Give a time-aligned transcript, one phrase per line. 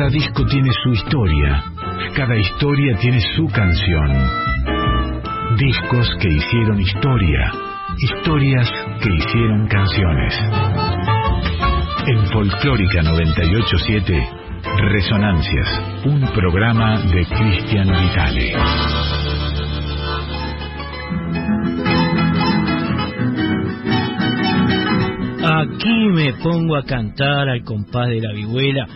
[0.00, 1.62] Cada disco tiene su historia,
[2.16, 4.10] cada historia tiene su canción.
[5.58, 7.52] Discos que hicieron historia,
[7.98, 10.34] historias que hicieron canciones.
[12.06, 14.28] En Folclórica 987,
[14.90, 18.54] Resonancias, un programa de Cristian Vitale.
[25.42, 28.86] Aquí me pongo a cantar al compás de la vihuela,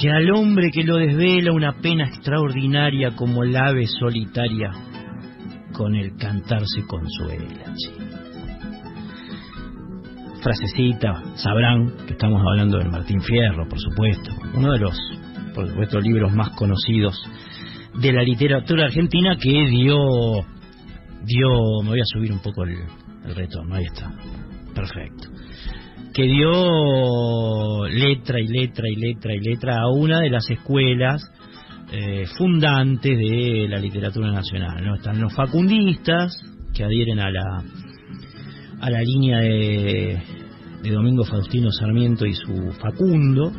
[0.00, 4.70] que al hombre que lo desvela una pena extraordinaria como el ave solitaria,
[5.74, 7.74] con el cantar se consuela.
[10.42, 14.98] Frasecita, sabrán que estamos hablando del Martín Fierro, por supuesto, uno de los,
[15.54, 17.22] por supuesto, libros más conocidos
[18.00, 19.98] de la literatura argentina que dio,
[21.24, 22.74] dio, me voy a subir un poco el,
[23.26, 24.10] el retorno, ahí está,
[24.74, 25.39] perfecto
[26.12, 31.22] que dio letra y letra y letra y letra a una de las escuelas
[31.92, 34.84] eh, fundantes de la literatura nacional.
[34.84, 34.94] ¿no?
[34.96, 36.32] Están los facundistas,
[36.74, 37.62] que adhieren a la,
[38.80, 40.22] a la línea de,
[40.82, 43.52] de Domingo Faustino Sarmiento y su Facundo,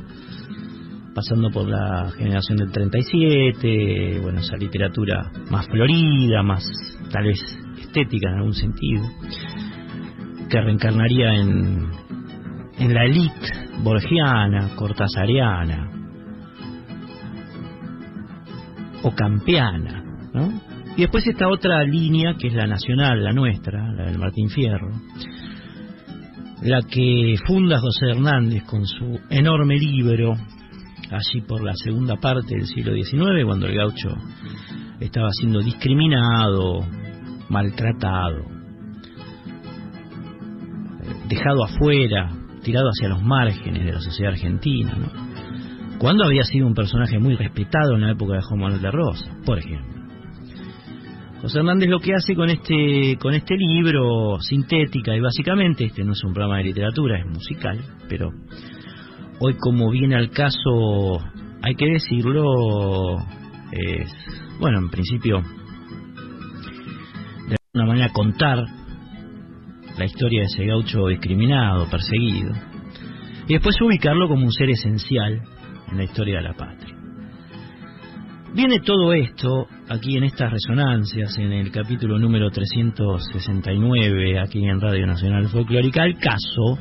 [1.13, 6.63] pasando por la generación del 37, bueno, esa literatura más florida, más
[7.11, 7.39] tal vez
[7.79, 9.03] estética en algún sentido,
[10.49, 12.00] que reencarnaría en,
[12.81, 13.47] en la elite
[13.83, 15.91] borgiana, cortasariana
[19.03, 20.51] o campeana, ¿no?
[20.97, 24.89] Y después está otra línea que es la nacional, la nuestra, la del Martín Fierro,
[26.63, 30.33] la que funda José Hernández con su enorme libro,
[31.11, 34.09] allí por la segunda parte del siglo XIX, cuando el gaucho
[34.99, 36.79] estaba siendo discriminado,
[37.47, 38.43] maltratado,
[41.29, 45.31] dejado afuera, tirado hacia los márgenes de la sociedad argentina, ¿no?
[45.97, 49.37] Cuando había sido un personaje muy respetado en la época de Juan Manuel de Rosa,
[49.45, 50.01] por ejemplo.
[51.41, 56.13] José Hernández lo que hace con este con este libro sintética y básicamente este no
[56.13, 58.29] es un programa de literatura, es musical, pero
[59.39, 61.19] hoy como viene al caso
[61.63, 63.17] hay que decirlo
[63.71, 64.11] es
[64.59, 65.41] bueno, en principio
[67.47, 68.65] de alguna manera contar
[69.97, 72.53] la historia de ese gaucho discriminado, perseguido,
[73.47, 75.41] y después ubicarlo como un ser esencial
[75.89, 76.95] en la historia de la patria.
[78.53, 85.07] Viene todo esto aquí en estas resonancias, en el capítulo número 369, aquí en Radio
[85.07, 86.77] Nacional Folclórica, al caso,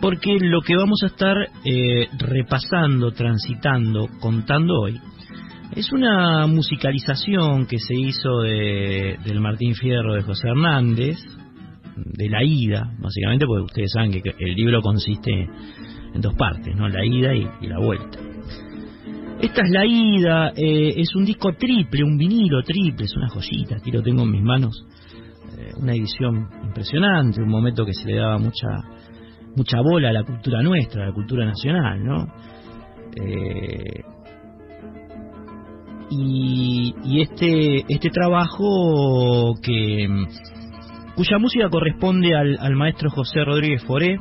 [0.00, 5.00] porque lo que vamos a estar eh, repasando, transitando, contando hoy,
[5.74, 11.16] es una musicalización que se hizo de, del Martín Fierro de José Hernández,
[11.96, 16.88] de la ida, básicamente, porque ustedes saben que el libro consiste en dos partes, ¿no?
[16.88, 18.18] La ida y, la vuelta.
[19.40, 23.76] Esta es la ida, eh, es un disco triple, un vinilo triple, es una joyita,
[23.76, 24.86] aquí lo tengo en mis manos,
[25.58, 28.68] eh, una edición impresionante, un momento que se le daba mucha
[29.56, 32.26] mucha bola a la cultura nuestra, a la cultura nacional, ¿no?
[33.16, 34.02] Eh,
[36.10, 40.08] y, y este este trabajo que
[41.14, 44.18] cuya música corresponde al, maestro José Rodríguez Foré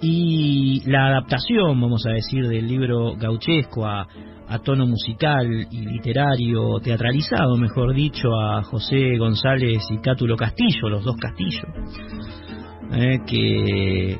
[0.00, 4.06] y la adaptación, vamos a decir, del libro gauchesco a,
[4.64, 11.16] tono musical y literario, teatralizado, mejor dicho, a José González y Cátulo Castillo, los dos
[11.16, 11.66] Castillos,
[12.92, 14.18] eh, que,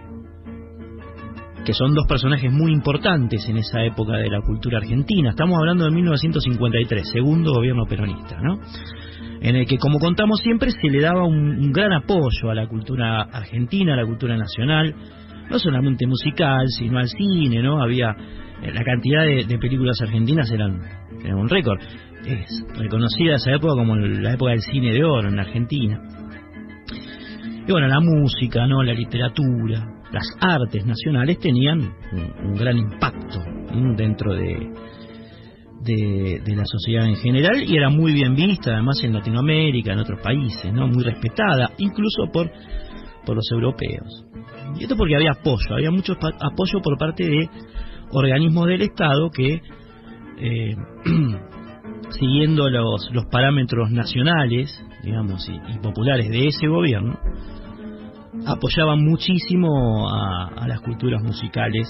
[1.65, 5.31] que son dos personajes muy importantes en esa época de la cultura argentina.
[5.31, 8.59] Estamos hablando de 1953, segundo gobierno peronista, ¿no?
[9.41, 13.23] En el que, como contamos siempre, se le daba un, gran apoyo a la cultura
[13.23, 14.95] argentina, a la cultura nacional,
[15.51, 17.83] no solamente musical, sino al cine, ¿no?
[17.83, 18.11] Había
[18.63, 20.81] eh, la cantidad de, películas argentinas eran,
[21.25, 21.81] un récord.
[22.25, 26.01] Es reconocida esa época como la época del cine de oro en Argentina.
[27.67, 28.83] Y bueno, la música, ¿no?
[28.83, 31.93] La literatura, las artes nacionales tenían
[32.45, 33.41] un gran impacto
[33.97, 34.73] dentro de,
[35.87, 40.21] de, la sociedad en general y era muy bien vista además en Latinoamérica, en otros
[40.21, 42.51] países, no muy respetada, incluso por,
[43.25, 44.25] por los europeos.
[44.79, 47.49] Y esto porque había apoyo, había mucho apoyo por parte de
[48.11, 49.61] organismos del Estado que,
[50.39, 50.77] eh,
[52.11, 57.19] siguiendo los, los parámetros nacionales, digamos, y, populares de ese gobierno,
[58.47, 61.89] apoyaban muchísimo a, a las culturas musicales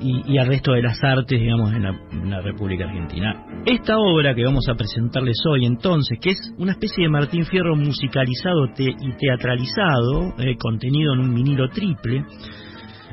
[0.00, 1.82] y, al resto de las artes, digamos, en
[2.30, 3.44] la, República Argentina.
[3.64, 7.74] Esta obra que vamos a presentarles hoy, entonces, que es una especie de Martín Fierro
[7.76, 12.24] musicalizado y teatralizado, eh, contenido en un vinilo triple,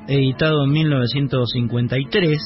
[0.08, 2.38] editado en 1953,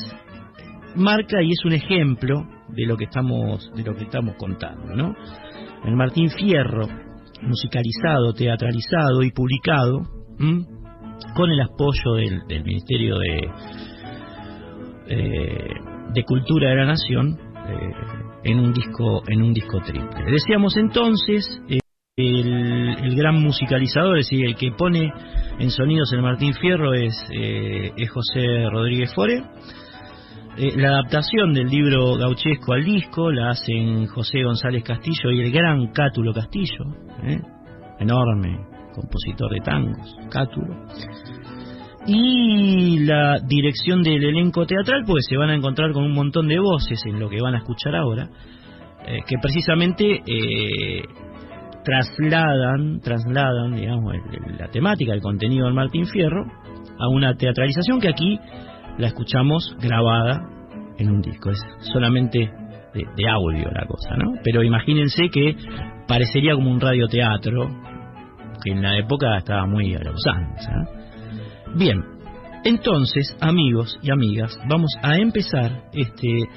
[0.95, 5.15] marca y es un ejemplo de lo que estamos, de lo que estamos contando, ¿no?
[5.85, 6.87] El Martín Fierro,
[7.41, 10.01] musicalizado, teatralizado y publicado,
[11.35, 13.49] con el apoyo del, Ministerio de,
[15.09, 15.69] eh,
[16.13, 17.37] de Cultura de la Nación,
[17.67, 17.91] eh,
[18.43, 20.31] en un disco, en un disco triple.
[20.31, 21.79] Decíamos entonces, eh,
[22.17, 25.11] el, gran musicalizador, es decir, el que pone
[25.59, 29.43] en sonidos el Martín Fierro es, es José Rodríguez Fore.
[30.77, 35.91] la adaptación del libro gauchesco al disco la hacen José González Castillo y el gran
[35.91, 36.85] Cátulo Castillo,
[37.99, 40.75] enorme compositor de tangos, Cátulo.
[42.07, 46.57] Y la dirección del elenco teatral, pues se van a encontrar con un montón de
[46.57, 48.29] voces en lo que van a escuchar ahora,
[49.05, 51.03] eh, que precisamente eh,
[51.83, 54.13] trasladan, trasladan, digamos,
[54.57, 56.45] la temática, el contenido del Martín Fierro
[56.97, 58.39] a una teatralización que aquí
[58.97, 60.47] la escuchamos grabada
[60.97, 61.49] en un disco.
[61.49, 61.59] Es
[61.93, 64.31] solamente de, de audio la cosa, ¿no?
[64.45, 65.57] Pero imagínense que
[66.07, 67.67] parecería como un radioteatro,
[68.63, 70.96] que en la época estaba muy a los años.
[71.75, 72.03] Bien,
[72.63, 76.49] entonces, amigos y amigas, vamos a empezar este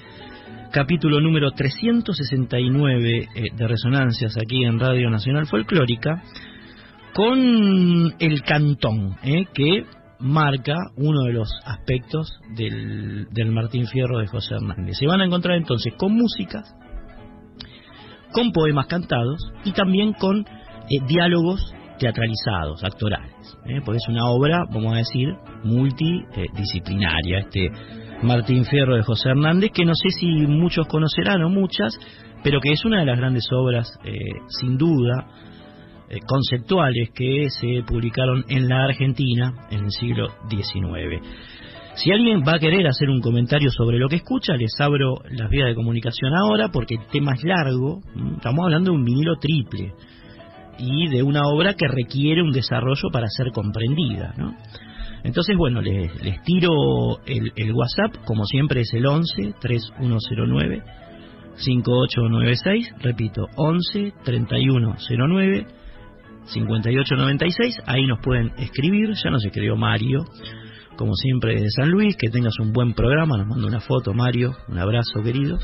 [0.72, 6.22] capítulo número 369 eh, de Resonancias aquí en Radio Nacional Folclórica
[7.12, 9.84] con el cantón, eh, que
[10.20, 14.96] marca uno de los aspectos del, del Martín Fierro de José Hernández.
[14.98, 16.74] Se van a encontrar entonces con músicas,
[18.32, 23.39] con poemas cantados y también con eh, diálogos teatralizados, actorales,
[23.76, 23.80] ¿eh?
[23.84, 25.28] porque es una obra, vamos a decir,
[25.64, 27.38] multidisciplinaria.
[27.38, 27.70] Este
[28.22, 31.96] Martín Fierro de José Hernández, que no sé si muchos conocerán o muchas,
[32.42, 34.12] pero que es una de las grandes obras, eh,
[34.60, 35.26] sin duda,
[36.08, 41.22] eh, conceptuales que se publicaron en la Argentina en el siglo XIX.
[41.94, 45.50] Si alguien va a querer hacer un comentario sobre lo que escucha, les abro las
[45.50, 48.00] vías de comunicación ahora porque el tema es largo.
[48.36, 49.92] Estamos hablando de un vinilo triple
[50.80, 54.34] y de una obra que requiere un desarrollo para ser comprendida.
[54.36, 54.54] ¿no?
[55.22, 56.10] Entonces, bueno, les,
[56.44, 56.70] tiro
[57.26, 60.82] el, WhatsApp, como siempre es el 11 3109
[61.56, 65.66] 5896, repito, 11 3109
[66.46, 70.24] 5896, ahí nos pueden escribir, ya nos escribió Mario,
[70.96, 74.56] como siempre desde San Luis, que tengas un buen programa, nos manda una foto Mario,
[74.68, 75.58] un abrazo querido.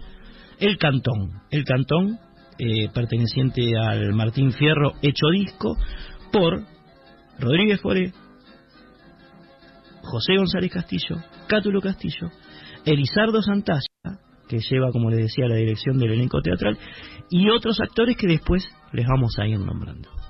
[0.57, 2.17] El Cantón, el Cantón,
[2.57, 5.75] eh, perteneciente al Martín Fierro, hecho disco
[6.31, 6.61] por
[7.39, 8.13] Rodríguez Foré,
[10.03, 11.17] José González Castillo,
[11.47, 12.29] Cátulo Castillo,
[12.85, 13.81] Elizardo Santalla,
[14.47, 16.77] que lleva, como les decía, la dirección del elenco teatral,
[17.29, 20.20] y otros actores que después les vamos a ir nombrando.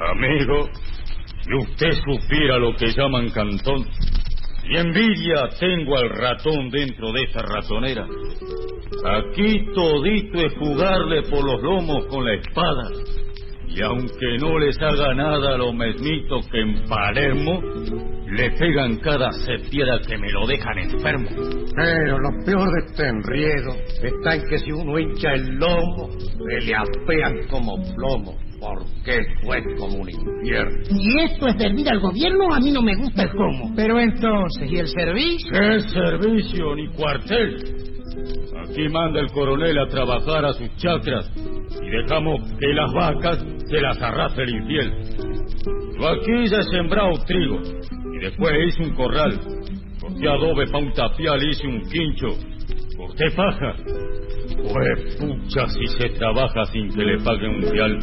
[0.00, 0.68] Amigo,
[1.44, 3.86] si usted supiera lo que llaman cantón,
[4.64, 8.04] y envidia tengo al ratón dentro de esa ratonera.
[9.04, 12.90] Aquí todito es jugarle por los lomos con la espada.
[13.68, 17.60] Y aunque no les haga nada lo mesmito que en Palermo,
[18.32, 21.28] le pegan cada septiera que me lo dejan enfermo.
[21.76, 26.66] Pero lo peor de este enriedo está en que si uno hincha el lomo, se
[26.66, 28.38] le apean como plomo.
[28.58, 30.82] Porque fue como un infierno.
[30.90, 33.72] Y esto es servir al gobierno, a mí no me gusta el cómo.
[33.74, 35.50] Pero entonces, ¿y el servicio?
[35.50, 37.56] ¿Qué servicio ni cuartel?
[38.64, 41.30] Aquí manda el coronel a trabajar a sus chacras
[41.82, 44.92] y dejamos que las vacas se las arrastre el infiel.
[45.98, 47.60] Yo aquí ya he sembrado trigo
[48.22, 49.32] Después hice un corral.
[50.00, 52.28] Corté adobe pa' un tapial, hice un quincho.
[52.96, 53.74] Corté paja.
[54.62, 57.98] Pues pucha si se trabaja sin que le paguen un real.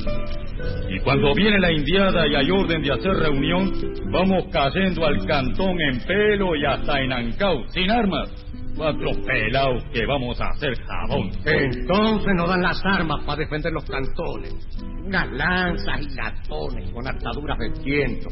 [0.89, 3.71] Y cuando viene la indiada y hay orden de hacer reunión,
[4.11, 8.29] vamos cayendo al cantón en pelo y hasta en ancao, sin armas.
[8.75, 11.29] Cuatro pelados que vamos a hacer jabón.
[11.45, 14.53] Entonces nos dan las armas para defender los cantones.
[15.05, 18.29] Unas lanzas y latones con ataduras de viento.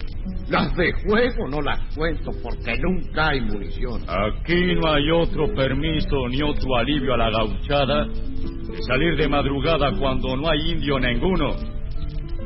[0.49, 4.01] Las de juego no las cuento porque nunca hay munición.
[4.07, 9.91] Aquí no hay otro permiso ni otro alivio a la gauchada de salir de madrugada
[9.99, 11.55] cuando no hay indio ninguno.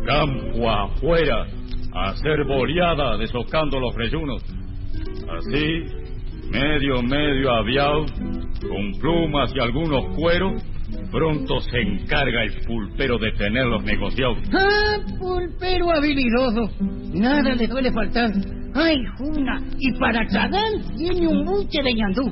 [0.06, 1.46] Campo afuera,
[1.94, 4.44] a hacer boleada desocando los reyunos.
[5.30, 5.86] Así,
[6.52, 8.06] medio, medio aviado,
[8.62, 10.62] con plumas y algunos cueros,
[11.12, 14.38] pronto se encarga el pulpero de tenerlos negociados.
[14.54, 16.70] ¡Ah, pulpero habilidoso!
[17.14, 18.32] Nada le duele faltar.
[18.74, 19.62] ¡Ay, Juna!
[19.80, 22.32] Y para Chadán tiene un buche de ñandú.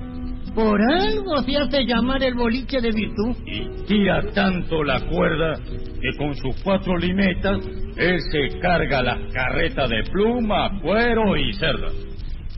[0.55, 3.35] Por algo se hace llamar el boliche de virtud.
[3.45, 7.59] Y tira tanto la cuerda que con sus cuatro limetas
[7.97, 11.87] él se carga las carretas de pluma, cuero y cerda.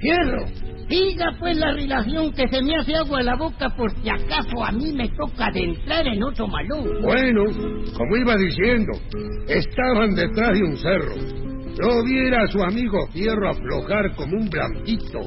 [0.01, 0.45] Fierro,
[0.89, 4.65] diga pues la relación que se me hace agua en la boca por si acaso
[4.65, 7.01] a mí me toca de entrar en otro malón.
[7.03, 7.43] Bueno,
[7.95, 8.91] como iba diciendo,
[9.47, 11.15] estaban detrás de un cerro.
[11.79, 15.19] No viera a su amigo Fierro aflojar como un blanquito.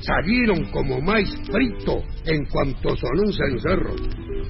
[0.00, 3.94] Salieron como maíz frito en cuanto sonó un cencerro.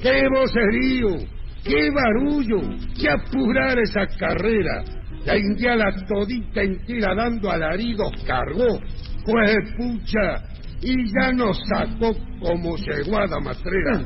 [0.03, 1.17] ¡Qué vocerío!
[1.63, 2.61] ¡Qué barullo!
[2.99, 4.85] ¡Qué apurar esa carrera!
[5.25, 8.79] La indiana todita entera dando alaridos cargó.
[9.27, 10.41] Pues pucha,
[10.81, 14.05] y ya nos sacó como ceguada matrera.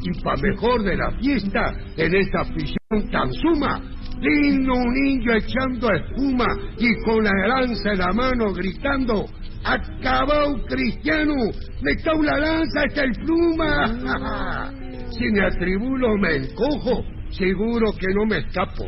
[0.00, 3.80] Y pa' mejor de la fiesta, en esta afición tan suma,
[4.18, 6.46] vino un niño echando espuma
[6.78, 9.26] y con la lanza en la mano gritando,
[9.64, 11.34] ¡Acabao cristiano!
[11.82, 14.72] ¡Me cago la lanza hasta el pluma!
[15.10, 18.86] si me atribulo me encojo, seguro que no me escapo.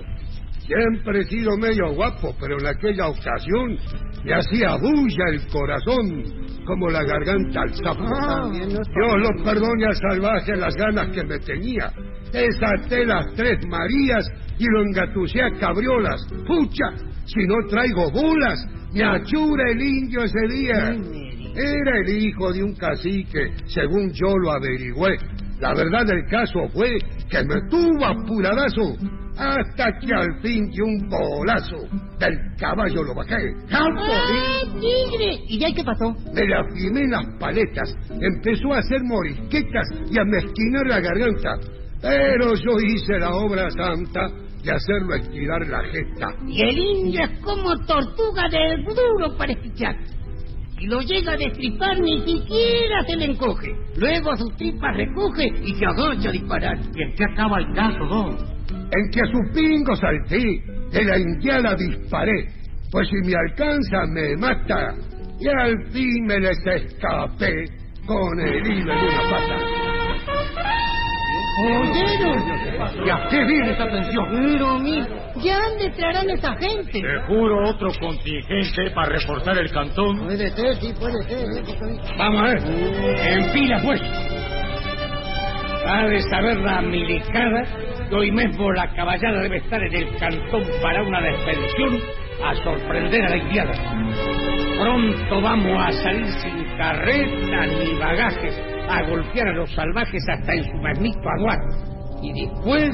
[0.67, 3.77] Siempre he sido medio guapo, pero en aquella ocasión
[4.25, 6.25] me hacía bulla el corazón
[6.65, 8.05] como la garganta al sapo.
[8.51, 11.93] Dios lo perdone al salvaje las ganas que me tenía.
[12.33, 14.27] Desaté las tres Marías
[14.59, 16.27] y lo engatucé a cabriolas.
[16.47, 20.97] Pucha, si no traigo bolas, me achura el indio ese día.
[21.57, 25.19] Era el hijo de un cacique, según yo lo averigüé.
[25.61, 26.99] La verdad del caso fue
[27.31, 28.97] que me tuvo apuradazo
[29.37, 31.77] hasta que al fin de un bolazo
[32.19, 33.37] del caballo lo bajé.
[33.73, 33.87] ¡Ah,
[34.81, 35.41] tigre!
[35.49, 36.15] ¿Y ya qué pasó?
[36.33, 41.51] Me le afirmé las paletas, empezó a hacer morisquetas y a mezquinar la garganta.
[42.01, 44.29] Pero yo hice la obra santa
[44.63, 46.27] de hacerlo estirar la jeta.
[46.47, 49.97] Y el indio es como tortuga de duro para escuchar.
[50.79, 53.73] Si lo llega a destripar, ni siquiera se le encoge.
[53.97, 56.79] Luego a sus tripas recoge y se agacha a disparar.
[56.95, 58.54] ¿Y en qué acaba el caso, don?
[58.91, 62.49] En que a su pingo salté, de la indiana disparé.
[62.91, 64.95] Pues si me alcanza, me mata.
[65.41, 67.65] Y al fin me les escapé
[68.07, 69.85] con el hilo en una pata.
[71.57, 73.07] ¿Oyeron?
[73.07, 74.27] ¿Y a qué viene esta tensión?
[74.31, 75.01] Pero, mi,
[75.43, 77.01] ya declararán esta gente.
[77.01, 80.19] Seguro otro contingente para reforzar el cantón.
[80.19, 81.47] Puede ser, sí, puede ser.
[81.49, 82.01] ¿eh?
[82.19, 82.59] Vamos a ver.
[82.59, 84.01] En fila, pues.
[85.87, 87.63] Ha de saber la milicada
[88.13, 92.01] hoy mismo la caballada debe estar en el cantón para una expedición
[92.45, 93.73] a sorprender a la indiada.
[94.79, 100.65] Pronto vamos a salir sin carreta ni bagajes a golpear a los salvajes hasta en
[100.65, 101.59] su magnífico aguar.
[102.23, 102.91] Y después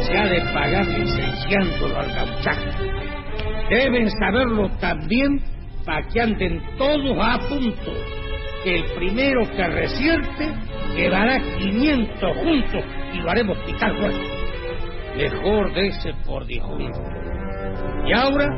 [0.00, 2.70] se ha de pagar licenciándolo al gauchaje.
[3.70, 5.40] Deben saberlo también
[5.84, 7.92] para que anden todos a punto.
[8.62, 10.52] Que el primero que recierte
[10.94, 14.45] llevará 500 juntos y lo haremos picar fuerte.
[15.16, 17.00] Mejor de ese por disjunto.
[18.06, 18.48] Y ahora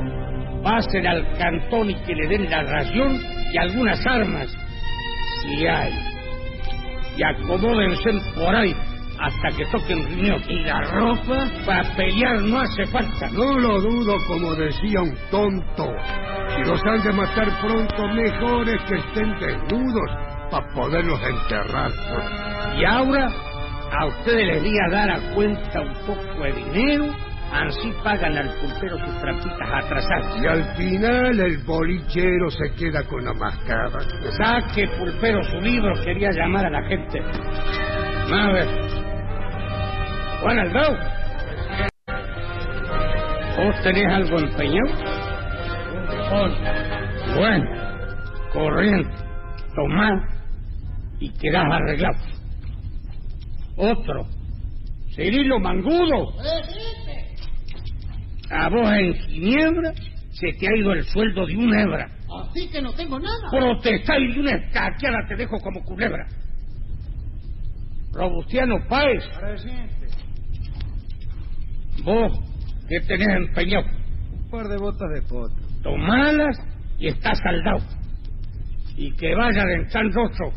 [0.63, 3.21] pasen al cantón y que le den la ración
[3.53, 4.49] y algunas armas,
[5.43, 5.93] si hay.
[7.17, 8.75] Y acomódense por ahí
[9.21, 10.43] hasta que toquen riñón.
[10.49, 13.29] Y la ropa para pelear no hace falta.
[13.31, 15.93] No lo dudo, como decía un tonto.
[16.55, 20.11] Si los han de matar pronto, mejor es que estén desnudos
[20.51, 21.91] para poderlos enterrar.
[22.79, 23.29] Y ahora
[23.91, 27.07] a ustedes les voy a dar a cuenta un poco de dinero,
[27.53, 30.43] así pagan al pulpero sus trampitas atrasadas.
[30.43, 33.99] Y al final el bolichero se queda con la mascada.
[34.37, 37.21] Saque pulpero su libro, quería llamar a la gente.
[38.33, 38.67] A ver.
[40.43, 41.19] Juan Aldao.
[43.57, 45.19] ¿Vos tenés algo empeñado?
[47.35, 47.65] Bueno,
[48.53, 49.11] corriente,
[49.75, 50.29] tomá
[51.19, 52.38] y quedás arreglado.
[53.79, 54.27] Otro,
[55.15, 56.33] Cirilo Mangudo.
[58.51, 59.93] A vos en Ginebra
[60.31, 62.09] se te ha ido el sueldo de un hebra.
[62.43, 63.51] Así que no tengo nada.
[63.51, 66.27] Protestar y de una escaqueada te dejo como culebra.
[68.13, 69.25] Robustiano Páez.
[72.05, 72.33] Vos,
[72.89, 73.87] ¿qué tenés empeñado?
[74.33, 75.55] Un par de botas de pota.
[75.83, 76.59] Tomalas
[76.99, 77.85] y está saldado.
[78.97, 80.53] Y que vaya de San Rostro.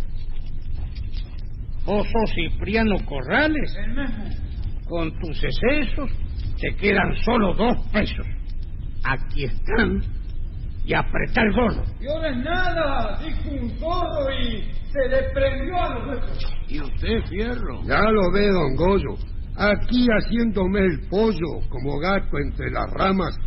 [1.85, 3.75] Vos sos Cipriano Corrales.
[3.77, 4.25] El mismo.
[4.87, 6.11] Con tus excesos
[6.59, 8.25] te quedan solo dos pesos.
[9.03, 10.01] Aquí están.
[10.83, 11.83] Y apretar el gorro.
[11.99, 16.55] Yo es nada, dijo un zorro y se le prendió a los huecos.
[16.67, 17.83] ¿Y usted, Fierro?
[17.83, 19.15] Ya lo ve, don Goyo.
[19.55, 23.37] Aquí haciéndome el pollo como gato entre las ramas.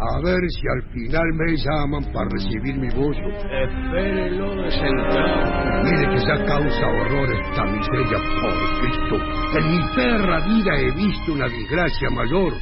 [0.00, 3.28] A ver si al final me llaman para recibir mi bollo.
[3.28, 5.84] Espérelo de sentado.
[5.84, 9.16] Mire que ya causa horror esta miseria, por Cristo.
[9.58, 12.54] En mi perra vida he visto una desgracia mayor.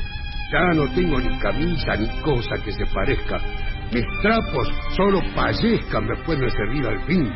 [0.50, 3.38] Ya no tengo ni camisa ni cosa que se parezca.
[3.92, 7.32] Mis trapos solo payesca me pueden servir al fin.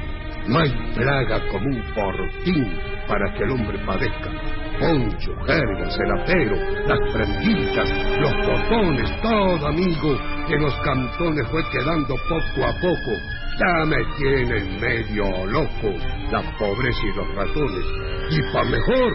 [0.49, 4.31] No hay plaga como un portín para que el hombre padezca.
[4.81, 6.57] Poncho, jerga, celapero,
[6.89, 10.19] las prenditas, los botones, todo amigo,
[10.49, 13.13] que los cantones fue quedando poco a poco.
[13.61, 15.95] Ya me tienen medio loco
[16.33, 17.85] la pobreza y los ratones.
[18.31, 19.13] Y pa' mejor,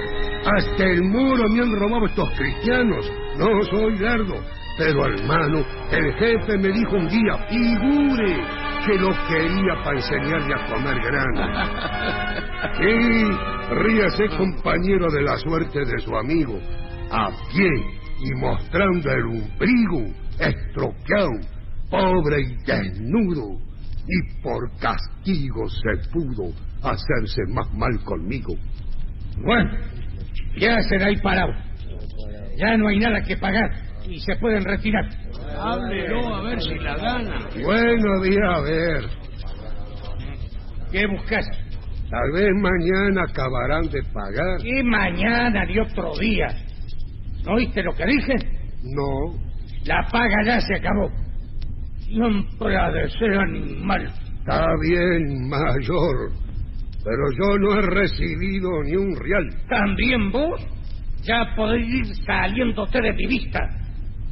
[0.55, 3.12] hasta el muro me han robado estos cristianos.
[3.38, 4.36] No soy lerdo,
[4.77, 8.43] pero hermano, el jefe me dijo un día, figure,
[8.86, 12.48] que lo quería para enseñarle a comer grano.
[12.77, 13.24] Sí,
[13.69, 16.60] ríase compañero de la suerte de su amigo,
[17.12, 17.69] a pie
[18.19, 21.29] y mostrando el umbrigo, estropeado,
[21.89, 23.60] pobre y desnudo,
[24.07, 28.55] y por castigo se pudo hacerse más mal conmigo.
[29.43, 29.72] Bueno,
[30.57, 31.53] ya será ahí parado.
[32.57, 35.06] Ya no hay nada que pagar y se pueden retirar.
[35.60, 37.48] Háblelo a ver si la gana.
[37.64, 39.04] Bueno, día a ver,
[40.92, 41.46] ¿Qué buscas?
[42.10, 44.62] tal vez mañana acabarán de pagar.
[44.64, 46.48] ¿Qué mañana ni otro día?
[47.46, 48.34] ¿No oíste lo que dije?
[48.84, 49.38] No,
[49.86, 51.10] La paga ya se acabó.
[52.00, 54.06] Siempre ha de ser animal.
[54.40, 56.32] Está bien, mayor,
[57.04, 59.50] pero yo no he recibido ni un real.
[59.70, 60.65] ¿También vos?
[61.24, 63.60] Ya podéis ir saliéndote de mi vista.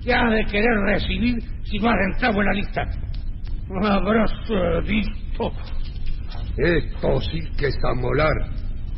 [0.06, 2.84] ¿Qué has de querer recibir si no has entrado en la lista?
[3.82, 4.32] Habrás
[4.88, 5.52] visto.
[6.58, 8.36] Esto sí que es amolar.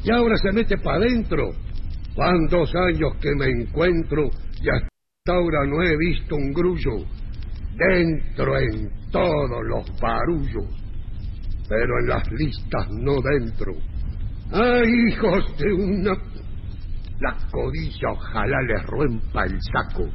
[0.04, 1.52] Y ahora se mete para adentro.
[2.18, 4.24] Van dos años que me encuentro
[4.62, 4.90] y hasta
[5.28, 7.06] ahora no he visto un grullo.
[7.78, 10.66] Dentro en todos los barullos.
[11.70, 13.72] Pero en las listas no dentro.
[14.52, 16.18] ¡Ay, hijos de una...
[17.22, 20.10] La codicia ojalá les rompa el saco.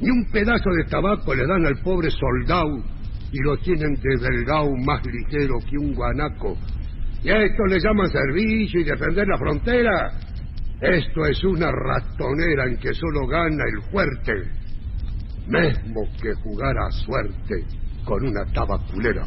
[0.00, 2.84] Ni un pedazo de tabaco le dan al pobre soldado
[3.32, 6.56] y lo tienen de delgado más ligero que un guanaco.
[7.22, 10.10] Y a esto le llaman servicio y defender la frontera.
[10.80, 14.32] Esto es una ratonera en que solo gana el fuerte.
[15.48, 17.64] Mesmo que jugar a suerte
[18.04, 19.24] con una tabaculera.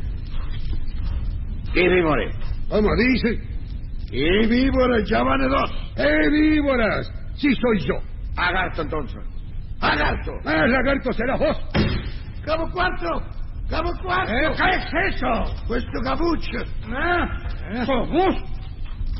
[1.74, 1.88] ¿Qué?
[2.70, 3.40] ¿Cómo dice?
[4.12, 5.94] ¿Y víbores ya van dos?
[5.98, 7.12] ¡Eh, víboras!
[7.36, 7.96] Sí soy yo.
[8.36, 9.31] Agarto entonces.
[9.82, 10.32] Agarto.
[10.46, 11.58] ¡Ah, lagarto serás vos!
[12.46, 13.22] ¿Cabo cuatro?
[13.70, 14.36] ¿Cabo cuatro?
[14.36, 14.52] ¿Eh?
[14.56, 14.70] ¿Qué
[15.10, 15.66] es eso?
[15.68, 16.60] Puesto cabucho.
[16.90, 17.28] ¿Ah?
[17.86, 18.36] ¿Sos vos?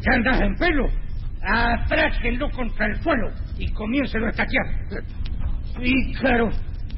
[0.02, 0.88] ¿Ya andás en pelo?
[1.44, 4.66] Atráquenlo contra el suelo y comiénselo a estaquear.
[5.80, 6.50] Pícaro,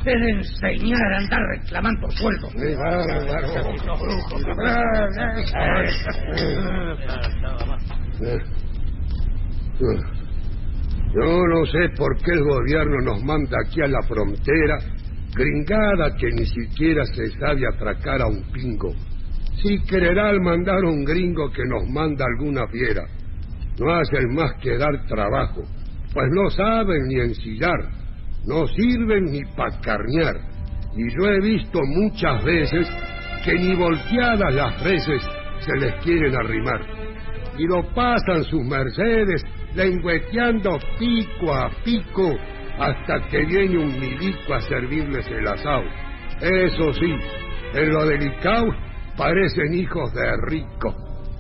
[0.03, 2.49] te de enseñar a andar reclamando sueldo.
[11.13, 14.77] ¡Qué Yo no sé por qué el gobierno nos manda aquí a la frontera,
[15.35, 18.93] gringada que ni siquiera se sabe atracar a un pingo.
[19.61, 23.03] Si quererá al mandar un gringo que nos manda alguna fiera,
[23.79, 25.61] no hacen más que dar trabajo,
[26.13, 27.79] pues no saben ni ensillar,
[28.45, 30.35] no sirven ni para carnear.
[30.95, 32.87] Y yo he visto muchas veces
[33.45, 35.21] que ni volteadas las reses
[35.59, 36.81] se les quieren arrimar.
[37.57, 39.43] Y lo pasan sus mercedes
[39.75, 42.37] lengüeteando pico a pico
[42.79, 45.83] hasta que viene un milico a servirles el asado.
[46.41, 47.15] Eso sí,
[47.73, 48.73] en lo delicado
[49.17, 50.95] parecen hijos de rico.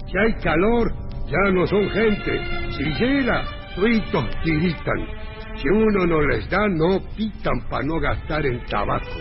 [0.07, 0.93] Si hay calor,
[1.27, 2.41] ya no son gente.
[2.77, 3.43] Si llega,
[3.75, 5.07] fritos tiritan.
[5.55, 9.19] Si uno no les da, no pitan para no gastar en tabaco.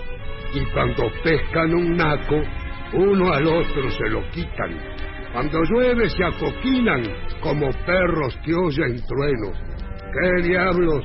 [0.55, 2.43] Y cuando pescan un naco,
[2.95, 4.92] uno al otro se lo quitan.
[5.33, 7.03] Cuando llueve se acoquinan
[7.41, 9.59] como perros que oyen truenos.
[10.13, 11.05] ¿Qué diablos?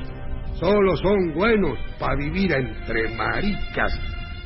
[0.60, 3.98] Solo son buenos para vivir entre maricas.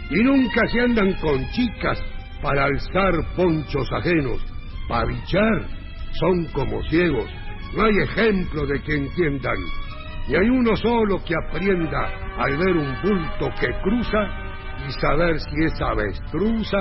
[0.08, 2.00] Y nunca se andan con chicas
[2.40, 4.44] para alzar ponchos ajenos.
[4.88, 5.66] Para bichar
[6.20, 7.28] son como ciegos.
[7.74, 9.56] No hay ejemplo de que entiendan.
[10.28, 14.42] Y hay uno solo que aprienda al ver un bulto que cruza
[14.86, 16.78] y saber si es avestruza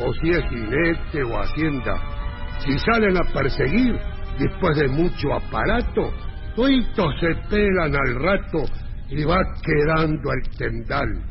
[0.00, 2.21] o si es jinete o hacienda.
[2.60, 3.98] Si salen a perseguir,
[4.38, 6.12] después de mucho aparato,
[6.54, 8.64] toitos se pelan al rato
[9.08, 11.24] y va quedando el tendal.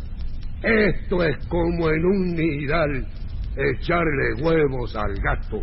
[0.62, 3.08] Esto es como en un nidal
[3.56, 5.62] echarle huevos al gato.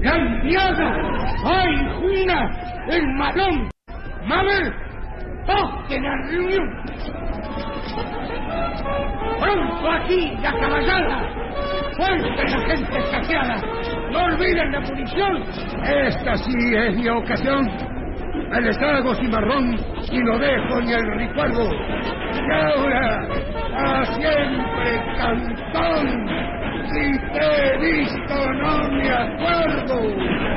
[0.00, 0.14] ¡La!
[1.44, 2.86] ¡Ay, Juina!
[2.88, 3.70] ¡El malón!
[4.26, 4.87] ¡Mabel!
[5.48, 6.68] ¡Toquen la reunión!
[9.40, 11.22] ¡Pronto aquí, la caballada!
[11.96, 13.56] ¡Fuerte la gente saqueada!
[14.12, 15.42] ¡No olviden la munición!
[15.84, 17.66] Esta sí es mi ocasión.
[18.50, 19.74] Me les hago cimarrón
[20.12, 21.64] y no dejo ni el recuerdo.
[21.64, 23.26] Y ahora,
[23.74, 26.28] a siempre cantón,
[26.92, 28.06] si te he
[28.52, 30.48] no me acuerdo.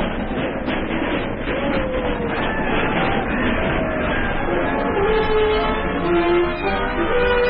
[5.12, 5.32] Thank
[7.36, 7.41] you.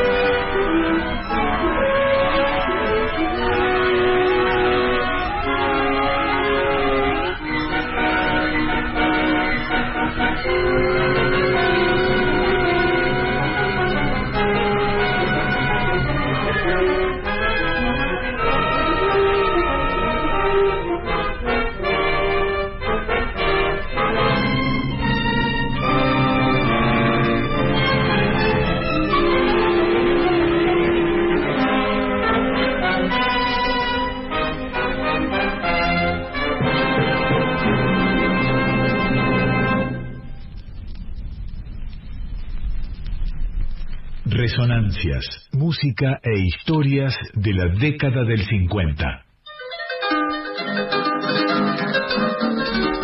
[44.42, 49.24] Resonancias, música e historias de la década del 50.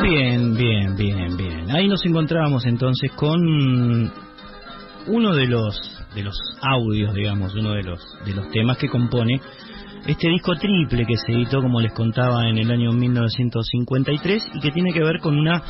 [0.03, 1.71] Bien, bien, bien, bien.
[1.71, 3.41] Ahí nos encontrábamos entonces con
[5.07, 5.81] uno de los
[6.17, 9.41] de los audios, digamos, uno de los de los temas que compone
[10.09, 14.73] este disco triple que se editó, como les contaba, en el año 1953 y que
[14.73, 15.63] tiene que ver con una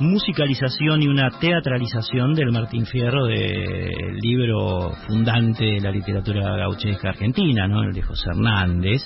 [0.00, 7.68] musicalización y una teatralización del Martín Fierro del libro fundante de la literatura gauchesca argentina,
[7.68, 7.82] ¿no?
[7.82, 9.02] El de José Hernández.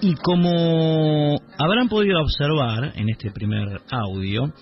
[0.00, 4.52] Y como habrán podido observar en este primer audio,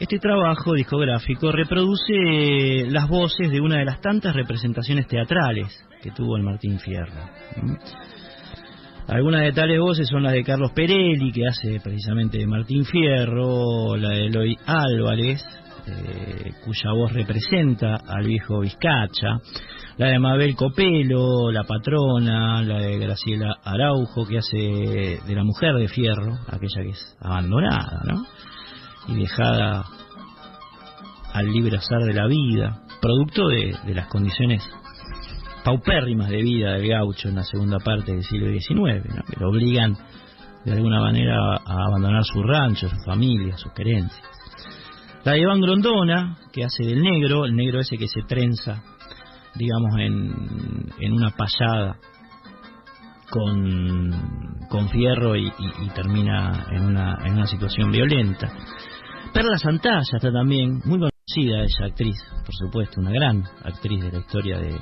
[0.00, 6.36] este trabajo discográfico reproduce las voces de una de las tantas representaciones teatrales que tuvo
[6.36, 7.12] el Martín Fierro.
[9.08, 13.96] Algunas de tales voces son las de Carlos Perelli, que hace precisamente de Martín Fierro,
[13.96, 15.42] la de Eloy Álvarez,
[15.86, 19.40] eh, cuya voz representa al viejo Vizcacha,
[19.96, 24.58] la de Mabel Copelo, la patrona, la de Graciela Araujo, que hace
[25.26, 28.26] de la mujer de Fierro, aquella que es abandonada, ¿no?
[29.08, 29.86] Y dejada
[31.32, 34.62] al libre azar de la vida, producto de, de las condiciones
[35.64, 39.96] paupérrimas de vida del gaucho en la segunda parte del siglo XIX, que lo obligan
[40.64, 44.22] de alguna manera a abandonar su rancho, su familia, sus creencias.
[45.24, 48.82] La de Iván Grondona, que hace del negro, el negro ese que se trenza,
[49.54, 51.96] digamos, en, en una payada
[53.30, 58.50] con, con fierro y, y, y termina en una, en una situación violenta.
[59.32, 64.18] Perla Santalla está también, muy conocida esa actriz, por supuesto, una gran actriz de la
[64.18, 64.78] historia de,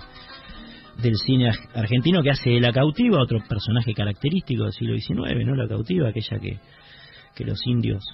[1.02, 5.54] del cine argentino que hace de la cautiva, otro personaje característico del siglo XIX, ¿no?
[5.54, 6.58] La cautiva, aquella que,
[7.34, 8.04] que los indios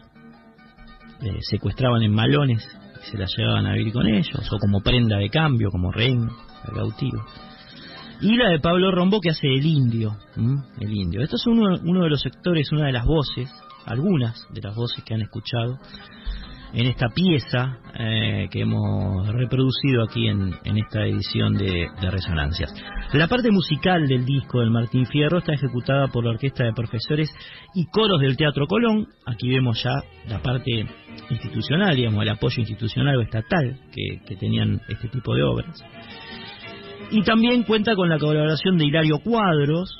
[1.23, 2.67] eh, secuestraban en malones
[3.01, 6.31] y se la llevaban a vivir con ellos, o como prenda de cambio, como reina,
[6.67, 7.25] la cautiva.
[8.21, 10.17] Y la de Pablo Rombo que hace el indio,
[10.81, 11.23] el indio.
[11.23, 13.51] Esto es uno, uno de los sectores, una de las voces,
[13.85, 15.79] algunas de las voces que han escuchado
[16.75, 22.73] en esta pieza eh, que hemos reproducido aquí en, en esta edición de, de, Resonancias.
[23.13, 27.31] La parte musical del disco del Martín Fierro está ejecutada por la Orquesta de Profesores
[27.75, 29.07] y Coros del Teatro Colón.
[29.27, 30.87] Aquí vemos ya la parte
[31.29, 35.85] institucional, digamos, el apoyo institucional o estatal que, que tenían este tipo de obras.
[37.11, 39.95] Y también cuenta con la colaboración de Hilario Cuadros,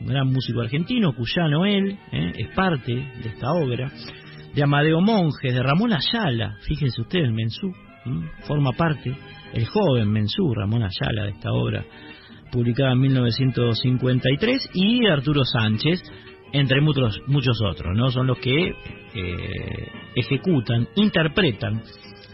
[0.00, 3.92] un gran músico argentino, cuyano él, eh, es parte de esta obra
[4.54, 7.72] de Amadeo Monjes, de Ramón Ayala, fíjense ustedes, Mensú,
[8.46, 9.16] forma parte,
[9.52, 11.84] el joven Mensú, Ramón Ayala, de esta obra
[12.50, 16.02] publicada en 1953, y Arturo Sánchez,
[16.52, 18.10] entre muchos, muchos otros, ¿no?
[18.10, 21.82] Son los que eh, ejecutan, interpretan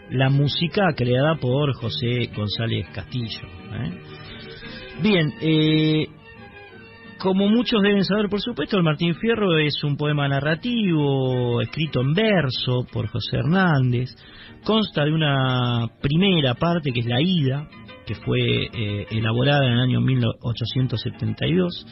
[0.09, 3.41] la música creada por José González Castillo.
[3.73, 4.01] ¿eh?
[5.01, 6.07] Bien, eh,
[7.19, 12.13] como muchos deben saber, por supuesto, el Martín Fierro es un poema narrativo escrito en
[12.13, 14.09] verso por José Hernández.
[14.63, 17.67] Consta de una primera parte que es la ida,
[18.05, 21.87] que fue eh, elaborada en el año 1872,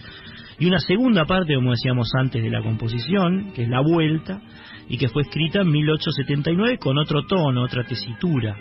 [0.59, 4.41] y una segunda parte, como decíamos antes, de la composición, que es la vuelta,
[4.87, 8.55] y que fue escrita en 1879 con otro tono, otra tesitura,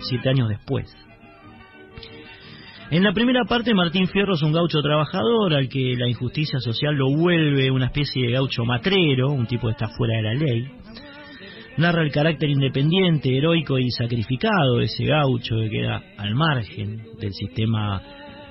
[0.00, 0.94] siete años después.
[2.90, 6.96] En la primera parte, Martín Fierro es un gaucho trabajador al que la injusticia social
[6.96, 10.64] lo vuelve una especie de gaucho matrero, un tipo que está fuera de la ley.
[11.76, 17.32] Narra el carácter independiente, heroico y sacrificado de ese gaucho que queda al margen del
[17.32, 18.02] sistema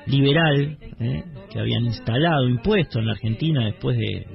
[0.05, 1.23] liberal ¿eh?
[1.51, 4.25] que habían instalado, impuesto en la Argentina después de,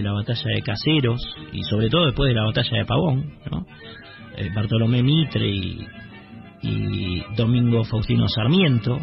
[0.00, 1.20] la batalla de Caseros
[1.52, 3.34] y sobre todo después de la batalla de Pavón,
[4.38, 8.98] eh, Bartolomé Mitre y Domingo Faustino Sarmiento,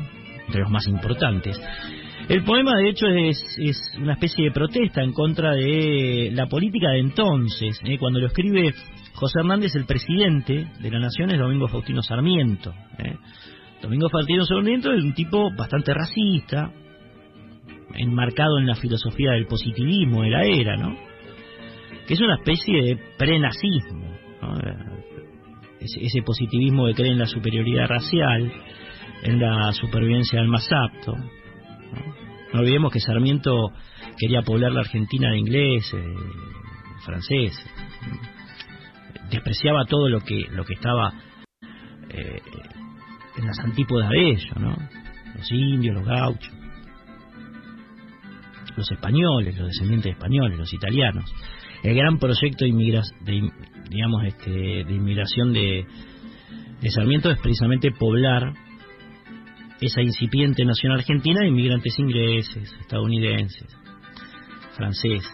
[0.54, 1.60] entre los más importantes.
[2.30, 3.44] El poema, de hecho, es,
[4.00, 7.80] una especie de protesta en contra de la política de entonces.
[7.84, 7.98] ¿eh?
[7.98, 8.74] Cuando lo escribe
[9.16, 12.74] José Hernández, el presidente de la Nación es Domingo Faustino Sarmiento.
[13.00, 13.16] ¿eh?
[13.82, 16.72] Domingo Faustino Sarmiento es un tipo bastante racista,
[17.96, 20.96] enmarcado en la filosofía del positivismo de la era, ¿no?
[22.08, 24.08] Que es una especie de prenazismo,
[24.42, 24.54] ¿no?
[25.80, 28.52] ese, ese positivismo que cree en la superioridad racial
[29.24, 31.16] en la supervivencia del más apto.
[31.16, 32.60] ¿no?
[32.60, 33.72] olvidemos que Sarmiento
[34.18, 36.06] quería poblar la Argentina de ingleses,
[37.04, 37.66] franceses,
[39.30, 41.14] despreciaba todo lo que lo que estaba
[42.10, 42.42] eh,
[43.38, 44.78] en las antípodas de ello, ¿no?
[45.36, 46.54] Los indios, los gauchos,
[48.78, 51.34] los españoles, los descendientes españoles, los italianos.
[51.82, 52.72] El gran proyecto de,
[53.22, 53.52] de
[53.90, 55.86] digamos este, de inmigración de,
[56.82, 58.54] de Sarmiento es precisamente poblar
[59.86, 63.68] esa incipiente nación argentina de inmigrantes ingleses, estadounidenses,
[64.76, 65.32] franceses.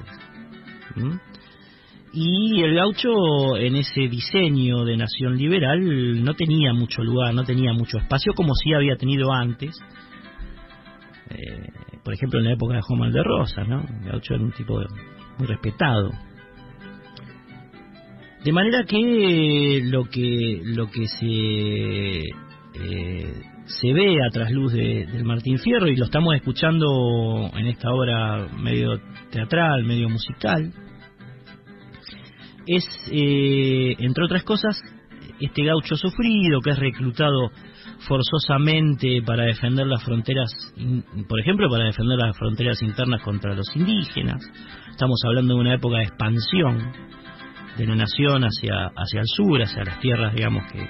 [2.12, 7.72] Y el gaucho en ese diseño de nación liberal no tenía mucho lugar, no tenía
[7.74, 9.80] mucho espacio como sí había tenido antes.
[11.30, 11.68] Eh,
[12.04, 13.82] por ejemplo, en la época de Juan de Rosa, ¿no?
[13.82, 14.82] El gaucho era un tipo
[15.38, 16.10] muy respetado.
[18.44, 22.22] De manera que lo que lo que se
[22.82, 23.34] eh,
[23.70, 28.48] se ve a trasluz de, del Martín Fierro y lo estamos escuchando en esta obra
[28.58, 29.00] medio
[29.32, 30.74] teatral, medio musical,
[32.66, 34.82] es, eh, entre otras cosas,
[35.40, 37.52] este gaucho sufrido que es reclutado
[38.08, 40.50] forzosamente para defender las fronteras,
[41.28, 44.42] por ejemplo, para defender las fronteras internas contra los indígenas.
[44.90, 46.92] Estamos hablando de una época de expansión
[47.78, 50.90] de la nación hacia, hacia el sur, hacia las tierras, digamos, que,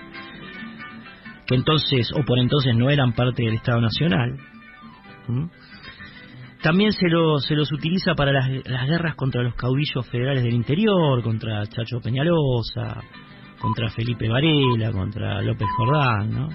[1.50, 4.38] que entonces o por entonces no eran parte del Estado Nacional.
[6.62, 10.54] También se, lo, se los utiliza para las, las, guerras contra los caudillos federales del
[10.54, 13.02] interior, contra Chacho Peñalosa,
[13.60, 16.50] contra Felipe Varela, contra López Jordán, ¿no?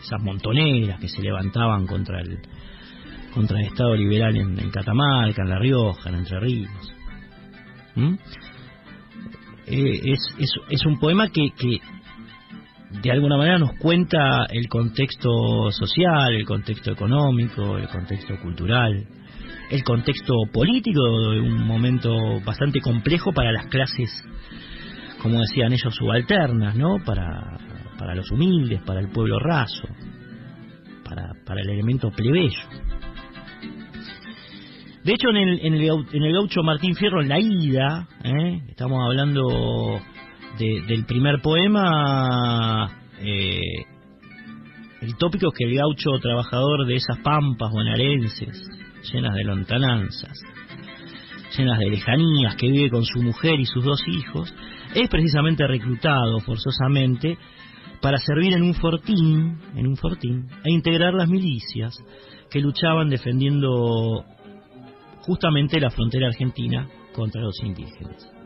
[0.00, 2.38] Esas montoneras que se levantaban contra el
[3.32, 6.94] contra el Estado liberal en, Catamarca, en La Rioja, en Entre Ríos.
[9.66, 11.78] Eh, es, es, es, un poema que, que
[12.90, 19.06] de alguna manera nos cuenta el contexto social, el contexto económico, el contexto cultural,
[19.70, 24.10] el contexto político de un momento bastante complejo para las clases,
[25.22, 26.96] como decían ellos, subalternas, ¿no?
[27.04, 27.58] Para,
[27.98, 29.86] para los humildes, para el pueblo raso,
[31.04, 32.60] para, para el elemento plebeyo.
[35.04, 38.62] De hecho, en el, en el, en el gaucho Martín Fierro, en la ida, ¿eh?
[38.68, 40.00] estamos hablando
[40.58, 42.90] del primer poema,
[43.20, 43.84] eh,
[45.00, 48.68] el tópico es que el gaucho trabajador de esas pampas bonaerenses,
[49.12, 50.36] llenas de lontananzas,
[51.56, 54.52] llenas de lejanías, que vive con su mujer y sus dos hijos,
[54.94, 57.38] es precisamente reclutado forzosamente
[58.00, 61.96] para servir en un fortín, en un fortín, e integrar las milicias
[62.50, 64.24] que luchaban defendiendo
[65.20, 68.37] justamente la frontera argentina contra los indígenas.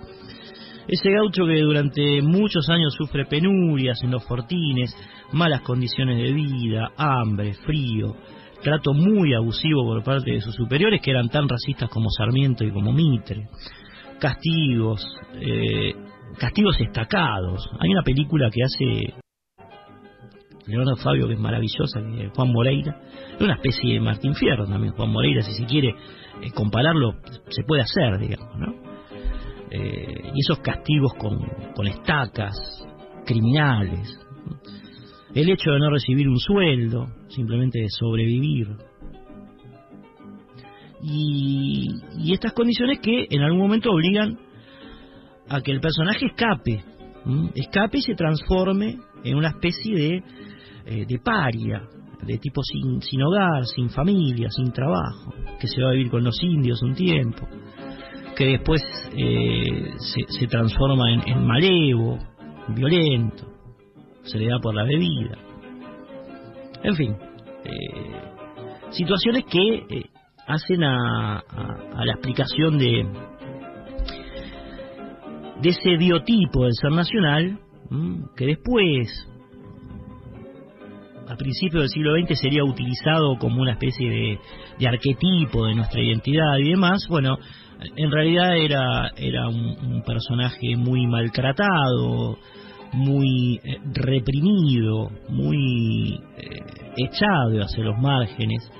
[0.89, 4.95] Ese gaucho que durante muchos años sufre penurias en los fortines,
[5.33, 8.17] malas condiciones de vida, hambre, frío,
[8.63, 12.73] trato muy abusivo por parte de sus superiores que eran tan racistas como Sarmiento y
[12.73, 13.49] como Mitre,
[14.19, 15.07] castigos,
[15.41, 15.95] eh,
[16.39, 17.69] castigos destacados.
[17.79, 19.15] Hay una película que hace
[20.67, 22.97] Leonardo Fabio que es maravillosa, que Juan Moreira,
[23.35, 27.15] es una especie de Martín Fierro también, Juan Moreira, si se quiere eh, compararlo,
[27.51, 28.92] se puede hacer, digamos, ¿no?
[29.75, 31.39] Eh, y esos castigos con,
[31.75, 32.55] con estacas,
[33.25, 34.19] criminales,
[35.35, 38.69] el hecho de no recibir un sueldo, simplemente de sobrevivir.
[41.03, 44.39] y, y estas condiciones que en algún momento obligan
[45.49, 46.85] a que el personaje escape,
[47.55, 50.23] escape y se transforme en una especie de,
[50.87, 51.83] eh, de paria,
[52.23, 56.23] de tipo sin, sin hogar, sin familia, sin trabajo, que se va a vivir con
[56.23, 57.49] los indios un tiempo,
[58.37, 58.83] que después
[59.17, 59.95] eh,
[60.29, 62.19] se, transforma en, malevo,
[62.69, 63.47] violento,
[64.23, 65.37] se le da por la bebida.
[66.83, 67.17] En fin,
[67.65, 70.11] eh, situaciones que eh,
[70.47, 73.07] hacen a, a, la explicación de,
[75.61, 77.59] de ese biotipo del ser nacional,
[78.37, 79.29] que después,
[81.29, 84.39] a principios del siglo XX, sería utilizado como una especie de,
[84.79, 87.37] de arquetipo de nuestra identidad y demás, bueno,
[87.97, 92.39] en realidad era, era un, personaje muy maltratado,
[92.93, 96.59] muy eh, reprimido, muy eh,
[96.97, 98.71] echado hacia los márgenes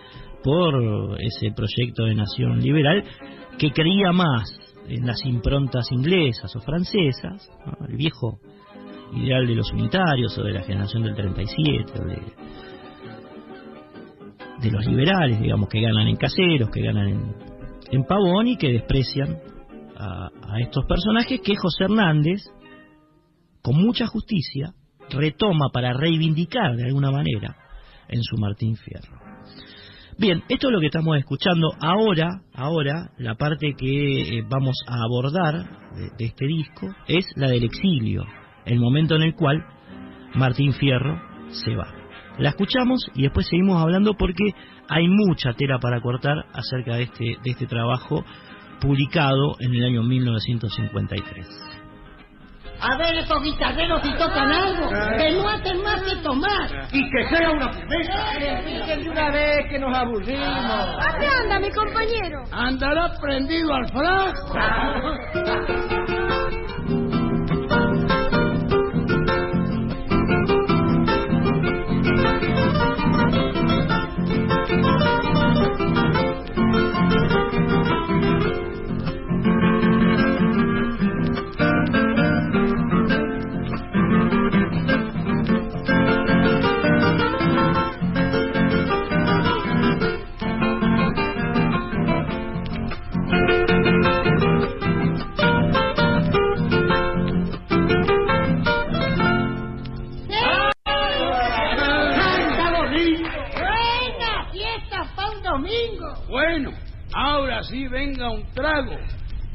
[0.43, 3.05] por ese proyecto de nación liberal
[3.59, 7.49] que creía más en las improntas inglesas o francesas,
[7.89, 8.41] el viejo
[9.15, 12.23] ideal de los unitarios o de la generación del 37, o de,
[14.63, 17.52] de los liberales, digamos, que ganan en caseros, que ganan en,
[17.93, 19.39] en pavón y que desprecian
[19.97, 22.43] a, a estos personajes que José Hernández,
[23.63, 24.75] con mucha justicia,
[25.11, 27.57] retoma para reivindicar de alguna manera
[28.09, 29.23] en su Martín Fierro.
[30.19, 35.03] Bien, esto es lo que estamos escuchando ahora, ahora la parte que eh, vamos a
[35.03, 35.55] abordar
[36.19, 38.25] de, este disco es la del exilio,
[38.67, 39.65] el momento en el cual
[40.35, 41.89] Martín Fierro se va.
[42.39, 44.45] La escuchamos y después seguimos hablando porque
[44.93, 48.25] hay mucha tela para cortar acerca de este, de este trabajo
[48.81, 51.47] publicado en el año 1953.
[52.81, 56.89] A ver estos guitarreros si tocan algo, que no hacen más que tomar.
[56.93, 58.39] Y que sea una promesa.
[58.41, 60.87] de una vez que nos aburrimos.
[61.01, 62.43] ¿Dónde anda mi compañero?
[62.51, 64.55] Andará prendido al frasco.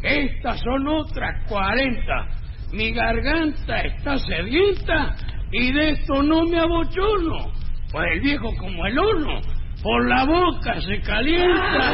[0.03, 2.27] Estas son otras cuarenta.
[2.71, 5.15] Mi garganta está sedienta
[5.51, 7.51] y de esto no me abochono.
[7.91, 9.41] Pues el viejo como el horno,
[9.81, 11.93] por la boca se calienta.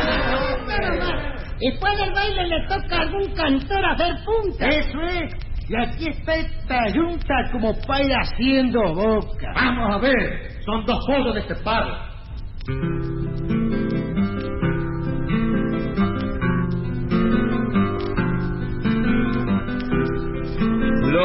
[1.59, 4.67] Después del baile le toca a algún cantor hacer punta.
[4.67, 5.33] Eso es.
[5.69, 9.53] Y aquí está esta yunta como para ir haciendo boca.
[9.55, 11.95] Vamos a ver, son dos juegos de este palo.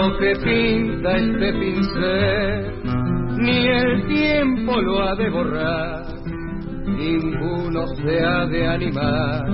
[0.00, 2.72] Lo que pinta este pincel,
[3.36, 6.04] ni el tiempo lo ha de borrar,
[6.86, 9.44] ninguno se ha de animar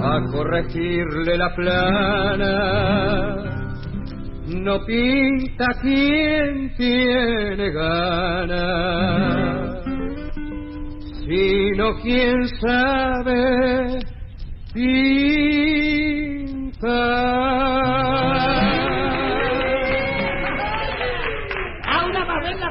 [0.00, 3.36] a corregirle la plana.
[4.46, 8.64] No pinta quien tiene ganas,
[11.26, 13.98] sino quien sabe
[14.72, 15.82] pintar.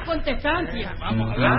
[0.06, 0.96] Contestancia.
[1.00, 1.52] Vamos a ver.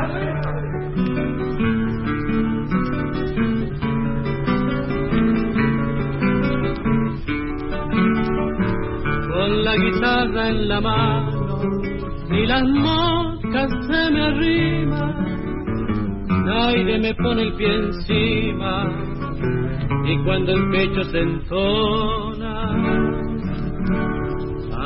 [9.28, 11.62] Con la guitarra en la mano
[12.30, 15.26] y las moscas se me arriman,
[16.48, 18.90] aire me pone el pie encima
[20.04, 22.72] y cuando el pecho se entona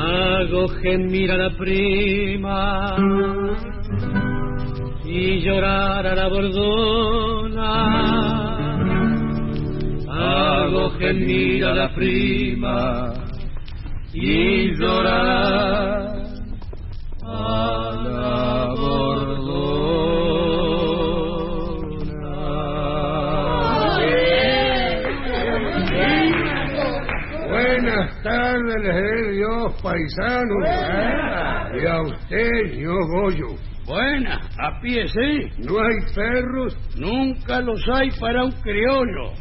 [0.07, 2.95] hago gemir a la prima
[5.05, 7.73] y llorar a la bordona.
[10.09, 13.13] Hago gemir a la prima
[14.13, 16.16] y llorar
[28.57, 30.55] Tardes, les dé Dios, paisano.
[31.79, 33.55] Y a usted, señor Goyo.
[33.85, 35.49] Buena, a pie sí.
[35.59, 36.77] ¿No hay perros?
[36.97, 39.33] Nunca los hay para un criollo.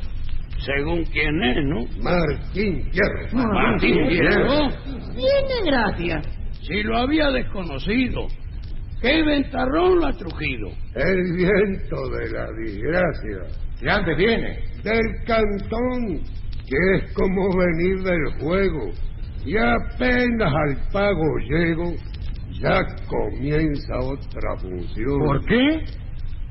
[0.58, 1.84] según quién es, ¿no?
[2.02, 3.48] Martín Fierro.
[3.52, 4.68] Martín Fierro.
[5.14, 6.22] Tiene gracia.
[6.62, 8.26] Si lo había desconocido.
[9.00, 10.68] ¿Qué ventarrón lo ha trujido?
[10.94, 13.60] El viento de la desgracia.
[13.80, 14.58] ¿De dónde viene?
[14.82, 16.22] Del cantón,
[16.66, 18.90] que es como venir del juego.
[19.44, 21.94] Y apenas al pago llego,
[22.60, 25.18] ya comienza otra función.
[25.24, 25.84] ¿Por qué?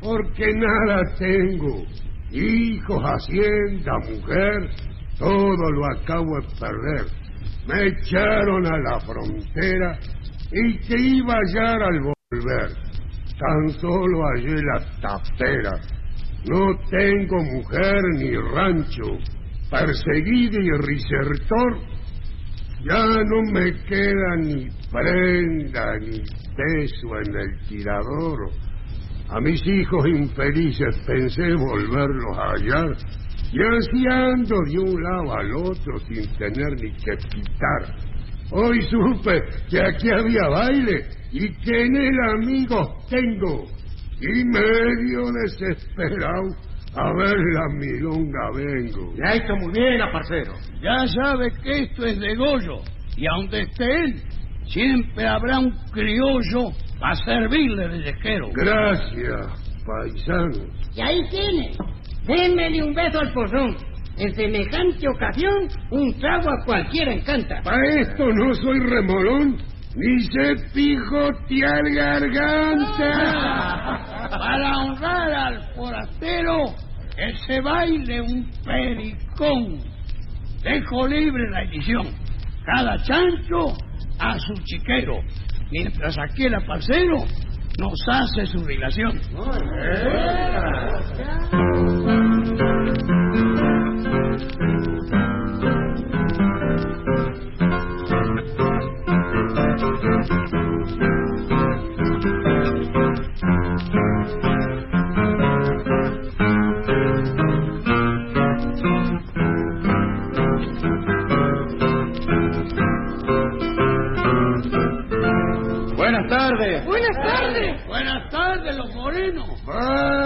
[0.01, 1.83] Porque nada tengo.
[2.31, 4.69] Hijos, hacienda, mujer,
[5.17, 7.05] todo lo acabo de perder.
[7.67, 9.99] Me echaron a la frontera
[10.51, 12.69] y que iba a hallar al volver.
[13.37, 15.71] Tan solo hallé la tapera.
[16.47, 19.17] No tengo mujer ni rancho.
[19.69, 21.79] Perseguido y risertor,
[22.87, 26.19] ya no me queda ni prenda ni
[26.55, 28.51] peso en el tirador.
[29.29, 32.95] A mis hijos infelices pensé volverlos a hallar
[33.51, 37.95] y así ando de un lado al otro sin tener ni que quitar.
[38.51, 43.65] Hoy supe que aquí había baile y que en el amigo tengo
[44.21, 46.55] y medio desesperado
[46.95, 49.13] a ver la milonga vengo.
[49.25, 50.53] Ha hecho muy bien, parcero.
[50.81, 52.81] Ya sabe que esto es de Goyo.
[53.17, 54.23] Y a donde esté él,
[54.65, 58.49] siempre habrá un criollo para servirle de yesquero.
[58.53, 59.47] Gracias,
[59.85, 60.67] paisano.
[60.95, 61.71] Y ahí tiene.
[62.25, 63.75] Démele un beso al pozón.
[64.17, 67.61] En semejante ocasión, un trago a cualquiera encanta.
[67.63, 69.57] Para esto no soy remolón,
[69.95, 73.09] ni sé pijotear garganta.
[74.29, 76.73] Para honrar al forastero,
[77.15, 79.79] que se baile un pericón.
[80.61, 82.07] Dejo libre la edición.
[82.65, 83.77] Cada chancho
[84.19, 85.19] a su chiquero.
[85.71, 87.17] Mientras aquel aparcero
[87.79, 89.19] nos hace su dilación.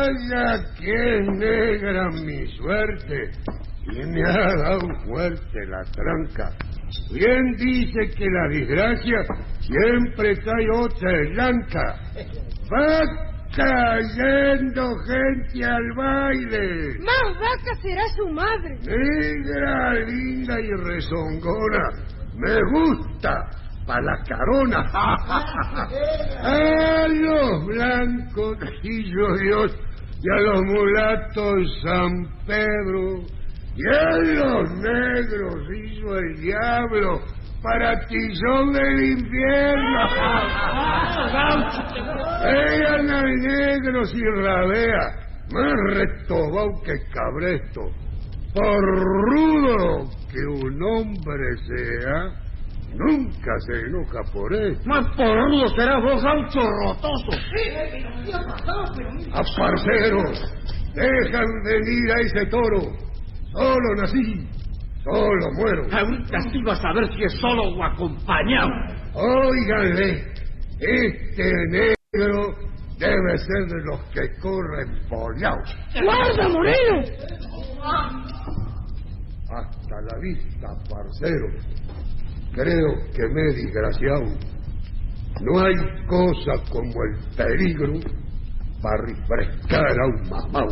[0.10, 3.32] Vaya que negra mi suerte.
[3.92, 6.50] Y me ha dado fuerte la tranca.
[7.12, 9.18] Bien dice que la desgracia
[9.62, 11.96] siempre trae otra blanca.
[12.74, 13.02] Va
[13.56, 17.00] cayendo gente al baile.
[17.00, 18.80] Más vaca será su madre.
[18.82, 21.90] Negra, linda y rezongona.
[22.36, 23.36] Me gusta.
[23.86, 24.86] Pa' la carona.
[26.44, 29.76] a los blancos hizo Dios
[30.22, 33.24] y a los mulatos San Pedro.
[33.76, 37.22] Y a los negros hizo el diablo
[37.64, 40.00] para tizón del infierno.
[42.44, 45.16] Vean al negro si rabea,
[45.54, 47.82] más retobado que cabresto.
[48.54, 48.84] Por
[49.30, 52.49] rudo que un hombre sea,
[52.96, 54.84] nunca se enoja por esto.
[54.88, 57.32] Más porrudo será vos, gaucho rotoso.
[59.34, 60.54] Aparceros,
[60.96, 62.82] dejan venir a ese toro.
[63.52, 64.48] Solo nací,
[65.04, 65.84] solo muero.
[65.92, 68.70] Ahorita sí vas a ver si es solo o acompañado.
[69.14, 70.24] Óiganle,
[70.80, 72.56] este negro
[73.00, 75.76] debe ser de los que corren pollados.
[76.04, 77.02] ¡Guarda, Moreno!
[79.52, 81.48] Hasta la vista, parcero.
[82.54, 84.26] Creo que me he desgraciado.
[85.42, 85.76] No hay
[86.08, 87.94] cosa como el peligro
[88.82, 90.68] para refrescar a un mamau.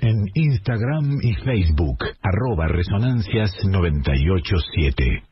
[0.00, 5.22] En Instagram y Facebook, arroba Resonancias 987.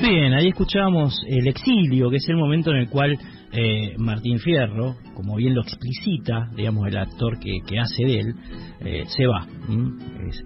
[0.00, 3.18] Bien, ahí escuchamos El exilio, que es el momento en el cual
[3.52, 8.34] eh, Martín Fierro, como bien lo explicita, digamos, el actor que, hace de él,
[8.80, 9.46] eh, se va.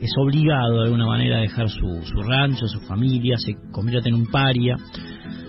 [0.01, 4.26] Es, obligado de alguna manera a dejar su, rancho, su familia, se convierte en un
[4.26, 4.76] paria,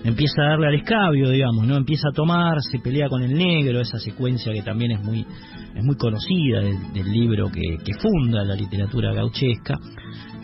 [0.02, 1.76] empieza a darle al escabio, digamos, ¿no?
[1.76, 5.84] Empieza a tomar, se pelea con el negro, esa secuencia que también es muy, es
[5.84, 9.78] muy conocida del, libro que, funda la literatura gauchesca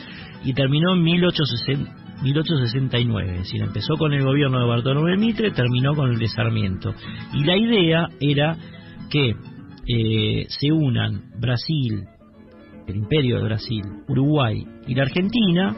[0.44, 5.94] y terminó en 1860, 1869, es decir, empezó con el gobierno de Bartolomé Mitre, terminó
[5.94, 6.92] con el de Sarmiento.
[7.32, 8.58] Y la idea era
[9.08, 9.36] que
[9.86, 12.02] eh, se unan Brasil,
[12.88, 15.76] el Imperio de Brasil, Uruguay y la Argentina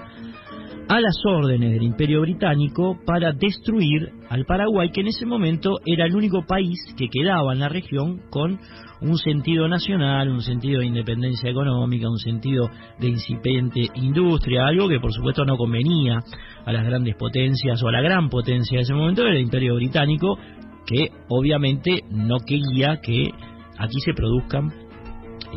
[0.89, 6.07] a las órdenes del Imperio Británico para destruir al Paraguay, que en ese momento era
[6.07, 8.59] el único país que quedaba en la región con
[9.03, 14.99] un sentido nacional, un sentido de independencia económica, un sentido de incipiente industria, algo que
[14.99, 16.20] por supuesto no convenía
[16.64, 19.74] a las grandes potencias o a la gran potencia de ese momento, era el Imperio
[19.74, 20.39] Británico,
[20.86, 23.30] que obviamente no quería que
[23.78, 24.72] aquí se produzcan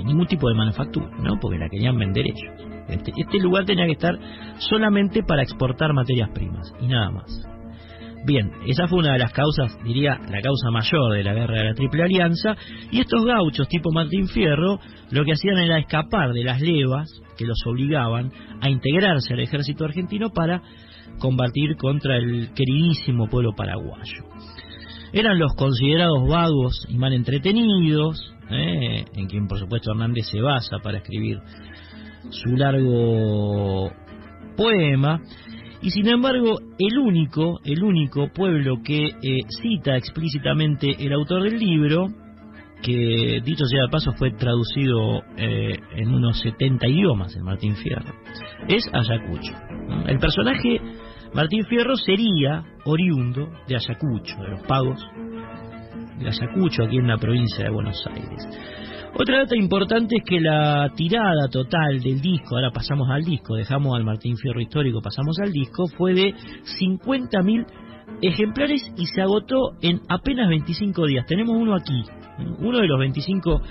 [0.04, 1.40] ningún tipo de manufactura, ¿no?
[1.40, 2.71] Porque la querían vender ellos.
[2.88, 4.18] Este, este, lugar tenía que estar
[4.58, 7.48] solamente para exportar materias primas y nada más.
[8.24, 11.64] Bien, esa fue una de las causas, diría, la causa mayor de la guerra de
[11.70, 12.56] la Triple Alianza,
[12.92, 14.80] y estos gauchos tipo Martín Fierro
[15.10, 19.86] lo que hacían era escapar de las levas que los obligaban a integrarse al ejército
[19.86, 20.62] argentino para
[21.20, 24.26] combatir contra el queridísimo pueblo paraguayo.
[25.14, 29.04] Eran los considerados vagos y mal entretenidos, ¿eh?
[29.14, 31.40] en quien por supuesto Hernández se basa para escribir
[32.30, 33.92] su largo
[34.56, 35.22] poema.
[35.82, 41.58] Y sin embargo el único el único pueblo que eh, cita explícitamente el autor del
[41.58, 42.08] libro
[42.84, 48.14] que dicho sea de paso fue traducido eh, en unos 70 idiomas en Martín Fierro
[48.68, 49.54] es Ayacucho.
[50.08, 50.82] El personaje
[51.34, 55.00] Martín Fierro sería oriundo de Ayacucho de los pagos
[56.20, 58.48] de Ayacucho aquí en la provincia de Buenos Aires
[59.14, 63.96] otra data importante es que la tirada total del disco, ahora pasamos al disco, dejamos
[63.98, 66.34] al Martín Fierro histórico, pasamos al disco, fue de
[66.80, 67.66] 50.000
[68.22, 71.26] ejemplares y se agotó en apenas 25 días.
[71.26, 72.04] Tenemos uno aquí,
[72.60, 73.62] uno de los 25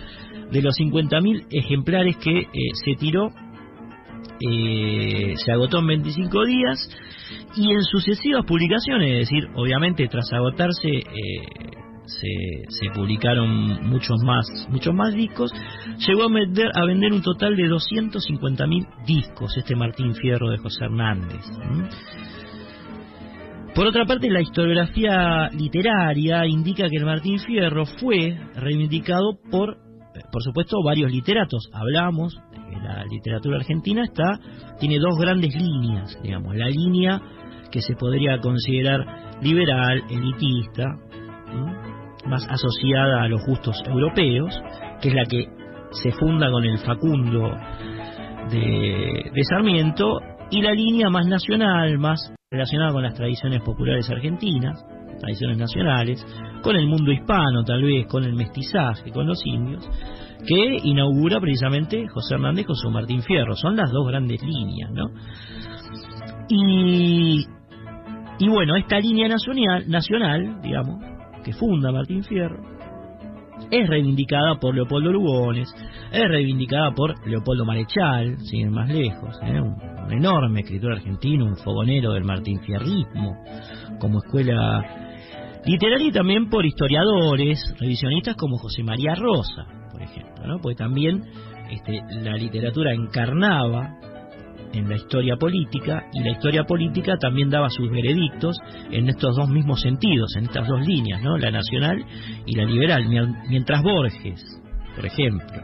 [0.51, 2.47] de los 50.000 ejemplares que eh,
[2.85, 3.31] se tiró,
[4.41, 6.79] eh, se agotó en 25 días
[7.57, 10.89] y en sucesivas publicaciones, es decir, obviamente tras agotarse...
[10.89, 15.53] Eh, se, se, publicaron muchos más muchos más discos.
[16.07, 20.85] Llegó a vender, a vender un total de 250.000 discos este Martín Fierro de José
[20.85, 21.45] Hernández
[23.75, 29.79] por otra parte la historiografía literaria indica que el Martín Fierro fue reivindicado por
[30.33, 31.71] por supuesto varios literatos.
[31.73, 32.37] Hablamos
[32.83, 34.39] la literatura argentina está
[34.79, 36.57] tiene dos grandes líneas digamos.
[36.57, 37.21] La línea
[37.71, 40.87] que se podría considerar liberal elitista
[42.27, 44.61] más asociada a los gustos europeos,
[45.01, 45.47] que es la que
[45.91, 47.57] se funda con el Facundo
[48.51, 54.85] de, Sarmiento, y la línea más nacional, más relacionada con las tradiciones populares argentinas,
[55.21, 56.27] tradiciones nacionales,
[56.63, 59.89] con el mundo hispano tal vez, con el mestizaje, con los indios,
[60.47, 63.55] que inaugura precisamente José Hernández con su Martín Fierro.
[63.55, 65.11] Son las dos grandes líneas, ¿no?
[66.49, 67.47] Y,
[68.39, 70.99] y bueno, esta línea nacional, nacional digamos,
[71.45, 72.63] que funda Martín Fierro,
[73.71, 75.73] es reivindicada por Leopoldo Lugones,
[76.13, 79.61] es reivindicada por Leopoldo Marechal, sin ir más lejos, ¿eh?
[79.61, 83.37] un, un enorme escritor argentino, un fogonero del Martín Fierrismo,
[84.01, 84.83] como escuela
[85.65, 90.59] literaria y también por historiadores, revisionistas como José María Rosa, por ejemplo, ¿no?
[90.61, 91.23] porque también
[91.71, 93.99] este, la literatura encarnaba
[94.73, 98.57] en la historia política y la historia política también daba sus veredictos
[98.91, 101.37] en estos dos mismos sentidos, en estas dos líneas, ¿no?
[101.39, 102.05] la nacional
[102.47, 103.07] y la liberal.
[103.49, 104.63] Mientras Borges,
[104.95, 105.63] por ejemplo,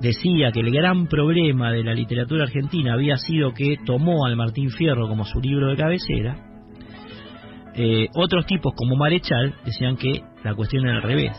[0.00, 4.70] decía que el gran problema de la literatura argentina había sido que tomó al Martín
[4.70, 6.36] Fierro como su libro de cabecera,
[7.74, 11.36] eh, otros tipos como Marechal decían que la cuestión era al revés,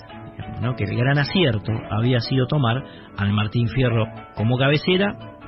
[0.61, 0.75] ¿no?
[0.75, 2.81] que el gran acierto había sido tomar
[3.17, 4.05] al Martín Fierro
[4.35, 5.38] como cabecera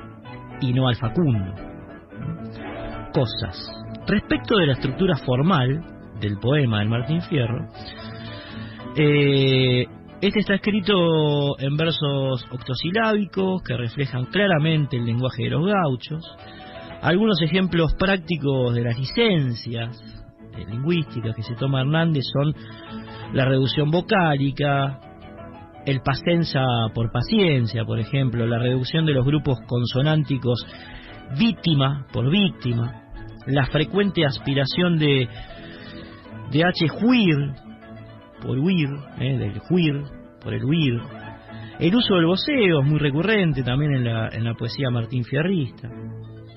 [0.62, 1.54] y no al Facundo.
[3.12, 3.70] Cosas.
[4.06, 5.84] Respecto de la estructura formal
[6.20, 7.66] del poema del Martín Fierro,
[8.96, 9.86] eh,
[10.20, 16.24] este está escrito en versos octosilábicos que reflejan claramente el lenguaje de los gauchos.
[17.02, 19.98] Algunos ejemplos prácticos de las licencias
[20.56, 22.54] eh, lingüísticas que se toma Hernández son
[23.32, 25.00] la reducción vocálica,
[25.86, 26.60] el pasenza
[26.94, 30.64] por paciencia, por ejemplo, la reducción de los grupos consonánticos
[31.38, 33.02] víctima por víctima,
[33.46, 35.28] la frecuente aspiración de,
[36.50, 37.36] de H huir
[38.40, 40.02] por huir, eh, del huir
[40.40, 41.00] por el huir,
[41.78, 45.88] el uso del voceo es muy recurrente también en la, en la poesía Martín Fierrista.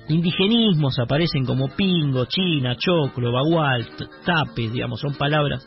[0.08, 3.88] Indigenismos aparecen como pingo, china, choclo, bagual,
[4.24, 5.66] tapes, digamos, son palabras,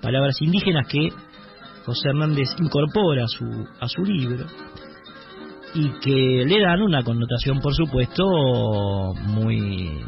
[0.00, 1.08] palabras indígenas que
[1.86, 3.44] José Hernández incorpora a su,
[3.80, 4.44] a su libro
[5.72, 8.24] y que le dan una connotación, por supuesto,
[9.28, 10.00] muy,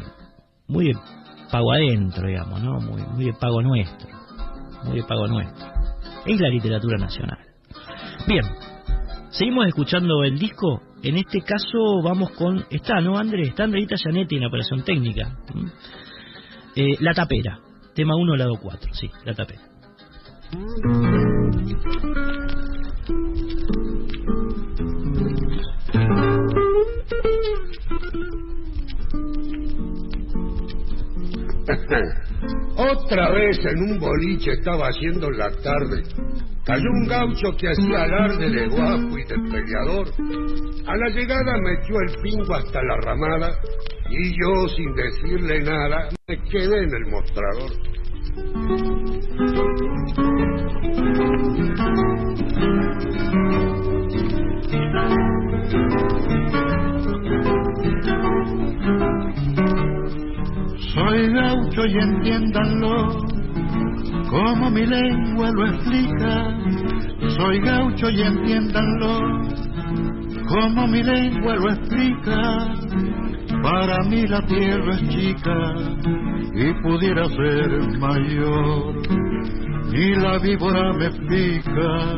[0.67, 0.93] muy de
[1.49, 2.79] pago adentro, digamos, ¿no?
[2.81, 4.09] Muy, muy de pago nuestro,
[4.83, 5.67] muy de pago nuestro.
[6.25, 7.39] Es la literatura nacional.
[8.27, 8.43] Bien,
[9.29, 10.81] seguimos escuchando el disco.
[11.01, 12.65] En este caso vamos con.
[12.69, 13.49] Está, ¿no, Andrés?
[13.49, 15.37] Está Andreita Janetti en operación técnica.
[16.75, 17.59] Eh, la tapera.
[17.95, 18.93] Tema 1, lado 4.
[18.93, 19.68] Sí, la tapera.
[32.77, 36.01] Otra vez en un boliche estaba haciendo la tarde.
[36.65, 40.07] Cayó un gaucho que hacía alarde de guapo y de peleador.
[40.87, 43.51] A la llegada metió el pingo hasta la ramada
[44.09, 47.71] y yo, sin decirle nada, me quedé en el mostrador.
[60.93, 63.07] Soy gaucho y entiéndanlo,
[64.29, 66.57] como mi lengua lo explica.
[67.35, 69.41] Soy gaucho y entiéndanlo,
[70.47, 72.73] como mi lengua lo explica.
[73.61, 75.73] Para mí la tierra es chica
[76.53, 78.95] y pudiera ser mayor.
[79.91, 82.15] Ni la víbora me pica,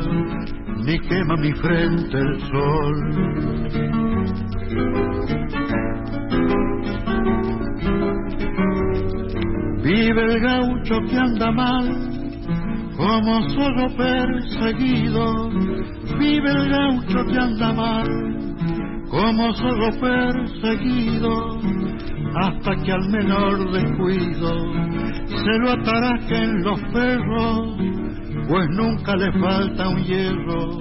[0.84, 3.72] ni quema mi frente el sol.
[9.82, 11.88] Vive el gaucho que anda mal,
[12.96, 15.50] como solo perseguido.
[16.18, 18.51] Vive el gaucho que anda mal,
[19.12, 21.60] como solo perseguido.
[22.34, 24.48] Hasta que al menor descuido
[25.26, 27.76] se lo ataraquen los perros,
[28.48, 30.80] pues nunca le falta un hierro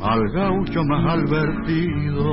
[0.00, 2.24] al gaucho más advertido.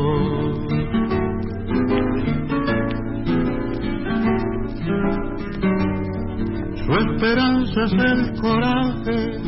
[6.85, 9.41] Su esperanza es el coraje,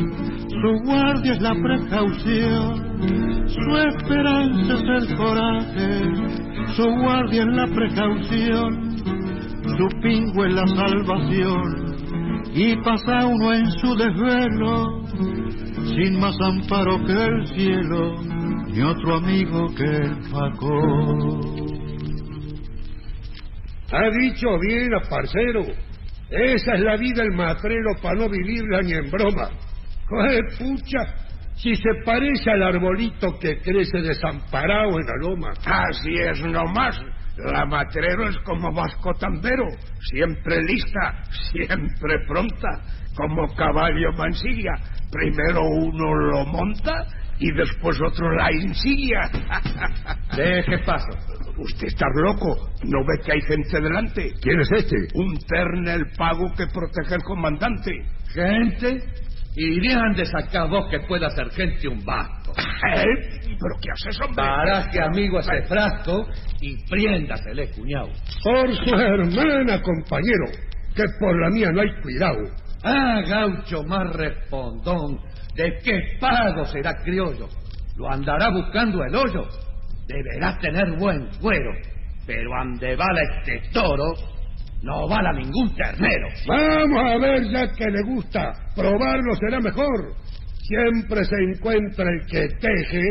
[0.64, 2.94] su guardia es la precaución.
[3.48, 6.00] Su esperanza es el coraje,
[6.74, 8.96] su guardia es la precaución.
[9.76, 11.96] Su pingo es la salvación.
[12.54, 15.02] Y pasa uno en su desvelo,
[15.94, 18.14] sin más amparo que el cielo,
[18.68, 21.40] ni otro amigo que el facón.
[23.92, 25.60] Ha dicho bien, parcero.
[26.30, 29.50] Esa es la vida del matrero para no vivirla ni en broma.
[30.14, 31.24] ¡Joder, pucha!
[31.56, 35.52] Si se parece al arbolito que crece desamparado en la loma.
[35.64, 37.00] Así es nomás.
[37.36, 39.66] La matrero es como Vasco Tambero,
[39.98, 42.68] siempre lista, siempre pronta,
[43.16, 44.74] como caballo mansilla.
[45.10, 47.06] Primero uno lo monta
[47.40, 49.30] y después otro la insidia.
[50.36, 51.08] Deje paso.
[51.58, 52.70] Usted está loco.
[52.84, 54.32] ¿No ve que hay gente delante?
[54.40, 54.96] ¿Quién es este?
[55.14, 57.92] Un ternel pago que protege al comandante.
[58.32, 59.02] ¿Gente?
[59.56, 62.52] Irían de sacar vos que pueda hacer gente un basto.
[62.52, 63.40] ¿Eh?
[63.42, 64.44] ¿Pero qué haces, hombre?
[64.44, 66.26] Baraje, amigo, ese frasco
[66.60, 68.08] y priéndasele, cuñado.
[68.42, 70.46] Por su hermana, compañero,
[70.94, 72.40] que por la mía no hay cuidado.
[72.82, 75.20] Ah, gaucho más respondón.
[75.54, 77.48] ¿De qué pago será criollo?
[77.96, 79.46] Lo andará buscando el hoyo.
[80.06, 81.70] Deberá tener buen cuero.
[82.26, 84.14] Pero ande bala este toro,
[84.84, 86.28] no bala ningún ternero.
[86.46, 88.52] Vamos a ver, ya que le gusta.
[88.76, 90.14] Probarlo será mejor.
[90.60, 93.02] Siempre se encuentra el que teje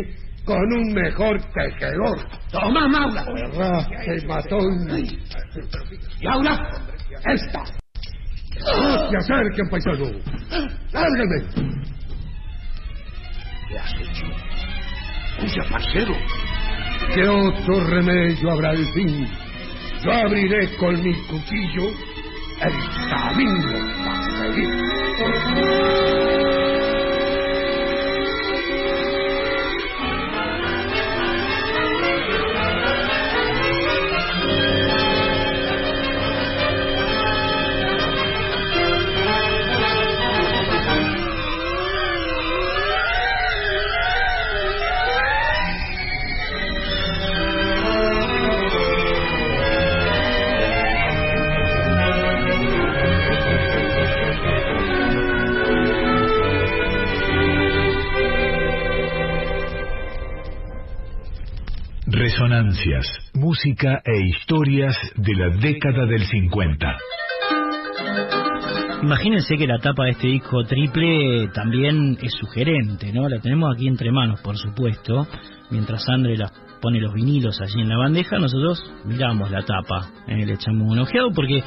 [0.46, 2.18] con un mejor tejedor.
[2.52, 3.26] ¡Toma, Maula!
[3.34, 3.88] ¿Verdad?
[4.06, 5.06] Se mató un...
[6.22, 6.70] ¿Y ahora?
[7.26, 7.64] ¡Esta!
[8.60, 10.06] ¡No se acerquen, paisano!
[10.92, 11.74] ¡Lárguenme!
[13.68, 14.26] ¿Qué has hecho?
[15.42, 16.14] Oye, parcero.
[17.16, 19.28] ¿Qué otro remedio habrá al fin?
[20.04, 21.88] Yo abriré con mi cuchillo
[22.60, 22.74] el
[23.10, 23.72] camino
[24.04, 24.70] para seguir.
[62.34, 63.06] Resonancias,
[63.36, 66.98] música e historias de la década del 50.
[69.04, 73.30] Imagínense que la tapa de este disco triple también es sugerente, ¿no?
[73.30, 75.28] La tenemos aquí entre manos, por supuesto.
[75.70, 80.44] Mientras Andre la pone los vinilos allí en la bandeja, nosotros miramos la tapa, ¿eh?
[80.44, 81.64] le echamos un ojeado porque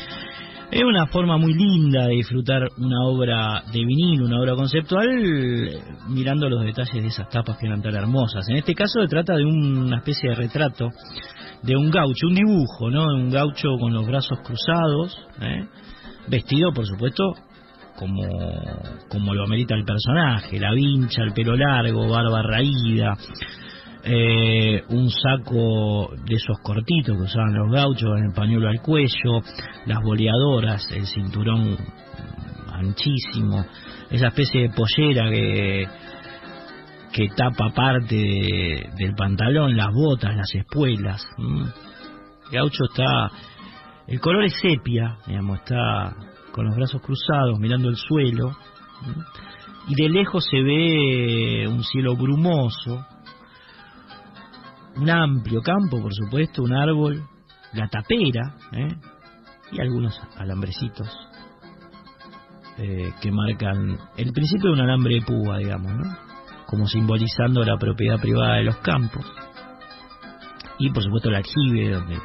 [0.70, 5.06] es una forma muy linda de disfrutar una obra de vinilo, una obra conceptual,
[6.08, 8.48] mirando los detalles de esas tapas que eran tan hermosas.
[8.48, 10.88] En este caso se trata de una especie de retrato
[11.62, 13.06] de un gaucho, un dibujo, ¿no?
[13.14, 15.66] Un gaucho con los brazos cruzados, ¿eh?
[16.28, 17.34] vestido, por supuesto,
[17.96, 18.22] como,
[19.08, 23.14] como lo amerita el personaje, la vincha, el pelo largo, barba raída,
[24.06, 29.42] eh, un saco de esos cortitos que usaban los gauchos, el pañuelo al cuello,
[29.86, 31.76] las boleadoras, el cinturón
[32.72, 33.64] anchísimo,
[34.10, 35.86] esa especie de pollera que
[37.12, 41.26] que tapa parte de- del pantalón, las botas, las espuelas.
[41.38, 41.62] ¿m?
[42.50, 43.30] El gaucho está,
[44.06, 46.14] el color es sepia, digamos, está
[46.52, 48.50] con los brazos cruzados, mirando el suelo,
[49.88, 53.06] y de lejos se ve un cielo brumoso,
[54.96, 57.22] un amplio campo, por supuesto, un árbol,
[57.72, 58.88] la tapera, ¿eh?
[59.72, 61.08] y algunos alambrecitos
[62.78, 66.16] eh, que marcan el principio de un alambre de púa, digamos, ¿no?
[66.66, 69.24] como simbolizando la propiedad privada de los campos.
[70.78, 72.18] Y por supuesto el aljibe, donde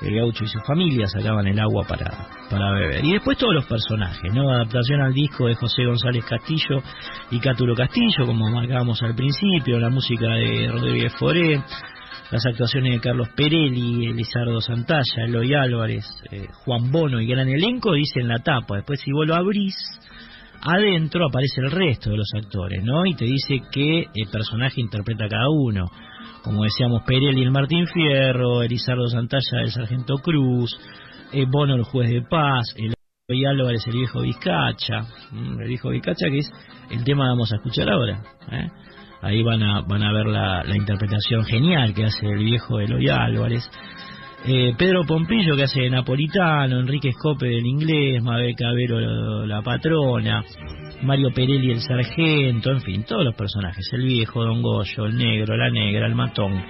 [0.00, 3.04] el gaucho y su familia sacaban el agua para, para beber.
[3.04, 4.50] Y después todos los personajes, ¿no?
[4.50, 6.82] Adaptación al disco de José González Castillo
[7.30, 11.62] y Cátulo Castillo, como marcábamos al principio, la música de Rodríguez Foré,
[12.30, 17.94] las actuaciones de Carlos Perelli, Elizardo Santalla, Eloy Álvarez, eh, Juan Bono y gran elenco,
[17.94, 18.76] dice en la tapa.
[18.76, 19.74] Después si vos lo abrís,
[20.60, 23.06] adentro aparece el resto de los actores, ¿no?
[23.06, 25.86] Y te dice qué eh, personaje interpreta cada uno.
[26.42, 30.78] Como decíamos, Perelli el Martín Fierro, Elizardo Santalla el Sargento Cruz,
[31.32, 32.94] eh, Bono el Juez de Paz, el
[33.30, 35.00] y Álvarez el Viejo Vizcacha,
[35.32, 35.62] ¿m?
[35.62, 36.50] el Viejo Vizcacha que es
[36.90, 38.22] el tema que vamos a escuchar ahora.
[38.50, 38.68] ¿eh?
[39.20, 43.08] Ahí van a, van a ver la, la interpretación genial que hace el viejo Eloy
[43.08, 43.68] Álvarez.
[44.50, 50.42] Eh, Pedro Pompillo que hace de Napolitano, Enrique Escope del inglés, Mabel Cabero la patrona,
[51.02, 55.54] Mario Perelli el sargento, en fin, todos los personajes, el viejo, Don Goyo, el negro,
[55.54, 56.64] la negra, el matón,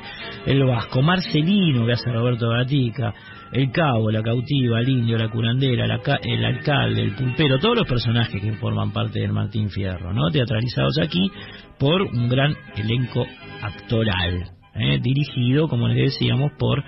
[0.44, 3.14] el vasco, Marcelino que hace Roberto Gatica,
[3.52, 7.86] el cabo, la cautiva, el indio, la curandera, la el alcalde, el pulpero, todos los
[7.86, 10.30] personajes que forman parte del Martín Fierro, ¿no?
[10.32, 11.30] Teatralizados aquí
[11.78, 13.24] por un gran elenco
[13.62, 14.98] actoral, ¿eh?
[15.00, 16.82] dirigido, como les decíamos, por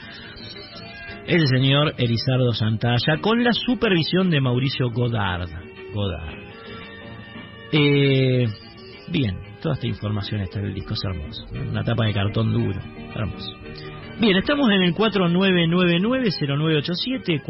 [1.26, 5.50] el señor Elizardo Santalla, con la supervisión de Mauricio Godard.
[5.92, 6.38] Godard.
[7.72, 8.48] Eh,
[9.08, 11.46] bien, toda esta información está en el disco, es hermoso.
[11.52, 12.80] Una tapa de cartón duro,
[13.14, 13.52] hermoso.
[14.20, 17.42] Bien, estamos en el 4999-0987,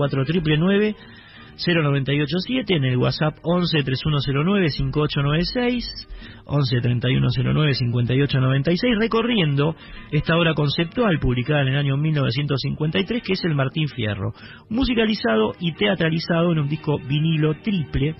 [1.64, 6.08] 0987 en el WhatsApp 11 3109 5896
[6.46, 9.76] 11 3109 5896 recorriendo
[10.10, 14.32] esta obra conceptual publicada en el año 1953 que es el Martín Fierro
[14.68, 18.14] musicalizado y teatralizado en un disco vinilo triple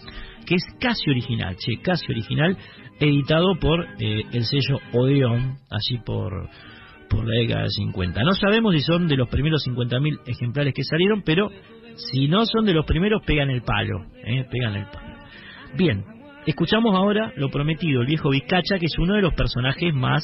[0.46, 2.56] que es casi original, che, casi original
[2.98, 6.48] editado por eh, el sello Odeon, así por
[7.08, 8.22] por la década de 50.
[8.22, 11.50] No sabemos si son de los primeros 50.000 ejemplares que salieron, pero
[11.96, 14.06] si no son de los primeros, pegan el palo.
[14.24, 14.46] ¿eh?
[14.50, 15.16] Pegan el palo.
[15.76, 16.04] Bien,
[16.46, 20.22] escuchamos ahora lo prometido, el viejo Vizcacha, que es uno de los personajes más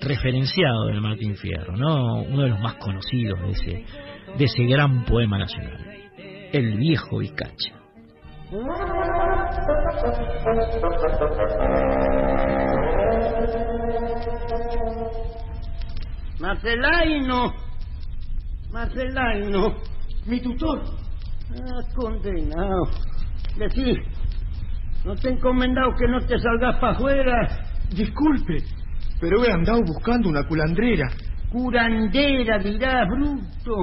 [0.00, 2.22] referenciados del Martín Fierro, ¿no?
[2.22, 3.84] uno de los más conocidos de ese,
[4.38, 5.78] de ese gran poema nacional.
[6.52, 7.74] El viejo Vizcacha.
[16.40, 17.52] Marcelaino,
[18.72, 19.76] Marcelaino,
[20.26, 20.82] mi tutor.
[21.50, 22.88] Ah, condenado.
[23.56, 23.98] Decís,
[25.04, 27.66] no te he encomendado que no te salgas para afuera.
[27.90, 28.62] Disculpe,
[29.20, 31.10] pero he andado buscando una culandrera.
[31.50, 33.74] Curandera, dirá, bruto.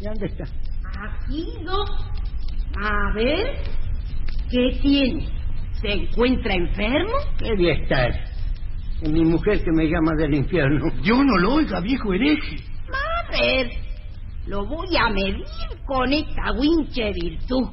[0.00, 0.44] ¿Y dónde está?
[1.04, 1.84] Aquí no.
[2.80, 3.58] A ver,
[4.50, 5.28] ¿qué tiene?
[5.80, 7.12] ¿Se encuentra enfermo?
[7.38, 8.10] ¿Qué día estar?
[9.02, 10.86] Es mi mujer que me llama del infierno.
[11.02, 12.60] Yo no lo oiga, viejo hereje.
[12.88, 13.70] A ver,
[14.46, 15.44] lo voy a medir
[15.86, 17.68] con esta winche virtud.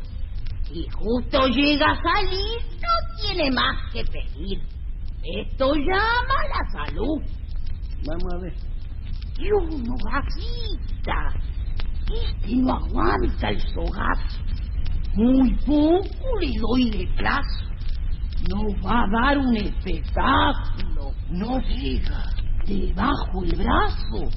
[0.64, 4.62] Si justo llega a salir, no tiene más que pedir.
[5.24, 7.22] Esto llama a la salud.
[8.06, 8.54] Vamos a ver.
[9.40, 11.34] Y uno bajita.
[12.12, 14.40] Este no aguanta el sogazo.
[15.16, 17.66] Muy poco le doy de plazo.
[18.50, 21.14] No va a dar un espectáculo.
[21.30, 22.26] No diga.
[22.66, 24.30] Debajo el brazo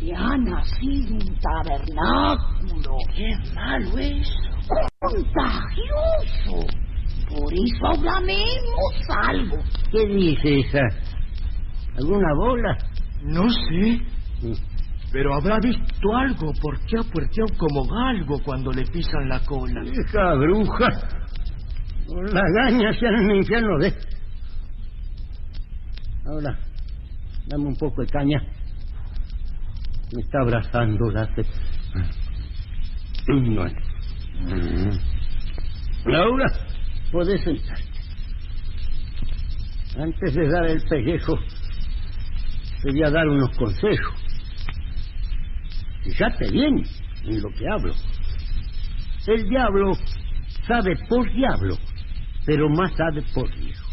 [0.00, 2.96] se ha nacido un tabernáculo.
[3.14, 4.32] Qué malo eso.
[4.98, 6.66] Contagioso.
[7.28, 8.76] Por eso ahora mismo
[9.06, 9.58] salgo.
[9.92, 10.82] ¿Qué dice esa?
[11.98, 12.78] ¿Alguna bola?
[13.22, 14.00] No sé.
[15.12, 19.82] Pero habrá visto algo porque ha puerteado como galgo cuando le pisan la cola.
[19.84, 20.88] Hija bruja.
[22.06, 23.94] Con la gaña sea en el infierno de...
[26.26, 26.58] Ahora,
[27.48, 28.42] dame un poco de caña.
[30.12, 31.46] Me está abrazando la sed.
[33.28, 33.64] No.
[36.06, 36.46] Laura,
[37.12, 37.84] puedes sentarte.
[39.96, 41.38] Antes de dar el pellejo,
[42.82, 44.14] te voy a dar unos consejos.
[46.04, 46.82] Fíjate bien
[47.24, 47.94] en lo que hablo.
[49.26, 49.92] El diablo
[50.66, 51.76] sabe por diablo,
[52.46, 53.86] pero más sabe por viejo.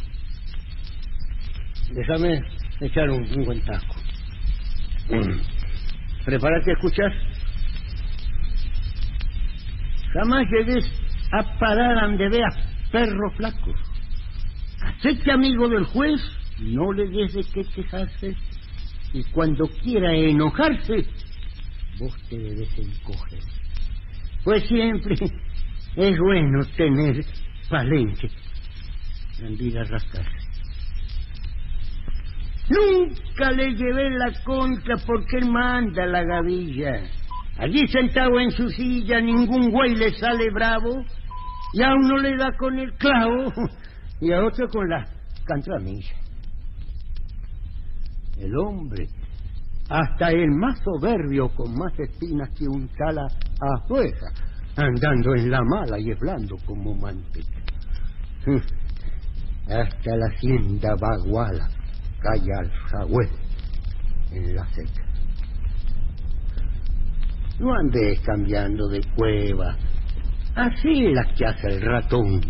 [1.92, 2.42] Déjame
[2.80, 3.96] echar un, un buen taco.
[6.28, 7.14] Prepárate a escuchar.
[10.12, 10.84] Jamás llegues
[11.32, 12.54] a parar ande veas
[12.92, 13.76] perros flacos.
[14.82, 16.20] Hacete amigo del juez,
[16.60, 18.36] no le des de qué quejarse.
[19.14, 21.06] Y cuando quiera enojarse,
[21.98, 23.40] vos te debes encoger.
[24.44, 25.16] Pues siempre
[25.96, 27.24] es bueno tener
[27.70, 28.30] palenque.
[29.46, 30.47] Andar a rascarse.
[32.70, 37.02] Nunca le llevé la contra porque él manda la gavilla.
[37.58, 41.02] Allí sentado en su silla ningún güey le sale bravo
[41.74, 43.52] y a uno le da con el clavo
[44.22, 45.06] y a otro con la
[45.46, 46.16] cantramilla.
[48.38, 49.08] El hombre,
[49.90, 53.28] hasta el más soberbio con más espinas que un tala
[53.60, 54.28] afuera,
[54.76, 57.62] andando en la mala y blando como manteca.
[59.68, 61.77] Hasta la hacienda baguala
[62.20, 63.30] calla al jagüey
[64.32, 65.04] en la seca.
[67.60, 69.76] No andes cambiando de cueva.
[70.56, 72.42] Así las que hace el ratón.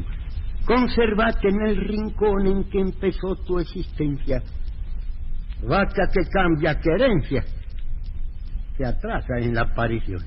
[0.66, 4.42] Conservate en el rincón en que empezó tu existencia.
[5.64, 7.44] Vaca que cambia querencia.
[8.78, 10.22] Se atrasa en la aparición.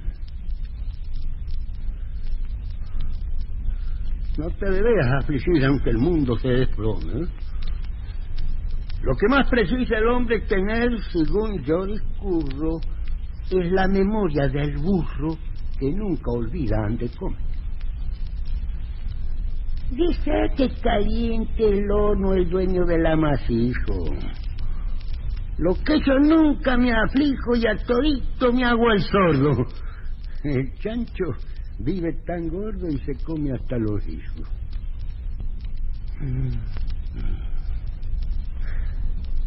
[4.38, 7.24] No te debes afligir aunque el mundo se desplome.
[7.24, 7.28] ¿eh?
[9.02, 12.80] Lo que más precisa el hombre tener, según yo discurro,
[13.50, 15.38] es la memoria del burro
[15.78, 17.50] que nunca olvida ande comer.
[19.90, 24.04] Dice que caliente el horno el dueño del amasijo.
[25.58, 29.66] Lo que yo nunca me aflijo y a todito me hago el sordo.
[30.44, 31.24] El chancho
[31.80, 34.48] vive tan gordo y se come hasta los hijos.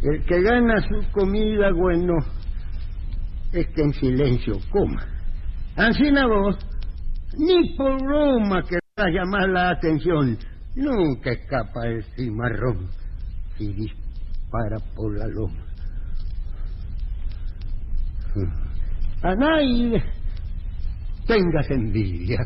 [0.03, 2.17] El que gana su comida, bueno,
[3.53, 5.05] es que en silencio coma.
[5.77, 6.57] Ancina vos,
[7.37, 10.37] Ni por broma que va a llamar la atención.
[10.75, 12.89] Nunca escapa el cimarrón
[13.57, 15.65] si dispara por la loma.
[19.23, 20.03] A nadie
[21.25, 22.39] tengas envidia.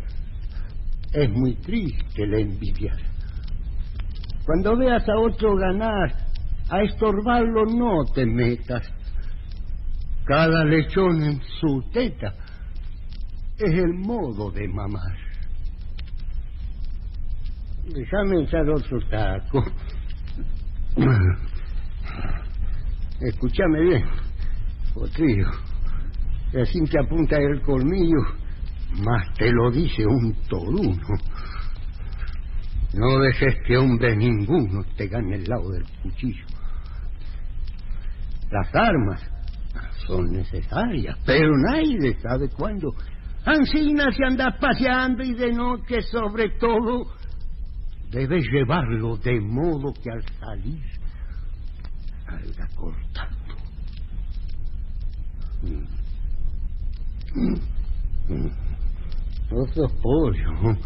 [1.11, 2.93] Es muy triste la envidia.
[4.45, 6.26] Cuando veas a otro ganar,
[6.69, 8.83] a estorbarlo no te metas.
[10.25, 12.33] Cada lechón en su teta
[13.57, 15.15] es el modo de mamar.
[17.85, 19.63] Déjame echar otro taco.
[23.21, 24.03] Escúchame bien,
[24.93, 25.47] Potrillo.
[26.61, 28.21] Así que apunta el colmillo,
[29.03, 31.17] más te lo dice un toruno.
[32.93, 36.45] No dejes que hombre ninguno te gane el lado del cuchillo.
[38.51, 39.21] Las armas
[40.05, 42.93] son necesarias, pero nadie sabe cuándo.
[43.45, 47.05] Ancina se anda paseando y de noche sobre todo
[48.11, 50.83] debes llevarlo de modo que al salir
[52.25, 53.37] salga cortando.
[59.51, 60.77] Otros pollos.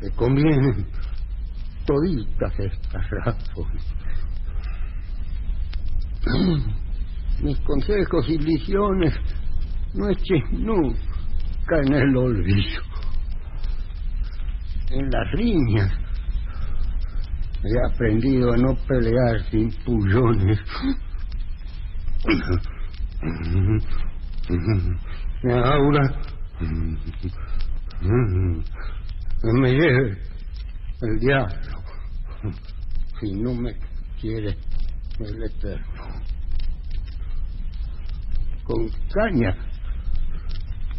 [0.00, 0.86] Te convienen
[1.84, 3.84] toditas estas razones.
[7.42, 9.14] Mis consejos y visiones
[9.94, 10.98] no eches nunca
[11.70, 12.82] en el olvido.
[14.90, 15.92] En las riñas
[17.64, 20.60] he aprendido a no pelear sin pullones.
[25.44, 26.20] Ahora
[29.60, 30.18] me lleve
[31.02, 31.78] el diablo
[33.20, 33.72] si no me
[34.20, 34.56] quiere
[35.20, 36.02] el eterno
[38.64, 39.56] con caña.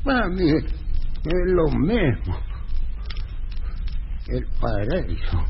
[0.05, 0.73] Mí es
[1.45, 2.39] lo mismo.
[4.27, 5.45] El paraíso.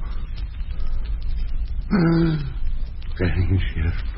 [3.17, 4.09] Qué infierno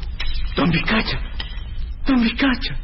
[0.55, 1.19] don Vizcacha
[2.05, 2.75] don Vizcacha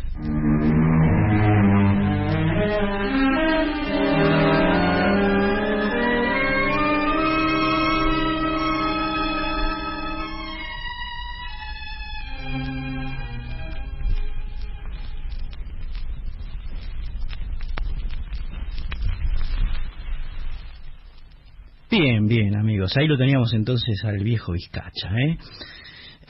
[22.96, 25.10] Ahí lo teníamos entonces al viejo Vizcacha.
[25.10, 25.38] ¿eh?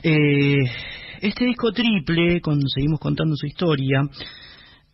[0.02, 0.64] Eh,
[1.20, 4.02] este disco triple, cuando seguimos contando su historia,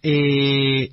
[0.03, 0.89] eh,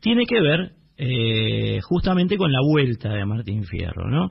[0.00, 4.30] tiene que ver eh, justamente con la vuelta de Martín Fierro, ¿no?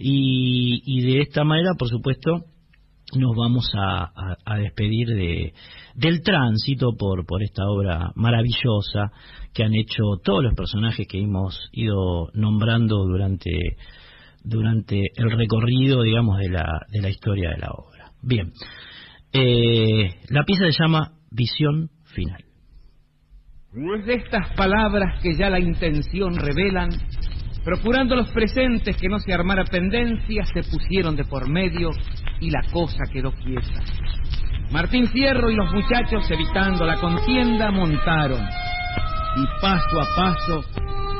[0.00, 2.44] Y de esta manera, por supuesto,
[3.16, 5.54] nos vamos a, despedir de,
[5.94, 9.12] del tránsito por, esta obra maravillosa
[9.54, 13.50] que han hecho todos los personajes que hemos ido nombrando durante,
[14.44, 18.12] el recorrido, digamos, de la, de la historia de la obra.
[18.22, 18.52] Bien,
[19.32, 22.44] eh, la pieza se llama Visión Final.
[23.70, 26.88] Pues estas palabras que ya la intención revelan,
[27.64, 31.90] procurando los presentes que no se armara pendencia, se pusieron de por medio
[32.40, 33.82] y la cosa quedó quieta.
[34.70, 38.40] Martín Fierro y los muchachos, evitando la contienda, montaron.
[39.36, 40.64] Y paso a paso,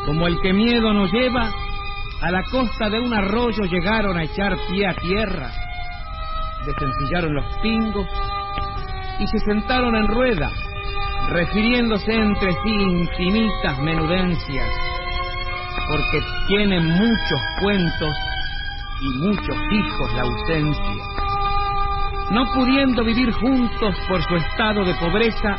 [0.05, 1.51] como el que miedo nos lleva,
[2.21, 5.51] a la costa de un arroyo llegaron a echar pie a tierra.
[6.67, 8.07] Desencillaron los pingos
[9.21, 10.51] y se sentaron en rueda,
[11.31, 14.69] refiriéndose entre sí infinitas menudencias,
[15.89, 18.15] porque tienen muchos cuentos
[19.01, 21.05] y muchos hijos la ausencia.
[22.31, 25.57] No pudiendo vivir juntos por su estado de pobreza,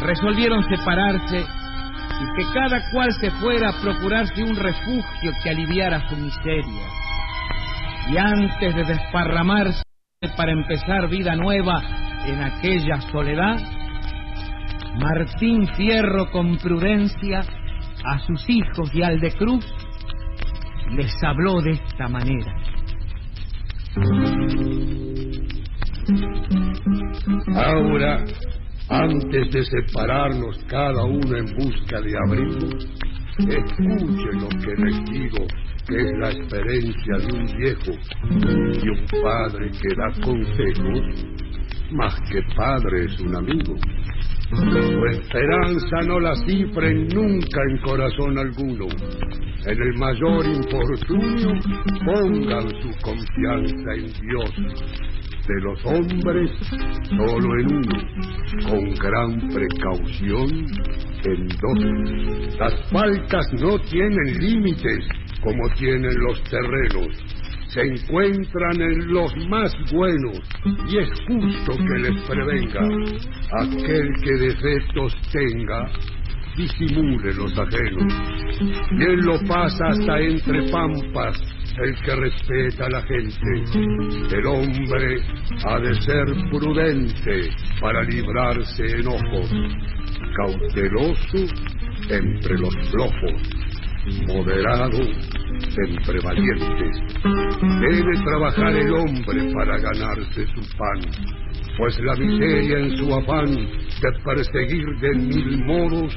[0.00, 6.16] resolvieron separarse y que cada cual se fuera a procurarse un refugio que aliviara su
[6.16, 6.86] miseria.
[8.10, 9.82] Y antes de desparramarse
[10.36, 11.82] para empezar vida nueva
[12.26, 13.58] en aquella soledad,
[14.98, 17.42] Martín Fierro con prudencia
[18.04, 19.64] a sus hijos y al de Cruz
[20.92, 22.52] les habló de esta manera.
[27.54, 28.24] Ahora,
[28.88, 32.68] antes de separarnos cada uno en busca de abrigo,
[33.38, 35.46] escuchen lo que les digo,
[35.86, 37.92] que es la experiencia de un viejo
[38.82, 41.24] y un padre que da consejos,
[41.92, 43.74] más que padre es un amigo.
[44.50, 48.86] Su esperanza no la cifren nunca en corazón alguno.
[49.64, 51.52] En el mayor infortunio
[52.04, 54.50] pongan su confianza en Dios.
[55.46, 56.50] De los hombres,
[57.08, 60.66] solo en uno, con gran precaución
[61.24, 62.58] en dos.
[62.58, 65.06] Las faltas no tienen límites
[65.42, 67.39] como tienen los terrenos
[67.72, 70.40] se encuentran en los más buenos
[70.88, 72.80] y es justo que les prevenga.
[73.60, 75.90] Aquel que defectos tenga,
[76.56, 78.12] disimule los ajenos.
[78.90, 81.40] Bien lo pasa hasta entre pampas
[81.78, 84.36] el que respeta a la gente.
[84.36, 85.22] El hombre
[85.64, 87.50] ha de ser prudente
[87.80, 89.50] para librarse enojos,
[90.36, 91.54] cauteloso
[92.10, 93.42] entre los flojos,
[94.26, 94.98] moderado
[95.86, 97.00] entre valientes.
[97.22, 101.00] Debe trabajar el hombre para ganarse su pan,
[101.76, 106.16] pues la miseria en su afán de perseguir de mil modos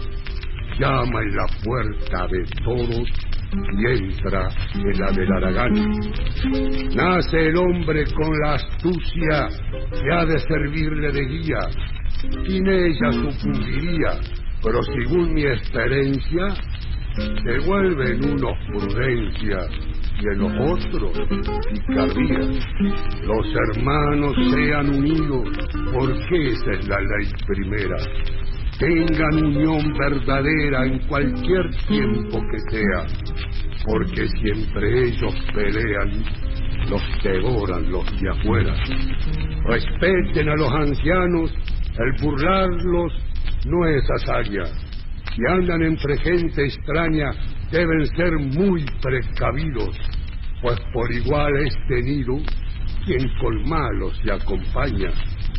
[0.80, 3.08] llama en la puerta de todos
[3.54, 5.74] y entra en la del Aragán.
[6.96, 9.48] Nace el hombre con la astucia
[10.02, 11.60] que ha de servirle de guía,
[12.48, 14.20] sin ella sucumbiría,
[14.64, 16.48] pero según mi experiencia,
[17.16, 19.60] se vuelven unos prudencia
[20.20, 21.12] y en los otros
[21.70, 22.40] picardía.
[23.24, 25.50] Los hermanos sean unidos
[25.94, 27.98] porque esa es la ley primera.
[28.80, 33.06] Tengan unión verdadera en cualquier tiempo que sea,
[33.86, 36.24] porque siempre ellos pelean,
[36.90, 38.74] los devoran los de afuera.
[39.66, 41.54] Respeten a los ancianos,
[42.00, 43.14] el burlarlos
[43.68, 44.64] no es hazaña
[45.36, 47.32] si andan entre gente extraña,
[47.72, 49.98] deben ser muy precavidos,
[50.62, 52.36] pues por igual es tenido
[53.06, 55.12] quien con malos se acompaña.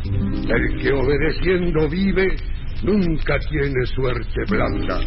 [0.05, 2.35] El que obedeciendo vive,
[2.83, 5.01] nunca tiene suerte blanda,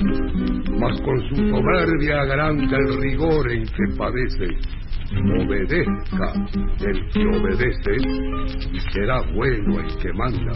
[0.79, 4.79] mas con su soberbia agranda el rigor en que padece
[5.17, 6.33] obedezca
[6.81, 7.97] el que obedece
[8.73, 10.53] y será bueno el que manda.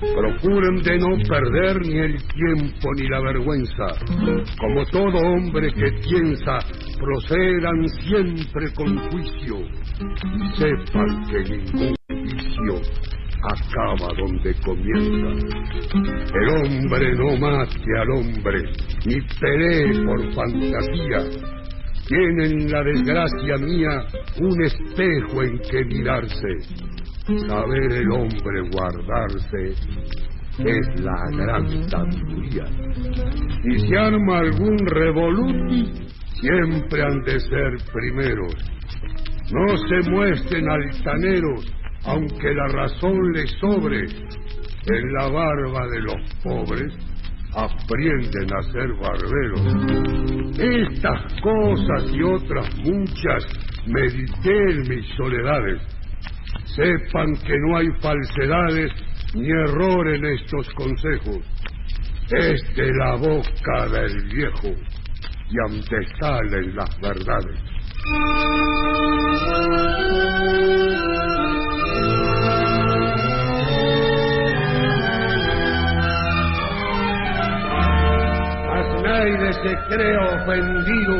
[0.00, 3.86] Procuren de no perder ni el tiempo ni la vergüenza.
[4.58, 6.58] Como todo hombre que piensa,
[6.98, 12.80] procedan siempre con juicio y sepan que ningún vicio
[13.44, 15.46] acaba donde comienza.
[16.34, 18.62] El hombre no mate al hombre,
[19.04, 21.20] ni pelee por fantasía,
[22.06, 24.04] tiene en la desgracia mía
[24.40, 26.58] un espejo en que mirarse.
[27.48, 29.74] Saber el hombre guardarse
[30.58, 32.66] es la gran sabiduría.
[33.62, 35.92] Si se arma algún revoluti,
[36.40, 38.54] siempre han de ser primeros.
[39.50, 41.64] No se muestren altaneros,
[42.04, 44.04] aunque la razón les sobre.
[44.86, 46.92] En la barba de los pobres
[47.54, 49.60] aprenden a ser barberos.
[50.58, 53.46] Estas cosas y otras muchas
[53.86, 55.80] medité en mis soledades.
[56.76, 58.92] Sepan que no hay falsedades
[59.34, 61.38] ni error en estos consejos.
[62.30, 64.74] Es de la boca del viejo
[65.50, 67.60] y ante en las verdades.
[79.24, 81.16] Nadie se cree ofendido,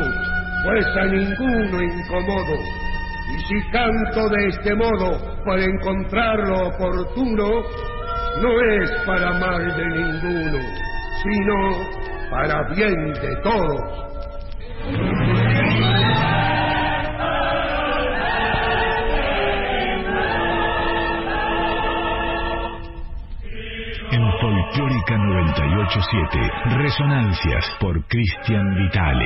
[0.63, 2.55] pues a ninguno incomodo.
[3.33, 7.63] Y si canto de este modo para encontrar lo oportuno,
[8.43, 10.59] no es para mal de ninguno,
[11.23, 11.55] sino
[12.29, 13.81] para bien de todos.
[24.65, 26.39] Folclórica 987,
[26.77, 29.25] Resonancias por Cristian Vitale.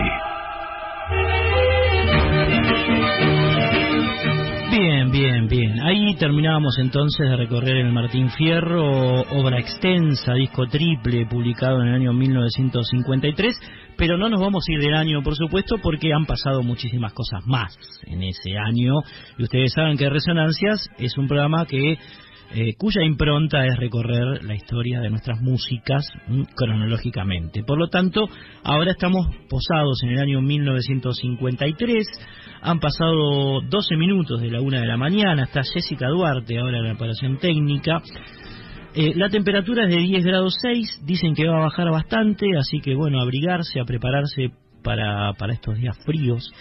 [4.72, 5.82] Bien, bien, bien.
[5.82, 11.95] Ahí terminábamos entonces de recorrer el Martín Fierro, obra extensa, disco triple, publicado en el
[11.95, 13.56] año 1953,
[13.98, 17.45] pero no nos vamos a ir del año, por supuesto, porque han pasado muchísimas cosas
[17.45, 18.95] más en ese año.
[19.38, 21.98] Y ustedes saben que Resonancias es un programa que
[22.51, 27.63] eh, cuya impronta es recorrer la historia de nuestras músicas mm, cronológicamente.
[27.63, 28.26] Por lo tanto,
[28.63, 32.07] ahora estamos posados en el año 1953,
[32.61, 36.85] han pasado 12 minutos de la una de la mañana, está Jessica Duarte ahora en
[36.85, 38.01] la operación técnica.
[38.95, 42.80] Eh, la temperatura es de 10 grados 6, dicen que va a bajar bastante, así
[42.81, 44.51] que bueno, abrigarse, a prepararse
[44.84, 46.51] para, para estos días fríos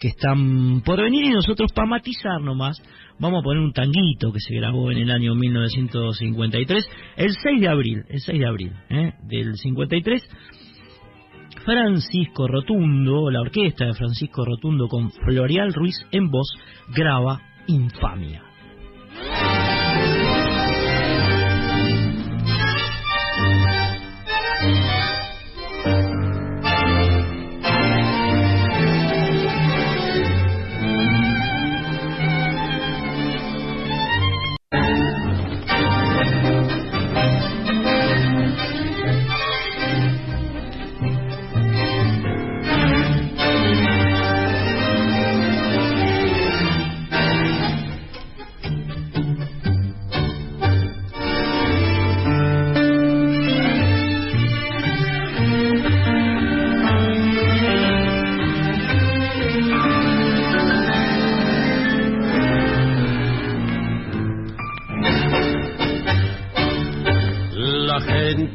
[0.00, 2.80] que están por venir y nosotros para matizar nomás
[3.18, 7.68] vamos a poner un tanguito que se grabó en el año 1953, el 6 de
[7.68, 9.12] abril, el 6 de abril ¿eh?
[9.22, 10.22] del 53.
[11.64, 16.48] Francisco Rotundo, la orquesta de Francisco Rotundo con Florial Ruiz en voz,
[16.94, 18.42] graba Infamia.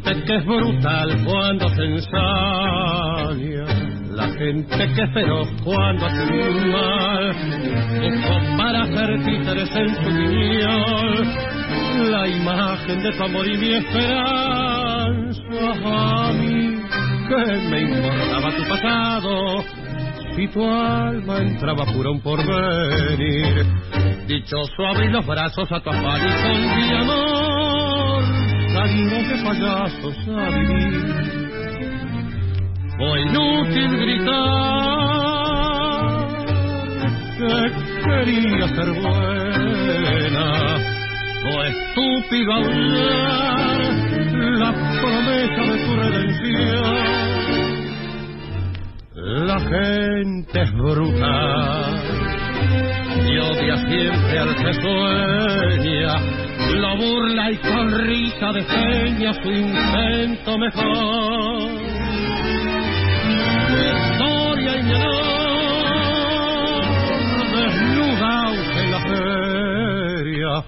[0.09, 3.65] Gente que es brutal cuando se ensaña,
[4.11, 7.35] la gente que es feroz cuando hace un mal,
[8.01, 11.27] buscó para hacer títeres en su piñol
[12.11, 15.41] la imagen de tu amor y mi esperanza.
[15.85, 16.79] A mí,
[17.27, 19.63] que me importaba tu pasado,
[20.35, 23.65] si tu alma entraba pura un porvenir.
[24.27, 27.38] Dichoso abrir los brazos a tu afán y con amor
[28.79, 30.93] salimos de payasos a vivir.
[32.97, 34.29] Fue inútil gritar
[37.37, 37.55] que
[38.05, 40.47] quería ser buena.
[41.41, 43.77] Fue estúpido hablar
[44.59, 46.99] la promesa de tu redención.
[49.47, 51.93] La gente es brutal
[53.25, 56.38] y odia siempre al que sueña
[56.75, 61.71] lo burla y con risa despeña su intento mejor.
[64.11, 64.93] Historia y mi
[67.55, 70.63] desnudados en la feria,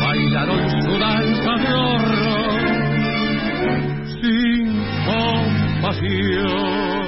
[0.00, 2.62] bailaron su danza de horror,
[4.20, 4.64] sin
[5.06, 7.07] compasión.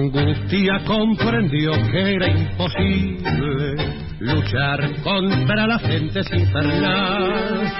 [0.00, 3.74] Angustia comprendió que era imposible
[4.20, 7.72] luchar contra la gente infernal.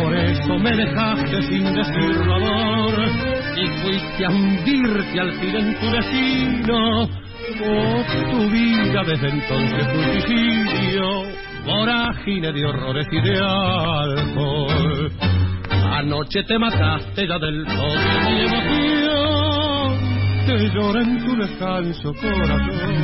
[0.00, 2.94] Por eso me dejaste sin decirlo amor
[3.56, 7.08] y fuiste a hundirte al fin en tu destino.
[7.60, 11.22] Oh, tu vida desde entonces fue suicidio,
[11.64, 15.12] vorágine de horrores y de alcohol.
[15.70, 18.87] Anoche te mataste ya del todo
[20.48, 22.96] que llora en tu descanso corazón.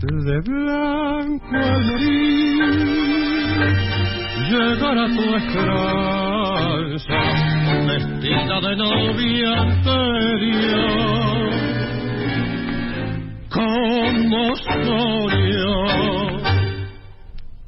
[0.00, 1.82] De blanco al
[4.48, 7.20] llegará tu esperanza,
[7.86, 11.50] vestida de novia anterior.
[13.50, 15.72] Con mostorio.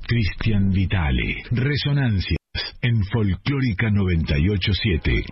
[0.07, 2.39] Cristian Vitale, Resonancias,
[2.81, 5.27] en Folclórica 987.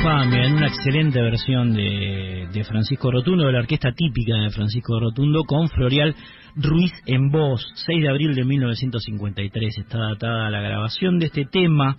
[0.00, 4.98] Infamia, en una excelente versión de, de Francisco Rotundo, de la orquesta típica de Francisco
[4.98, 6.16] Rotundo, con Florial
[6.56, 7.62] Ruiz en voz.
[7.86, 11.98] 6 de abril de 1953 está datada la grabación de este tema.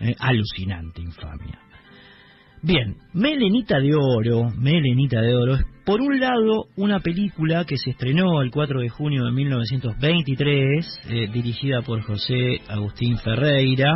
[0.00, 1.58] eh, alucinante, Infamia.
[2.62, 7.90] Bien, Melenita de Oro, Melenita de Oro es por un lado una película que se
[7.90, 13.92] estrenó el 4 de junio de 1923, eh, dirigida por José Agustín Ferreira,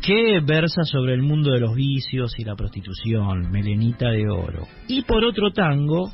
[0.00, 4.66] que versa sobre el mundo de los vicios y la prostitución, Melenita de Oro.
[4.88, 6.10] Y por otro tango,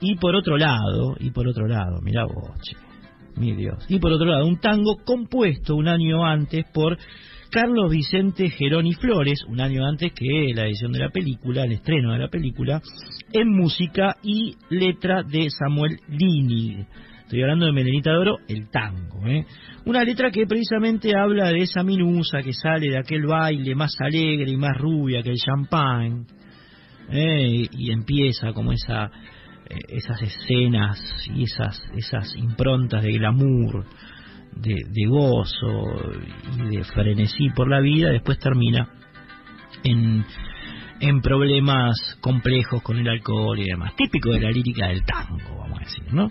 [0.00, 2.76] y por otro lado, y por otro lado, mira vos,
[3.36, 6.96] mi Dios, y por otro lado, un tango compuesto un año antes por
[7.50, 12.12] Carlos Vicente Geroni Flores, un año antes que la edición de la película, el estreno
[12.12, 12.80] de la película,
[13.32, 16.86] en música y letra de Samuel Lini.
[17.30, 19.24] Estoy hablando de Melenita de Oro, el tango.
[19.24, 19.46] ¿eh?
[19.84, 24.50] Una letra que precisamente habla de esa minusa que sale de aquel baile más alegre
[24.50, 26.26] y más rubia que el champán.
[27.08, 27.68] ¿eh?
[27.70, 31.00] Y empieza como esa, eh, esas escenas
[31.32, 33.86] y esas, esas improntas de glamour,
[34.56, 35.84] de, gozo
[36.58, 38.88] y de frenesí por la vida, después termina
[39.84, 40.24] en,
[40.98, 43.94] en problemas complejos con el alcohol y demás.
[43.94, 46.28] Típico de la lírica del tango, vamos a decir, ¿no?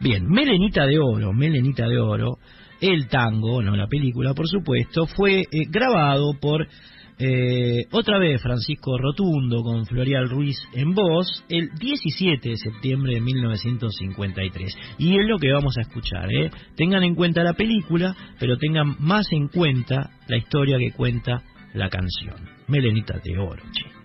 [0.00, 2.38] Bien, Melenita de Oro, Melenita de Oro,
[2.80, 6.68] el tango, no la película, por supuesto, fue eh, grabado por
[7.20, 13.20] eh, otra vez Francisco Rotundo con Florial Ruiz en voz el 17 de septiembre de
[13.20, 14.78] 1953.
[14.98, 16.32] Y es lo que vamos a escuchar.
[16.32, 16.50] ¿eh?
[16.76, 21.42] Tengan en cuenta la película, pero tengan más en cuenta la historia que cuenta
[21.74, 22.36] la canción.
[22.68, 23.98] Melenita de Oro, che.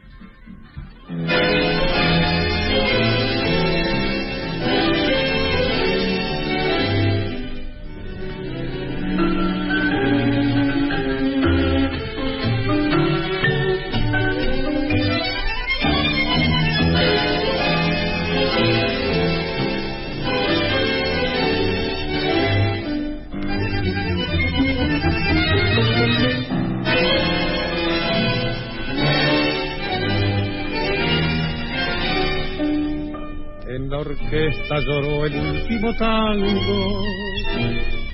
[34.03, 37.03] Orquesta lloró el último tango.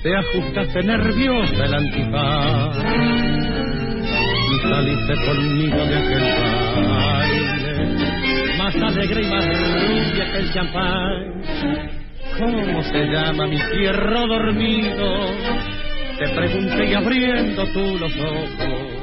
[0.02, 2.76] Te ajustaste nerviosa el antifaz.
[4.50, 6.24] Y saliste conmigo de aquel
[6.88, 7.78] baile.
[8.58, 11.42] Más alegre y más rubia que el champán.
[12.38, 15.26] ¿Cómo se llama mi fierro dormido?
[16.18, 19.00] Te pregunté y abriendo tú los ojos.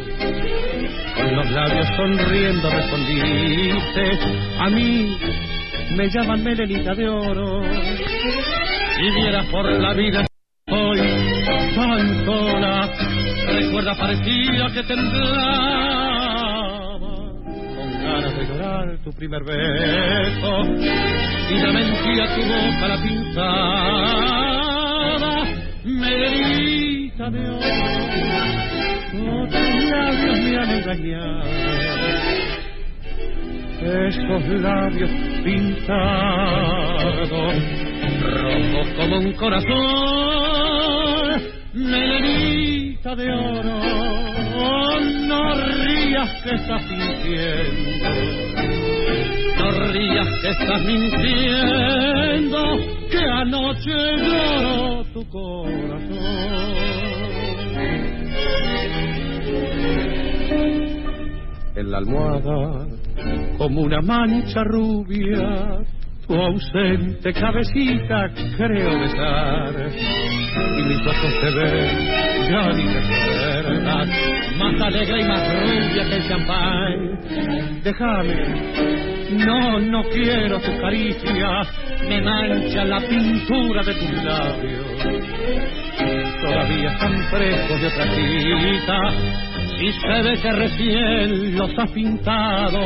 [1.16, 4.20] Con los labios sonriendo respondiste
[4.60, 5.18] a mí
[5.96, 7.62] me llaman Melenita de Oro.
[9.00, 10.26] Y viera por la vida
[10.70, 11.00] hoy
[11.76, 12.92] tan sola,
[13.48, 16.20] recuerda parecía que temblaba
[17.76, 20.64] con ganas de llorar tu primer beso
[21.50, 24.28] y la mentira tu boca la pintada.
[25.86, 27.60] Melenita de Oro,
[29.44, 32.17] otros labios me han engañado
[33.82, 35.12] esos labios
[35.44, 37.30] pintados,
[38.22, 39.72] rojos como un corazón,
[41.74, 43.80] melenita de oro,
[45.28, 48.10] no rías que estás sintiendo,
[49.60, 52.60] no rías que estás mintiendo,
[53.12, 56.58] que anoche lloró tu corazón.
[61.76, 62.97] En la almohada
[63.58, 65.80] como una mancha rubia,
[66.28, 69.90] tu ausente cabecita creo besar.
[70.78, 73.08] Y mis ojos te ven, ya ni te
[74.58, 77.20] más alegre y más rubia que el champán.
[77.84, 81.68] Déjame, no, no quiero tus caricias,
[82.08, 84.88] me mancha la pintura de tus labios.
[86.42, 88.98] Todavía están frescos de otra cita,
[89.80, 92.80] y se ve que recién los has pintado.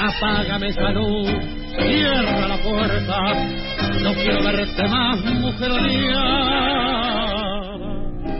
[0.00, 1.28] Apágame esa luz,
[1.78, 3.20] cierra la puerta,
[4.02, 5.70] no quiero verte más, mujer.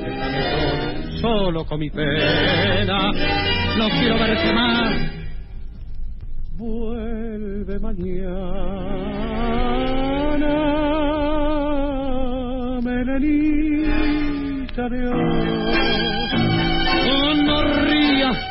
[0.02, 3.12] Déjame solo, solo con mi pena,
[3.76, 4.94] no quiero verte más.
[6.56, 8.28] Vuelve mañana,
[12.82, 14.38] Melenita
[14.88, 15.37] de oro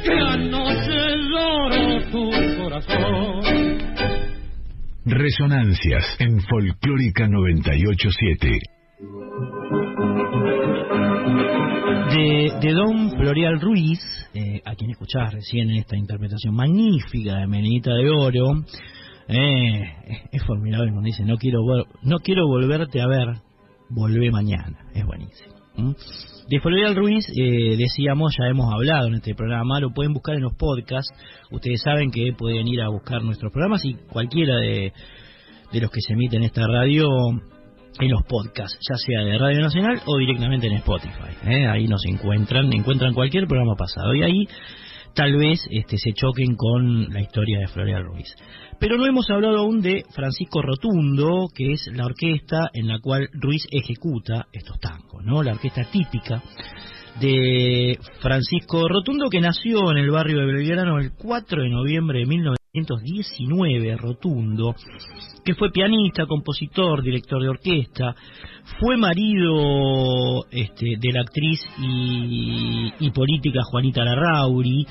[0.04, 0.98] que anoche
[1.30, 1.82] lloró
[2.12, 2.24] tu
[2.62, 3.42] corazón.
[5.04, 8.60] Resonancias en Folclórica 987.
[12.10, 14.00] De, de Don Florial Ruiz,
[14.32, 18.64] eh, a quien escuchás recién en esta interpretación magnífica de Menita de Oro,
[19.28, 19.82] eh,
[20.32, 21.60] es formidable cuando dice, no quiero,
[22.02, 23.28] no quiero volverte a ver,
[23.88, 25.54] volvé mañana, es buenísimo.
[25.76, 25.94] ¿m?
[26.48, 30.42] De Florial Ruiz, eh, decíamos, ya hemos hablado en este programa, lo pueden buscar en
[30.42, 31.10] los podcasts,
[31.50, 34.92] ustedes saben que pueden ir a buscar nuestros programas y cualquiera de,
[35.72, 37.08] de los que se emiten en esta radio
[38.00, 41.30] en los podcasts, ya sea de Radio Nacional o directamente en Spotify.
[41.46, 41.66] ¿eh?
[41.66, 44.48] Ahí nos encuentran, encuentran cualquier programa pasado y ahí
[45.14, 48.34] tal vez este, se choquen con la historia de Floreal Ruiz.
[48.78, 53.28] Pero no hemos hablado aún de Francisco Rotundo, que es la orquesta en la cual
[53.32, 55.42] Ruiz ejecuta estos tangos, ¿no?
[55.42, 56.42] La orquesta típica
[57.20, 62.26] de Francisco Rotundo, que nació en el barrio de Belgrano el 4 de noviembre de
[62.74, 64.74] 1919, Rotundo,
[65.44, 68.16] que fue pianista, compositor, director de orquesta,
[68.80, 74.84] fue marido este, de la actriz y, y política Juanita Larrauri,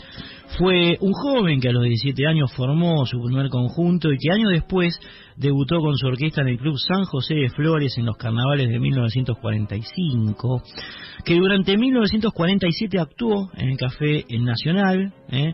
[0.58, 4.52] fue un joven que a los 17 años formó su primer conjunto y que años
[4.52, 4.98] después
[5.36, 8.80] debutó con su orquesta en el Club San José de Flores en los carnavales de
[8.80, 10.64] 1945,
[11.26, 15.54] que durante 1947 actuó en el Café Nacional, ¿eh?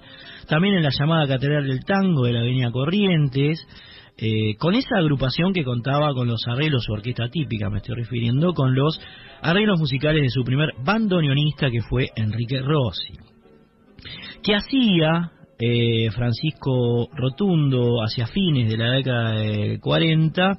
[0.49, 3.65] También en la llamada Catedral del Tango de la Avenida Corrientes,
[4.17, 8.53] eh, con esa agrupación que contaba con los arreglos, su orquesta típica me estoy refiriendo,
[8.53, 8.99] con los
[9.41, 13.13] arreglos musicales de su primer bandoneonista que fue Enrique Rossi.
[14.41, 20.57] que hacía eh, Francisco Rotundo hacia fines de la década del 40?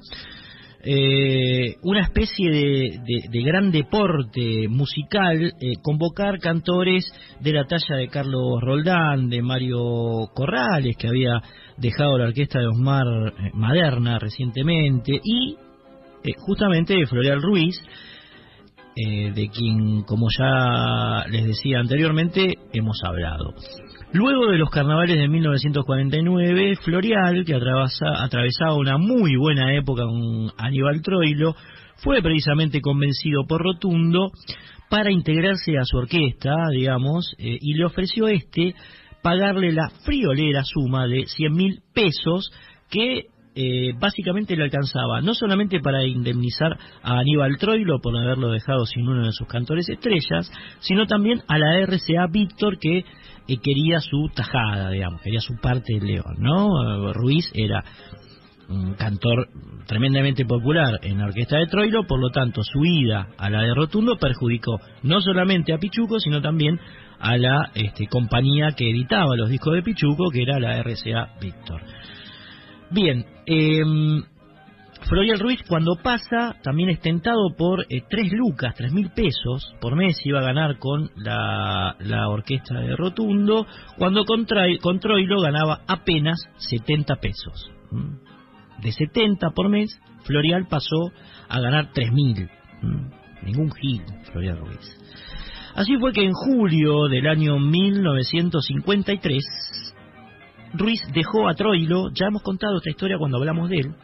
[0.83, 7.05] Eh, una especie de, gran deporte musical, eh, convocar cantores
[7.39, 11.41] de la talla de Carlos Roldán, de Mario Corrales, que había
[11.77, 15.55] dejado la orquesta de Osmar eh, Maderna recientemente, y
[16.23, 17.75] eh, justamente de Floreal Ruiz,
[18.93, 23.55] de quien, como ya les decía anteriormente, hemos hablado.
[24.13, 30.51] Luego de los carnavales de 1949, Florial, que atravesa- atravesaba una muy buena época con
[30.57, 31.55] Aníbal Troilo,
[32.03, 34.31] fue precisamente convencido por Rotundo
[34.89, 38.75] para integrarse a su orquesta, digamos, eh, y le ofreció este
[39.23, 42.51] pagarle la friolera suma de 100 mil pesos
[42.89, 48.85] que eh, básicamente le alcanzaba no solamente para indemnizar a Aníbal Troilo por haberlo dejado
[48.85, 53.03] sin uno de sus cantores estrellas, sino también a la RCA Víctor que
[53.51, 57.09] eh, quería su tajada, digamos, quería su parte del león, ¿no?
[57.09, 57.83] Eh, Ruiz era
[58.69, 59.49] un cantor
[59.85, 63.73] tremendamente popular en la orquesta de Troilo, por lo tanto su ida a la de
[63.73, 66.79] Rotundo perjudicó no solamente a Pichuco, sino también
[67.19, 71.81] a la este, compañía que editaba los discos de Pichuco, que era la RCA Víctor.
[72.89, 73.83] Bien, eh,
[75.07, 79.95] Florial Ruiz cuando pasa también es tentado por eh, tres lucas, tres mil pesos por
[79.95, 83.65] mes iba a ganar con la, la orquesta de Rotundo,
[83.97, 84.45] cuando con,
[84.81, 87.71] con Troilo ganaba apenas 70 pesos.
[88.81, 91.11] De 70 por mes, Florial pasó
[91.49, 92.49] a ganar 3.000.
[92.83, 93.09] ¿m?
[93.43, 94.97] Ningún gil, Florial Ruiz.
[95.75, 99.43] Así fue que en julio del año 1953,
[100.73, 103.95] Ruiz dejó a Troilo, ya hemos contado esta historia cuando hablamos de él,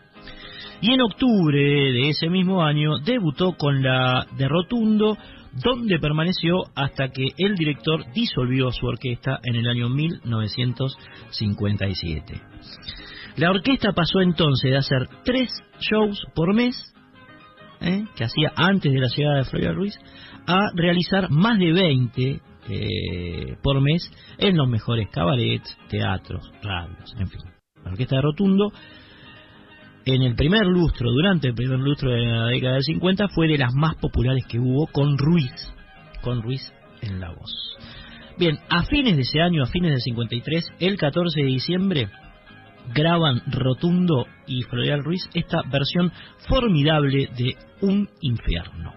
[0.81, 5.17] y en octubre de ese mismo año debutó con la de Rotundo,
[5.63, 12.39] donde permaneció hasta que el director disolvió su orquesta en el año 1957.
[13.37, 15.49] La orquesta pasó entonces de hacer tres
[15.79, 16.93] shows por mes,
[17.81, 18.05] ¿eh?
[18.15, 19.95] que hacía antes de la llegada de Florial Ruiz,
[20.45, 27.29] a realizar más de 20 eh, por mes en los mejores cabarets, teatros, radios, en
[27.29, 27.41] fin.
[27.83, 28.71] La orquesta de Rotundo
[30.15, 33.57] en el primer lustro, durante el primer lustro de la década del 50, fue de
[33.57, 35.51] las más populares que hubo con Ruiz,
[36.21, 36.61] con Ruiz
[37.01, 37.77] en la voz.
[38.37, 42.09] Bien, a fines de ese año, a fines del 53, el 14 de diciembre,
[42.93, 46.11] graban Rotundo y Florial Ruiz esta versión
[46.47, 48.93] formidable de Un infierno.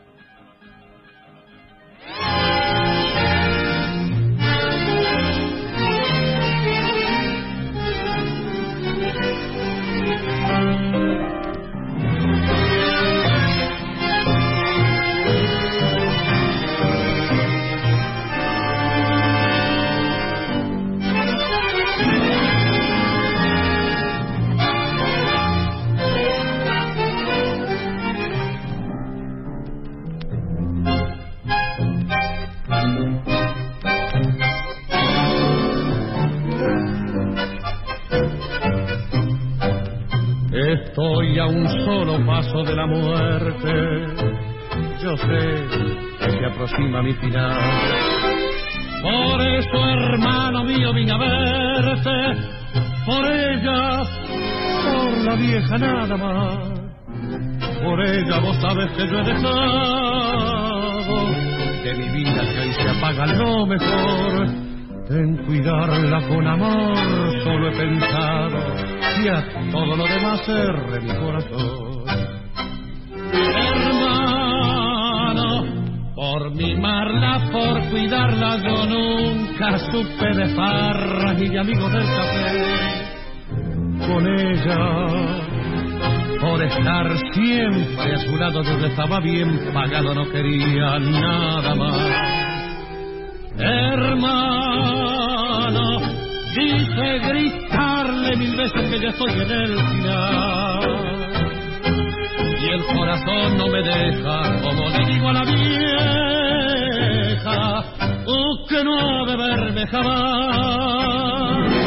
[40.71, 43.73] Estoy a un solo paso de la muerte.
[45.03, 45.67] Yo sé
[46.21, 47.59] que se aproxima mi final.
[49.03, 52.13] Por eso, hermano mío, vine a verte.
[53.05, 54.05] Por ella,
[54.93, 56.71] por la vieja nada más.
[57.83, 60.21] Por ella vos sabes que yo he dejado
[61.83, 64.47] de mi vida que hoy se apaga lo mejor.
[65.11, 66.95] En cuidarla con amor
[67.43, 69.00] solo he pensado
[69.71, 72.05] todo lo demás cerré mi corazón.
[74.13, 75.65] Hermano,
[76.15, 82.81] por mimarla, por cuidarla, yo nunca supe de farras y de amigos del café.
[84.07, 85.31] Con ella
[86.41, 91.99] por estar siempre a su lado donde estaba bien pagado no quería nada más.
[93.59, 94.71] Hermano,
[96.55, 97.19] dice
[98.21, 100.81] gritarle mil veces que ya estoy en el final.
[102.61, 106.75] Y el corazón no me deja, como le digo a la vieja,
[108.27, 111.80] oh, que no ha de verme jamás.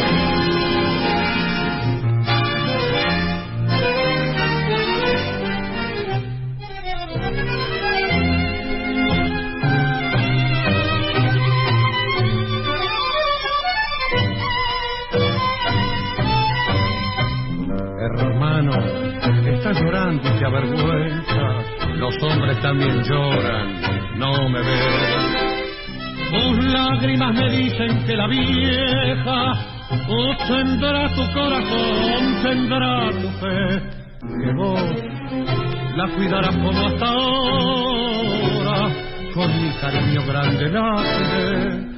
[20.12, 21.96] Te avergüenza.
[21.96, 23.82] Los hombres también lloran,
[24.18, 25.54] no me ven.
[26.30, 29.54] Tus lágrimas me dicen que la vieja
[30.10, 33.82] oh, tendrá tu corazón, tendrá tu fe,
[34.44, 34.82] que vos
[35.96, 38.92] la cuidarás como hasta ahora,
[39.34, 41.94] con mi cariño grande late.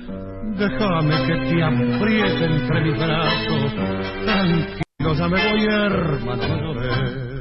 [0.58, 3.74] Déjame que te apriete entre mis brazos,
[4.26, 4.86] tranquilo
[5.18, 7.35] ya me voy hermano, no lloré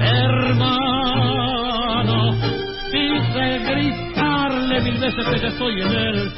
[0.00, 1.36] hermano,
[2.90, 6.32] quise gritarle mil veces que ya estoy en el.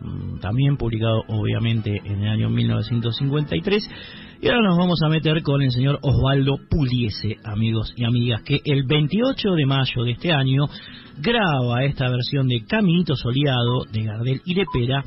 [0.00, 3.90] mm, también publicado obviamente en el año 1953.
[4.40, 8.60] Y ahora nos vamos a meter con el señor Osvaldo Puliese, amigos y amigas, que
[8.64, 10.64] el 28 de mayo de este año
[11.20, 15.02] graba esta versión de Caminito Soleado de Gardel y Lepera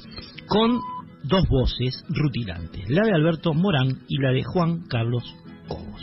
[0.48, 0.82] con
[1.24, 5.24] dos voces rutilantes, la de Alberto Morán y la de Juan Carlos
[5.68, 6.02] Cobos.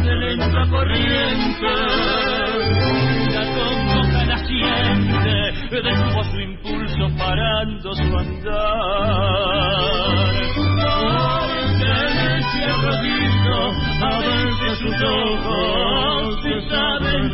[0.03, 1.73] de lenta corriente,
[4.51, 8.51] naciente detuvo su impulso parando su andar.
[10.99, 11.91] Hoy se
[12.65, 13.61] arrodillo
[14.03, 17.25] a ver si sus ojos se saben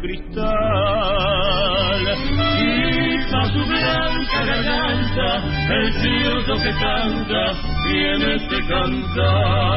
[0.00, 0.46] cristal.
[2.58, 5.28] Y para su blanca garganta
[5.74, 7.42] el cielo que canta
[7.88, 9.70] tiene este cantar.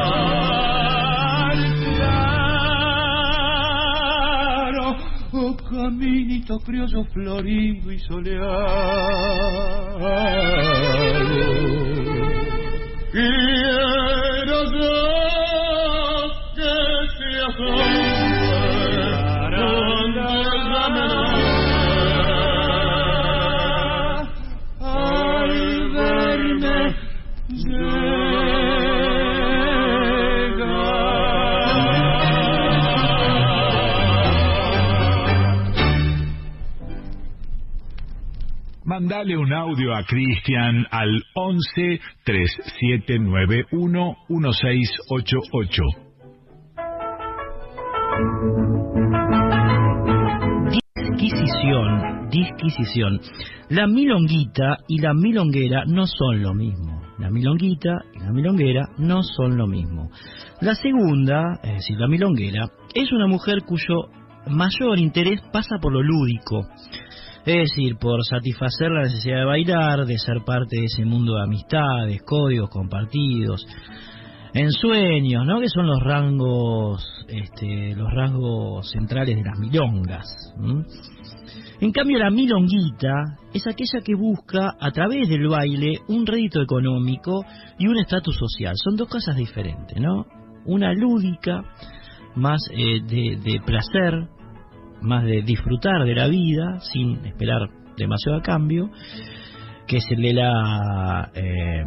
[4.74, 4.86] Claro,
[5.32, 8.64] oh caminito criollo florido y soleado.
[39.74, 45.82] Audio a Cristian al 11 3791 1688.
[51.16, 53.20] Disquisición, disquisición.
[53.70, 57.02] La milonguita y la milonguera no son lo mismo.
[57.18, 60.08] La milonguita y la milonguera no son lo mismo.
[60.60, 64.08] La segunda, es decir, la milonguera, es una mujer cuyo
[64.46, 66.64] mayor interés pasa por lo lúdico.
[67.46, 71.42] Es decir, por satisfacer la necesidad de bailar, de ser parte de ese mundo de
[71.42, 73.66] amistades, códigos compartidos,
[74.54, 75.60] ensueños, ¿no?
[75.60, 80.24] Que son los rangos, este, los rasgos centrales de las milongas.
[81.80, 83.12] En cambio, la milonguita
[83.52, 87.44] es aquella que busca a través del baile un rédito económico
[87.78, 88.74] y un estatus social.
[88.76, 90.24] Son dos cosas diferentes, ¿no?
[90.64, 91.62] Una lúdica,
[92.36, 94.28] más eh, de placer,
[95.04, 98.90] más de disfrutar de la vida sin esperar demasiado a cambio,
[99.86, 101.84] que es el de la eh,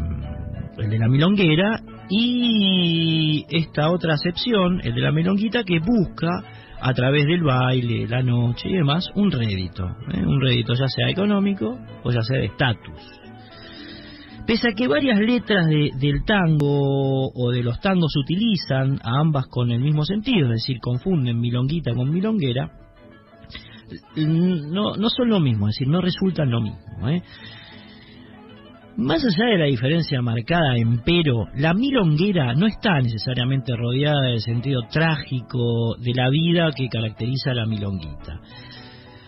[0.77, 1.79] el de la milonguera
[2.09, 6.29] y esta otra acepción, el de la milonguita que busca
[6.79, 10.23] a través del baile, la noche y demás un rédito, ¿eh?
[10.25, 13.01] un rédito ya sea económico o ya sea de estatus.
[14.45, 19.47] Pese a que varias letras de- del tango o de los tangos utilizan a ambas
[19.47, 22.69] con el mismo sentido, es decir, confunden milonguita con milonguera,
[24.15, 27.09] no, no son lo mismo, es decir, no resultan lo mismo.
[27.09, 27.21] ¿eh?
[28.97, 34.41] Más allá de la diferencia marcada en pero, la milonguera no está necesariamente rodeada del
[34.41, 38.41] sentido trágico de la vida que caracteriza a la milonguita.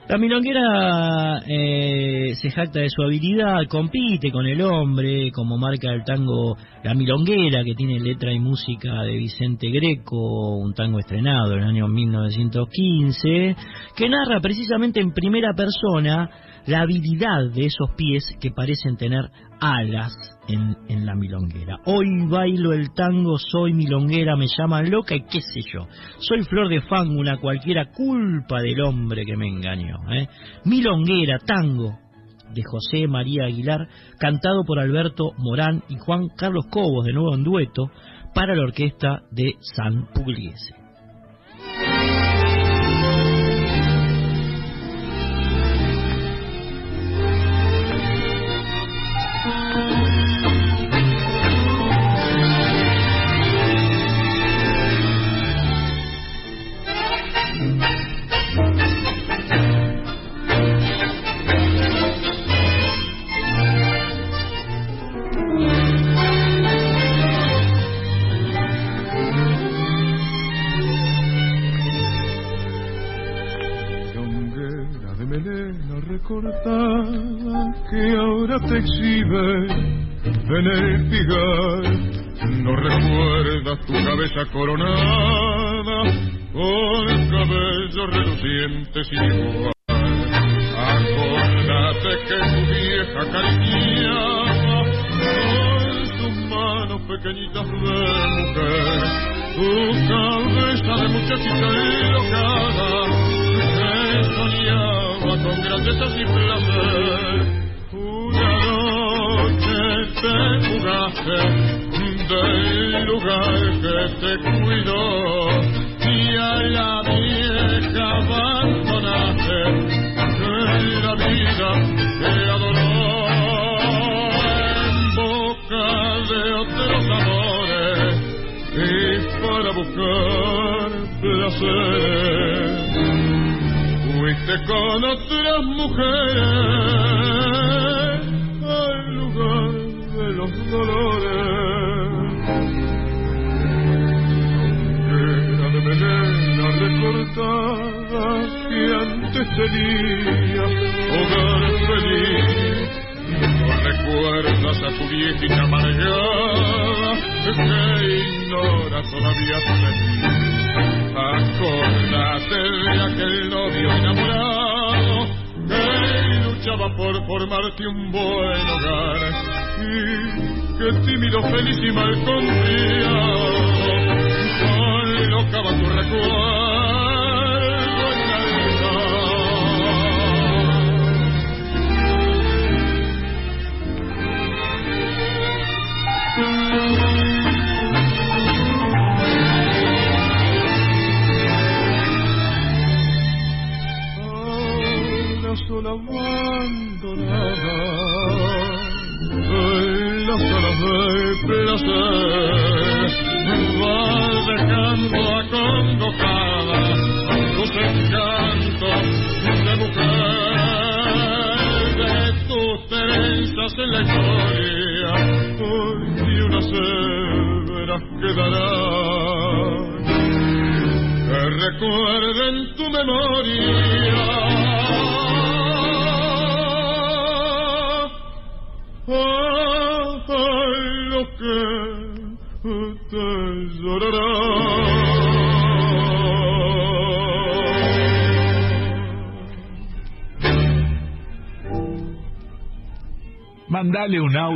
[0.09, 6.03] La milonguera eh, se jacta de su habilidad, compite con el hombre, como marca el
[6.03, 11.59] tango La Milonguera, que tiene letra y música de Vicente Greco, un tango estrenado en
[11.59, 13.55] el año 1915,
[13.95, 16.27] que narra precisamente en primera persona
[16.69, 20.13] la habilidad de esos pies que parecen tener alas
[20.47, 21.77] en, la milonguera.
[21.85, 25.87] Hoy bailo el tango, soy milonguera, me llaman loca y qué sé yo.
[26.19, 29.97] Soy flor de fango, una cualquiera culpa del hombre que me engañó.
[30.13, 30.27] ¿eh?
[30.65, 31.97] Milonguera, tango
[32.53, 33.87] de José María Aguilar,
[34.19, 37.89] cantado por Alberto Morán y Juan Carlos Cobos, de nuevo en dueto,
[38.35, 40.75] para la orquesta de San Pugliese.
[84.45, 84.78] Tu cabeza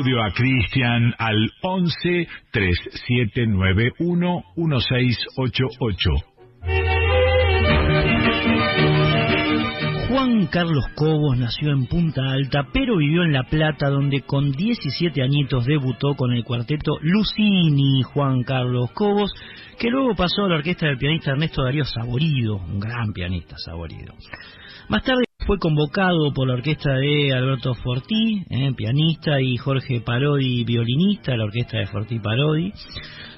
[0.04, 6.10] audio a Cristian al 11 3791 1688.
[10.10, 15.24] Juan Carlos Cobos nació en Punta Alta, pero vivió en La Plata, donde con 17
[15.24, 19.32] añitos debutó con el cuarteto Lucini Juan Carlos Cobos,
[19.80, 24.14] que luego pasó a la orquesta del pianista Ernesto Darío Saborido, un gran pianista Saborido.
[24.90, 30.64] Más tarde fue convocado por la orquesta de Alberto Fortí, eh, pianista, y Jorge Parodi,
[30.64, 32.72] violinista, la orquesta de Fortí Parodi,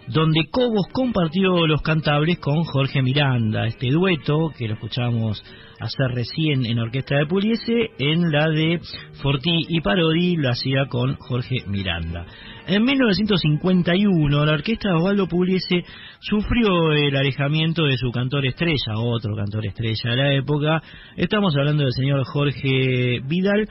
[0.08, 5.44] donde Cobos compartió los cantables con Jorge Miranda, este dueto que lo escuchamos
[5.80, 8.80] hacer recién en la orquesta de Puliese, en la de
[9.22, 12.26] Fortí y Parodi lo hacía con Jorge Miranda.
[12.68, 15.84] En 1951 la orquesta de Osvaldo Pugliese
[16.20, 20.82] sufrió el alejamiento de su cantor estrella, otro cantor estrella de la época,
[21.16, 23.70] estamos hablando del señor Jorge Vidal,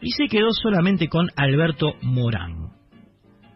[0.00, 2.70] y se quedó solamente con Alberto Morán.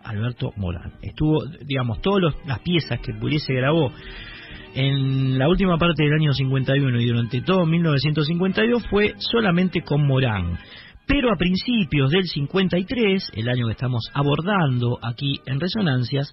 [0.05, 0.93] Alberto Morán.
[1.01, 3.91] Estuvo, digamos, todas las piezas que Pugliese grabó
[4.75, 10.59] en la última parte del año 51 y durante todo 1952 fue solamente con Morán.
[11.07, 16.33] Pero a principios del 53, el año que estamos abordando aquí en Resonancias,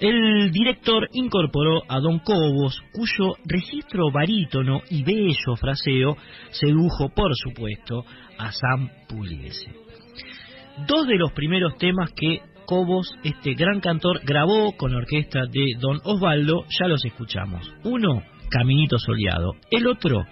[0.00, 6.16] el director incorporó a Don Cobos, cuyo registro barítono y bello fraseo
[6.50, 8.04] sedujo, por supuesto,
[8.38, 9.72] a Sam Pugliese.
[10.86, 15.74] Dos de los primeros temas que Cobos, este gran cantor, grabó con la orquesta de
[15.78, 17.70] Don Osvaldo, ya los escuchamos.
[17.84, 19.52] Uno, Caminito Soleado.
[19.70, 20.24] El otro,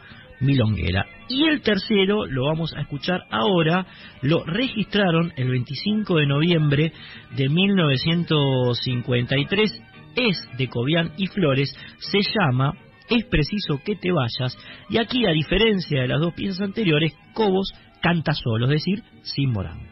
[0.43, 1.07] Milonguera.
[1.29, 3.87] Y el tercero, lo vamos a escuchar ahora,
[4.21, 6.93] lo registraron el 25 de noviembre
[7.37, 9.83] de 1953.
[10.15, 12.75] Es de Cobian y Flores, se llama
[13.09, 14.55] Es preciso que te vayas.
[14.91, 19.53] Y aquí, a diferencia de las dos piezas anteriores, Cobos canta solo, es decir, sin
[19.53, 19.91] Morán.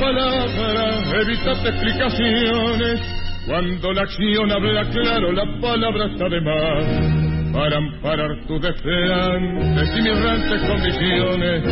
[0.00, 3.00] Palabra, evitate explicaciones.
[3.46, 7.24] Cuando la acción habla claro, la palabra está de más.
[7.52, 11.62] Para amparar tu desflantes y mis errantes condiciones,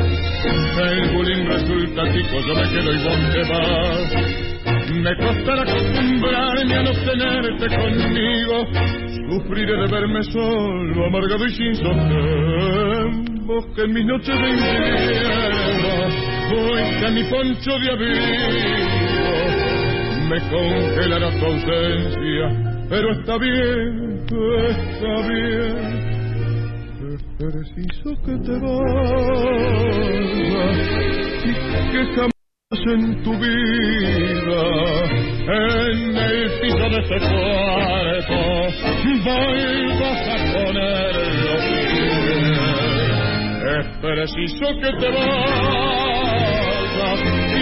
[0.79, 4.43] el bullying resulta chico, yo me quedo y vos te vas.
[4.93, 8.67] Me costará acostumbrarme a no tenerte conmigo,
[9.31, 13.47] sufriré de verme solo, amargado y sin sostén.
[13.47, 15.72] Vos en mi noche de invierno
[16.53, 18.27] fuiste a mi poncho de abrigo,
[20.29, 22.47] me congelará tu ausencia,
[22.89, 24.24] pero está bien,
[24.69, 26.12] está bien.
[27.12, 29.70] Es preciso que te vayas
[31.45, 31.53] y
[31.91, 32.33] que jamás
[32.87, 34.65] en tu vida,
[35.45, 38.41] en el piso de este cuarto,
[39.24, 41.12] vuelvas a poner
[41.45, 41.62] los
[41.93, 42.62] pies.
[43.79, 46.12] Es preciso que te vayas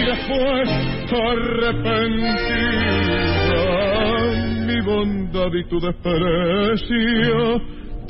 [0.01, 0.69] y después
[1.11, 2.31] arrepentida
[4.65, 7.61] mi bondad y tu desprecio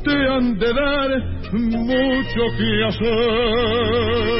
[0.04, 1.10] te han de dar
[1.52, 4.32] mucho que hacer.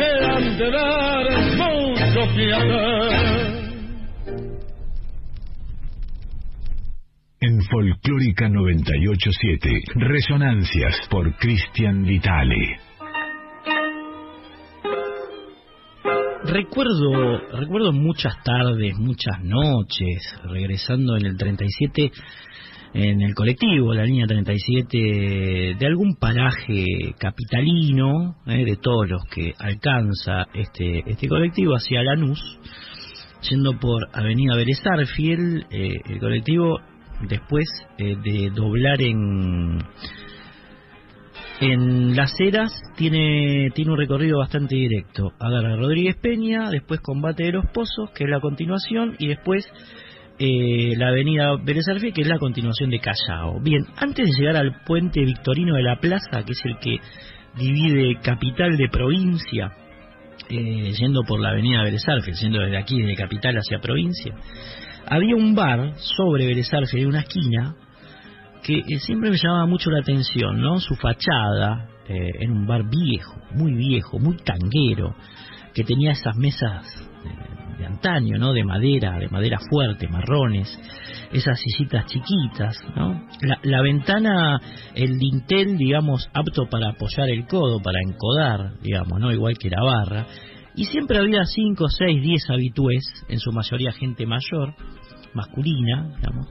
[0.00, 3.60] que han de dar mucho que hacer.
[7.42, 12.80] En Folclórica 987, Resonancias por Cristian Vitale.
[16.44, 22.10] Recuerdo, recuerdo muchas tardes, muchas noches, regresando en el 37
[22.92, 29.54] en el colectivo, la línea 37, de algún paraje capitalino, eh, de todos los que
[29.58, 32.42] alcanza este, este colectivo hacia Lanús,
[33.48, 36.80] yendo por Avenida Vélez Arfiel, eh, el colectivo
[37.28, 37.68] después
[37.98, 39.78] eh, de doblar en
[41.60, 45.32] en Las Heras tiene, tiene un recorrido bastante directo.
[45.38, 49.70] Agarra Rodríguez Peña, después Combate de los Pozos, que es la continuación, y después
[50.42, 53.60] eh, la avenida Vélez Arfiel, que es la continuación de Callao.
[53.60, 56.96] Bien, antes de llegar al puente Victorino de la Plaza, que es el que
[57.58, 59.72] divide capital de provincia,
[60.48, 62.02] eh, yendo por la avenida Vélez
[62.40, 64.34] yendo desde aquí, desde capital hacia provincia,
[65.06, 67.74] había un bar sobre Vélez Arfiel, una esquina,
[68.62, 70.80] que eh, siempre me llamaba mucho la atención, ¿no?
[70.80, 75.14] Su fachada, eh, era un bar viejo, muy viejo, muy tanguero,
[75.74, 77.09] que tenía esas mesas
[77.78, 78.52] de antaño, ¿no?
[78.52, 80.68] De madera, de madera fuerte, marrones,
[81.32, 83.26] esas sillitas chiquitas, ¿no?
[83.40, 84.60] La, la ventana,
[84.94, 89.32] el dintel, digamos, apto para apoyar el codo, para encodar, digamos, ¿no?
[89.32, 90.26] Igual que la barra.
[90.74, 94.74] Y siempre había 5, 6, 10 habitués, en su mayoría gente mayor,
[95.34, 96.48] masculina, digamos,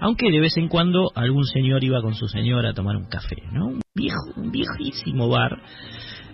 [0.00, 3.36] aunque de vez en cuando algún señor iba con su señora a tomar un café,
[3.52, 3.66] ¿no?
[3.66, 5.60] Un viejo, un viejísimo bar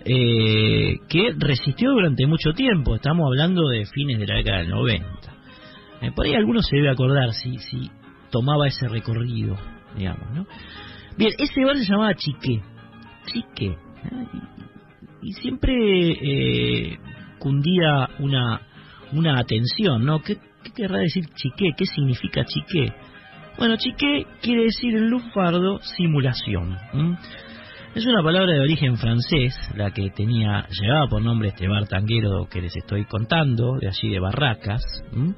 [0.05, 2.95] eh, que resistió durante mucho tiempo.
[2.95, 5.07] Estamos hablando de fines de la década del 90.
[6.01, 7.89] Eh, por ahí alguno se debe acordar si, si
[8.31, 9.57] tomaba ese recorrido,
[9.95, 10.47] digamos, ¿no?
[11.17, 12.61] Bien, ese bar se llamaba Chiqué.
[13.25, 13.77] Chiqué.
[14.11, 14.29] ¿no?
[15.21, 16.99] Y, siempre eh,
[17.39, 18.61] cundía una,
[19.13, 20.21] una atención, ¿no?
[20.21, 21.71] ¿Qué, ¿Qué querrá decir Chiqué?
[21.75, 22.93] ¿Qué significa Chiqué?
[23.57, 26.77] Bueno, chiqué quiere decir en lufardo simulación.
[27.97, 32.47] Es una palabra de origen francés, la que tenía llevaba por nombre este bar tanguero
[32.47, 34.83] que les estoy contando, de allí de Barracas.
[35.11, 35.33] ¿m?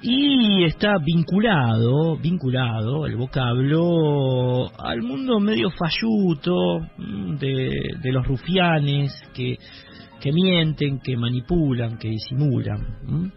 [0.00, 6.80] Y está vinculado, vinculado el vocablo al mundo medio falluto
[7.38, 9.58] de, los rufianes que,
[10.22, 13.32] que mienten, que manipulan, que disimulan.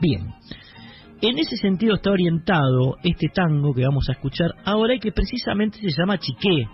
[0.00, 0.32] Bien.
[1.20, 5.78] En ese sentido está orientado este tango que vamos a escuchar ahora y que precisamente
[5.78, 6.66] se llama Chiqué,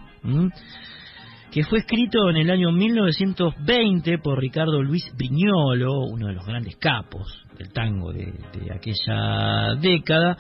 [1.51, 6.77] que fue escrito en el año 1920 por Ricardo Luis Briñolo, uno de los grandes
[6.77, 10.37] capos del tango de, de aquella década,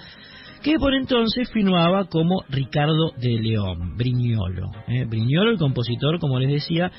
[0.62, 4.70] que por entonces firmaba como Ricardo de León, Briñolo.
[4.88, 5.04] ¿eh?
[5.04, 6.90] Briñolo, el compositor, como les decía,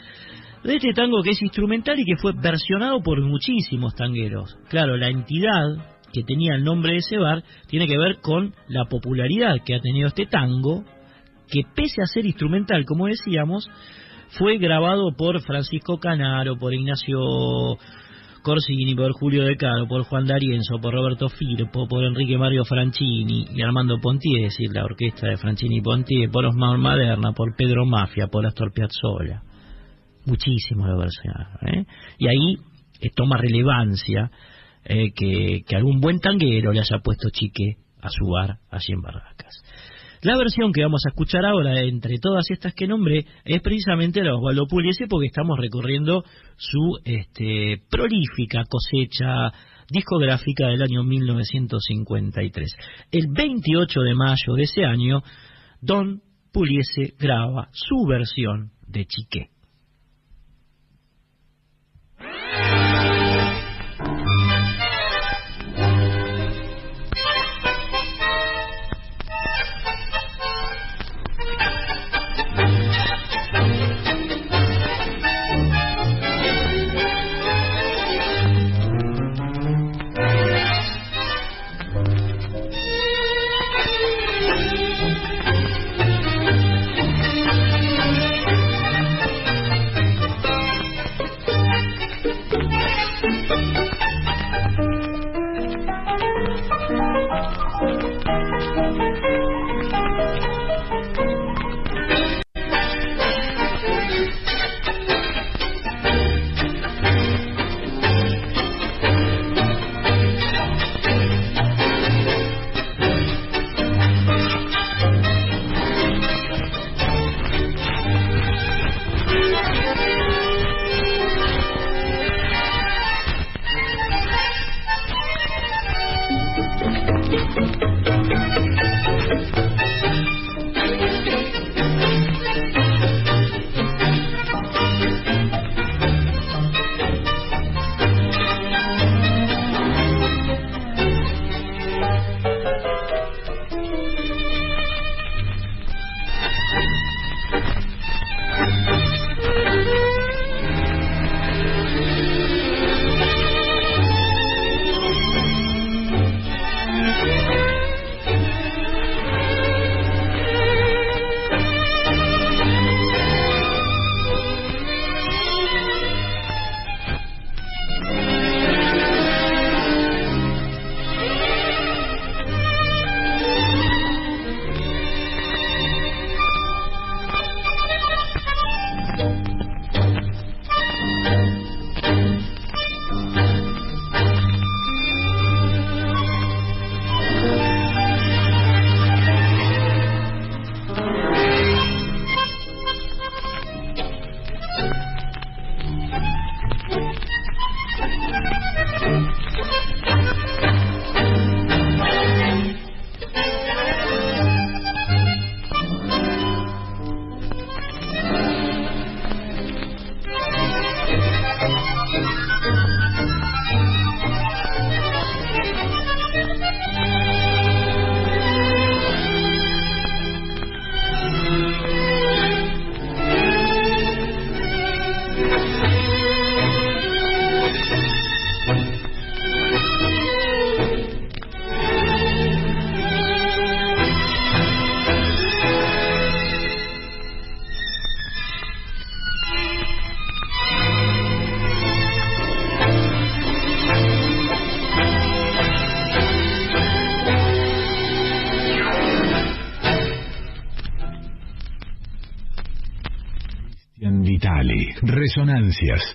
[0.64, 4.58] de este tango que es instrumental y que fue versionado por muchísimos tangueros.
[4.70, 8.86] Claro, la entidad que tenía el nombre de ese bar tiene que ver con la
[8.86, 10.84] popularidad que ha tenido este tango,
[11.48, 13.70] que pese a ser instrumental, como decíamos,
[14.38, 17.20] fue grabado por Francisco Canaro, por Ignacio
[18.44, 23.45] Corsini, por Julio De Caro, por Juan D'Arienzo, por Roberto Firpo, por Enrique Mario Franchini
[23.53, 27.56] y Armando Pontier, es decir, la orquesta de Franchini y Pontier, por Osmar Maderna, por
[27.56, 29.44] Pedro Mafia, por Astor Piazzolla.
[30.26, 31.68] Muchísimos lo versionaron.
[31.68, 31.86] ¿eh?
[32.18, 32.57] Y ahí
[33.15, 34.32] toma relevancia
[34.86, 39.02] eh, que, que algún buen tanguero le haya puesto chique a su bar allí en
[39.02, 39.64] Barracas.
[40.24, 44.28] La versión que vamos a escuchar ahora, entre todas estas que nombré, es precisamente la
[44.28, 46.24] de Osvaldo Pugliese porque estamos recorriendo
[46.56, 49.52] su este, prolífica cosecha
[49.90, 52.76] discográfica del año 1953.
[53.12, 55.24] El 28 de mayo de ese año,
[55.82, 56.22] Don
[56.54, 59.53] Pugliese graba su versión de Chiqué.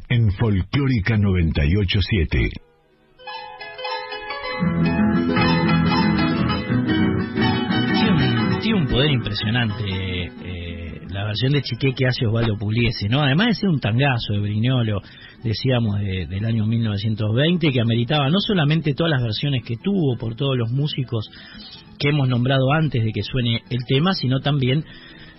[0.09, 2.39] En Folclórica 987.
[8.63, 13.21] Tiene un, poder impresionante eh, la versión de Chiqué que hace Osvaldo Pugliese, ¿no?
[13.21, 15.01] Además de ser un tangazo de Brignolo,
[15.43, 20.57] decíamos, del año 1920, que ameritaba no solamente todas las versiones que tuvo por todos
[20.57, 21.29] los músicos
[21.99, 24.85] que hemos nombrado antes de que suene el tema, sino también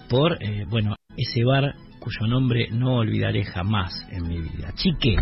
[0.10, 4.74] por, eh, bueno, ese bar cuyo nombre no olvidaré jamás en mi vida.
[4.76, 5.16] Chique,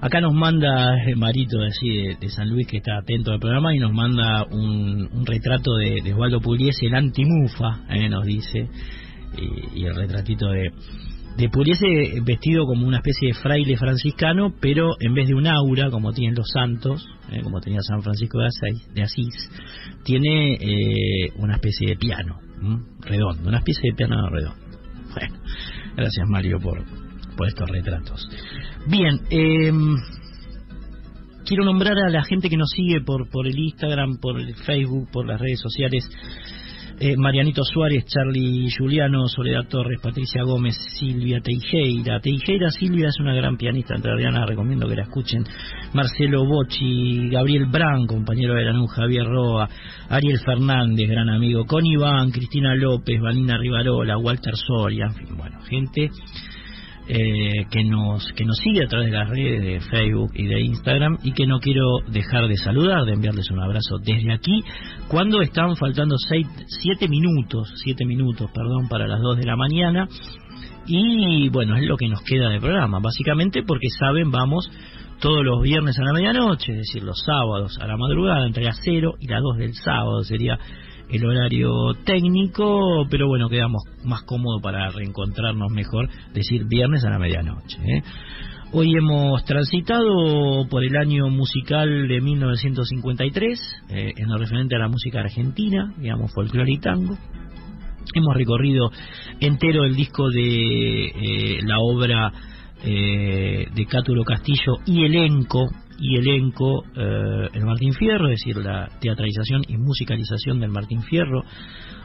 [0.00, 1.88] Acá nos manda eh, Marito de, así,
[2.20, 6.02] de, San Luis, que está atento al programa, y nos manda un, un retrato de,
[6.02, 8.68] de Osvaldo Pugliese, el antimufa, eh, nos dice,
[9.38, 10.72] y, y el retratito de,
[11.36, 15.90] de Pugliese vestido como una especie de fraile franciscano, pero en vez de un aura,
[15.90, 19.50] como tienen los santos, eh, como tenía San Francisco de Asís, de Asís
[20.04, 22.78] tiene eh, una especie de piano, ¿m?
[23.00, 24.62] redondo, una especie de piano redondo.
[25.14, 25.36] Bueno,
[25.96, 26.84] gracias Mario por,
[27.36, 28.28] por estos retratos.
[28.86, 29.72] Bien, eh,
[31.44, 35.10] quiero nombrar a la gente que nos sigue por, por el Instagram, por el Facebook,
[35.10, 36.08] por las redes sociales.
[37.00, 42.20] Eh, Marianito Suárez, Charlie Juliano, Soledad Torres, Patricia Gómez, Silvia Teijeira.
[42.20, 45.44] Teijeira Silvia es una gran pianista entrerriana, recomiendo que la escuchen.
[45.92, 49.68] Marcelo Bocci, Gabriel Brand, compañero de Lanús, Javier Roa,
[50.08, 55.60] Ariel Fernández, gran amigo, con Iván, Cristina López, Vanina Rivarola, Walter Soria, en fin, bueno,
[55.62, 56.10] gente
[57.06, 60.60] eh, que nos que nos sigue a través de las redes de Facebook y de
[60.62, 64.62] Instagram y que no quiero dejar de saludar, de enviarles un abrazo desde aquí,
[65.08, 70.08] cuando están faltando seis, siete minutos, siete minutos, perdón, para las dos de la mañana.
[70.86, 74.70] Y bueno, es lo que nos queda de programa, básicamente porque saben, vamos
[75.20, 78.78] todos los viernes a la medianoche, es decir, los sábados a la madrugada, entre las
[78.84, 80.58] 0 y las 2 del sábado sería
[81.10, 81.70] el horario
[82.04, 87.78] técnico, pero bueno, quedamos más cómodo para reencontrarnos mejor, decir viernes a la medianoche.
[87.78, 88.02] ¿eh?
[88.76, 93.60] Hoy hemos transitado por el año musical de 1953,
[93.90, 97.16] eh, en lo referente a la música argentina, digamos, folclore y tango.
[98.14, 98.90] Hemos recorrido
[99.38, 102.32] entero el disco de eh, la obra
[102.84, 108.88] eh, de Cátulo Castillo y elenco y elenco eh, el Martín Fierro, es decir, la
[109.00, 111.44] teatralización y musicalización del Martín Fierro,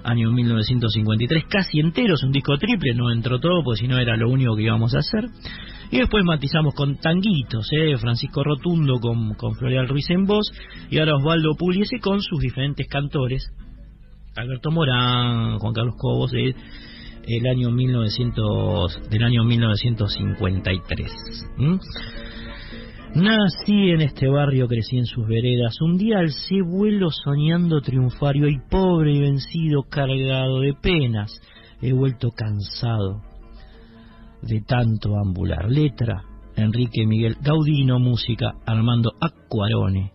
[0.04, 4.16] año 1953, casi entero, es un disco triple, no entró todo, pues si no era
[4.16, 5.26] lo único que íbamos a hacer.
[5.92, 7.98] Y después matizamos con tanguitos, ¿eh?
[7.98, 10.52] Francisco Rotundo con, con Floreal Ruiz en voz,
[10.90, 13.52] y ahora Osvaldo Pugliese con sus diferentes cantores,
[14.36, 21.12] Alberto Morán, Juan Carlos Cobos, el año 1900, del año 1953.
[21.58, 21.80] ¿m?
[23.16, 25.82] Nací en este barrio, crecí en sus veredas.
[25.82, 31.32] Un día alcé vuelo soñando triunfario y pobre y vencido, cargado de penas.
[31.82, 33.22] He vuelto cansado
[34.42, 35.70] de tanto ambular.
[35.70, 36.24] Letra,
[36.56, 40.14] Enrique Miguel Gaudino, música, Armando Acquarone.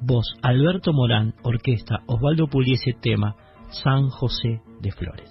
[0.00, 3.36] Voz, Alberto Morán, orquesta, Osvaldo Puliese, tema,
[3.70, 5.30] San José de Flores.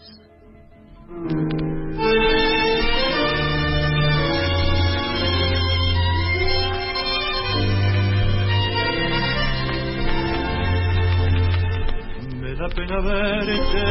[12.75, 13.83] Pena verte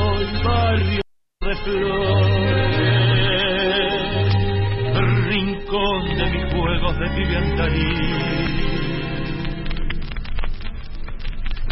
[0.00, 1.00] hoy barrio
[1.40, 2.74] de flores,
[5.26, 8.24] rincón de mis juegos de viviandaría.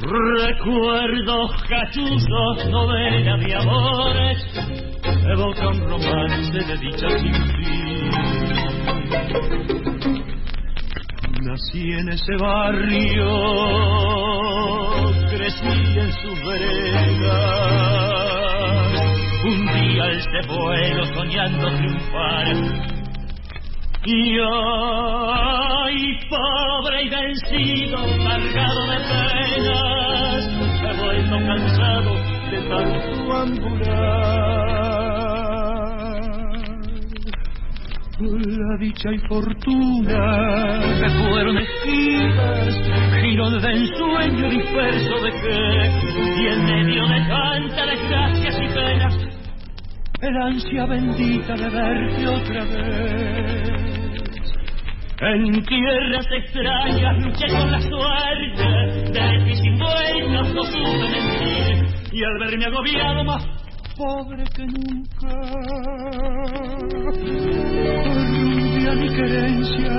[0.05, 4.39] Recuerdos cachuzos, novela de amores,
[5.33, 8.11] evocan romance de dicha sin fin.
[11.43, 13.29] Nací en ese barrio,
[15.61, 17.43] crecí en sus veredas.
[19.45, 22.47] Un día este vuelo soñando triunfar.
[24.05, 30.43] Y hoy, pobre y vencido, cargado de penas,
[30.83, 32.13] he vuelto cansado
[32.51, 34.72] de tanto ambular.
[38.19, 42.77] La dicha y fortuna me fueron esquivas,
[43.23, 49.19] giro de ensueño disperso de que, y en medio de tanta desgracias y penas,
[50.21, 53.71] el ansia bendita de verte otra vez.
[55.21, 62.25] En tierras extrañas luché con la suerte, de mis sin buenos no supe mentir, y
[62.25, 63.62] al verme agobiado más
[63.97, 65.35] pobre que nunca,
[68.05, 69.93] volví a mi querencia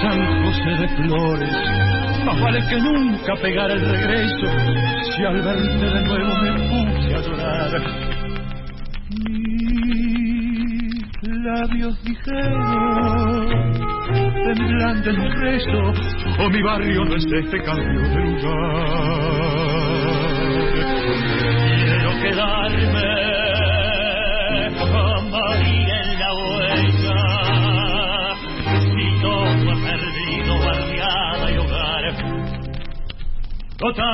[0.00, 1.77] San José de Flores,
[2.24, 4.46] más vale que nunca pegar el regreso,
[5.14, 7.70] si al verte de nuevo me puse a llorar.
[11.20, 13.72] Mis labios dijeron,
[14.54, 15.92] temblando en un rezo,
[16.38, 18.68] o mi barrio no es este cambio de lugar.
[21.84, 23.08] Quiero quedarme
[24.78, 25.97] a
[33.78, 34.04] total.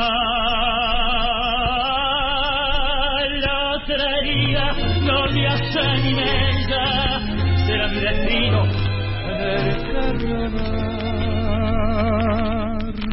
[3.41, 4.67] La traería,
[5.03, 6.85] no me hace ni mella,
[7.67, 8.95] será mi destino
[9.93, 10.95] carnaval.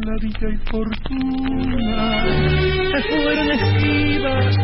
[0.05, 2.01] La dicha y fortuna
[3.09, 4.55] fueron esquivas,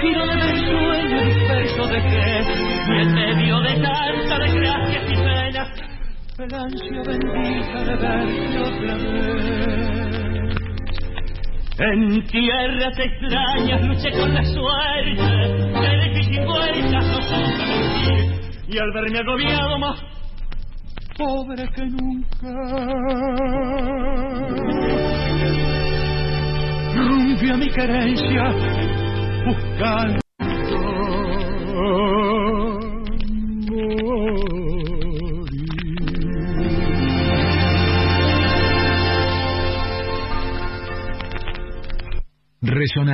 [0.00, 2.24] girones del sueño disperso de que
[3.00, 5.64] en medio de tanta desgracia y pena,
[6.38, 10.23] el ansia bendita de verte otra vez.
[11.76, 15.22] En tierras extrañas luché con la suerte,
[15.80, 20.00] de difícil vueltas no mentir, y al verme agobiado más
[21.18, 22.48] pobre que nunca,
[26.94, 28.52] rumbi a mi querencia,
[29.44, 30.23] buscando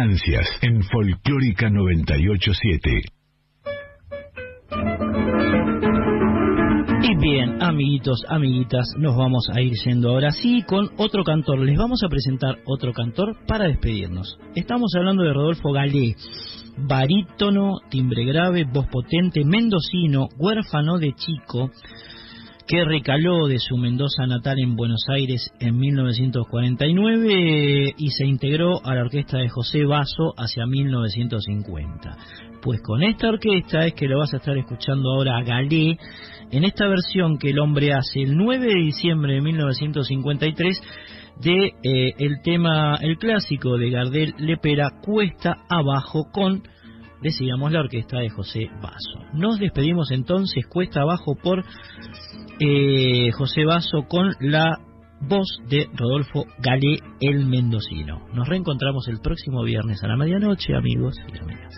[0.03, 3.03] En Folclórica 987.
[7.03, 11.59] Y bien, amiguitos, amiguitas, nos vamos a ir yendo ahora sí con otro cantor.
[11.59, 14.39] Les vamos a presentar otro cantor para despedirnos.
[14.55, 16.17] Estamos hablando de Rodolfo Galé,
[16.79, 21.71] barítono, timbre grave, voz potente, mendocino, huérfano de chico,
[22.67, 28.95] que recaló de su Mendoza natal en Buenos Aires en 1949 y se integró a
[28.95, 32.17] la orquesta de José Basso hacia 1950.
[32.63, 35.97] Pues con esta orquesta es que lo vas a estar escuchando ahora a Galé
[36.51, 40.81] en esta versión que el hombre hace el 9 de diciembre de 1953
[41.41, 46.63] de eh, el tema, el clásico de Gardel Lepera, Cuesta Abajo con,
[47.23, 49.27] decíamos, la orquesta de José Basso.
[49.33, 51.65] Nos despedimos entonces, Cuesta Abajo por
[52.59, 54.79] eh, José Basso con la
[55.21, 58.27] voz de Rodolfo Galé, el mendocino.
[58.33, 61.75] Nos reencontramos el próximo viernes a la medianoche, amigos y amigas.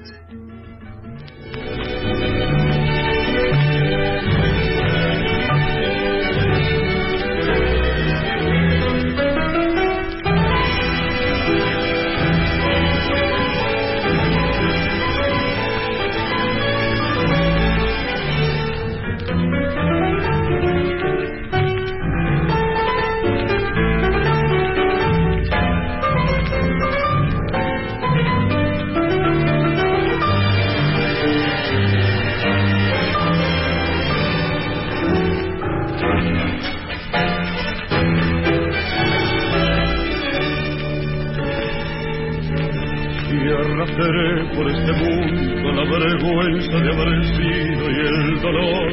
[44.03, 48.93] Por este mundo la vergüenza de haber sido y el dolor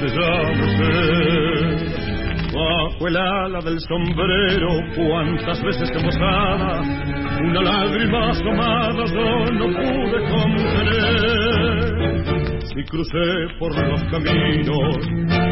[0.00, 1.88] de ya no ser.
[2.52, 6.82] Bajo el ala del sombrero, cuántas veces embosada,
[7.40, 12.07] una lágrima asomada yo no pude contener.
[12.78, 14.96] Si crucé por los caminos,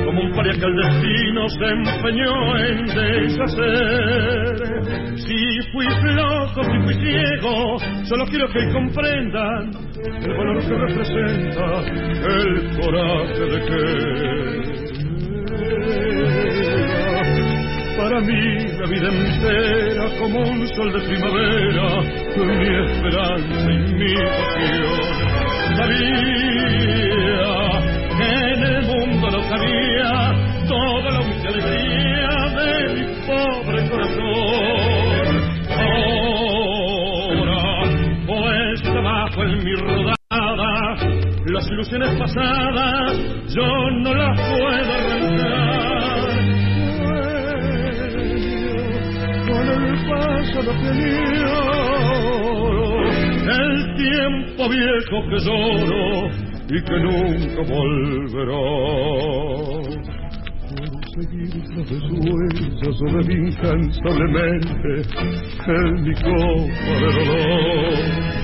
[0.05, 4.63] como un paria que el destino se empeñó en deshacer.
[5.19, 9.71] Si fui flojo, si fui ciego, solo quiero que comprendan
[10.23, 11.83] el valor que representa
[12.29, 13.83] el coraje de que
[17.97, 22.03] para mí la vida entera como un sol de primavera,
[22.37, 25.26] mi esperanza y mi pasión.
[25.75, 27.51] Sabía
[28.17, 30.13] que en el mundo no cabía
[30.69, 35.27] toda la única alegría de mi pobre corazón.
[37.37, 37.61] Ahora,
[38.27, 40.97] pues abajo en mi rodada,
[41.47, 43.19] las ilusiones pasadas
[43.55, 43.67] yo
[44.03, 45.87] no las puedo arrancar.
[50.09, 50.61] Paso
[53.57, 56.29] el tiempo viejo que lloro
[56.69, 58.67] y que nunca volverá.
[61.17, 61.55] Seguir
[62.11, 64.91] huellas de mi incansablemente
[65.67, 68.37] en mi copa de dolor.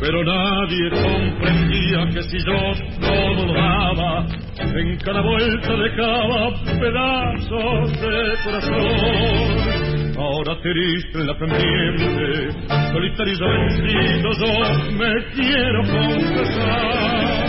[0.00, 4.26] Pero nadie comprendía que si yo todo lo daba,
[4.58, 9.89] en cada vuelta dejaba pedazos de corazón.
[10.20, 12.52] Ahora triste en la pendiente,
[12.92, 14.52] solitario y vencido, yo
[14.98, 17.40] me quiero confesar.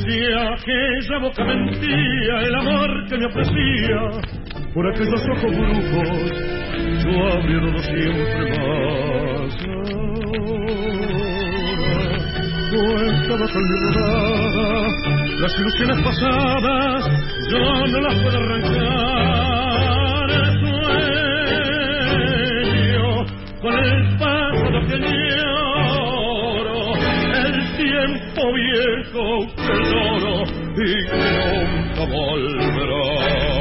[0.00, 4.10] Si aquella boca mentía el amor que me ofrecía,
[4.74, 6.32] por aquellos ojos brujos,
[7.04, 9.54] yo abriéndolo siempre más.
[12.72, 13.64] Ahora no estaba tan
[15.40, 17.04] las ilusiones pasadas,
[17.50, 19.59] yo no las puedo arrancar.
[23.60, 26.64] con el paso del señor,
[27.34, 29.24] el tiempo viejo
[29.56, 30.36] que lloro
[30.76, 33.59] y que nunca volverá.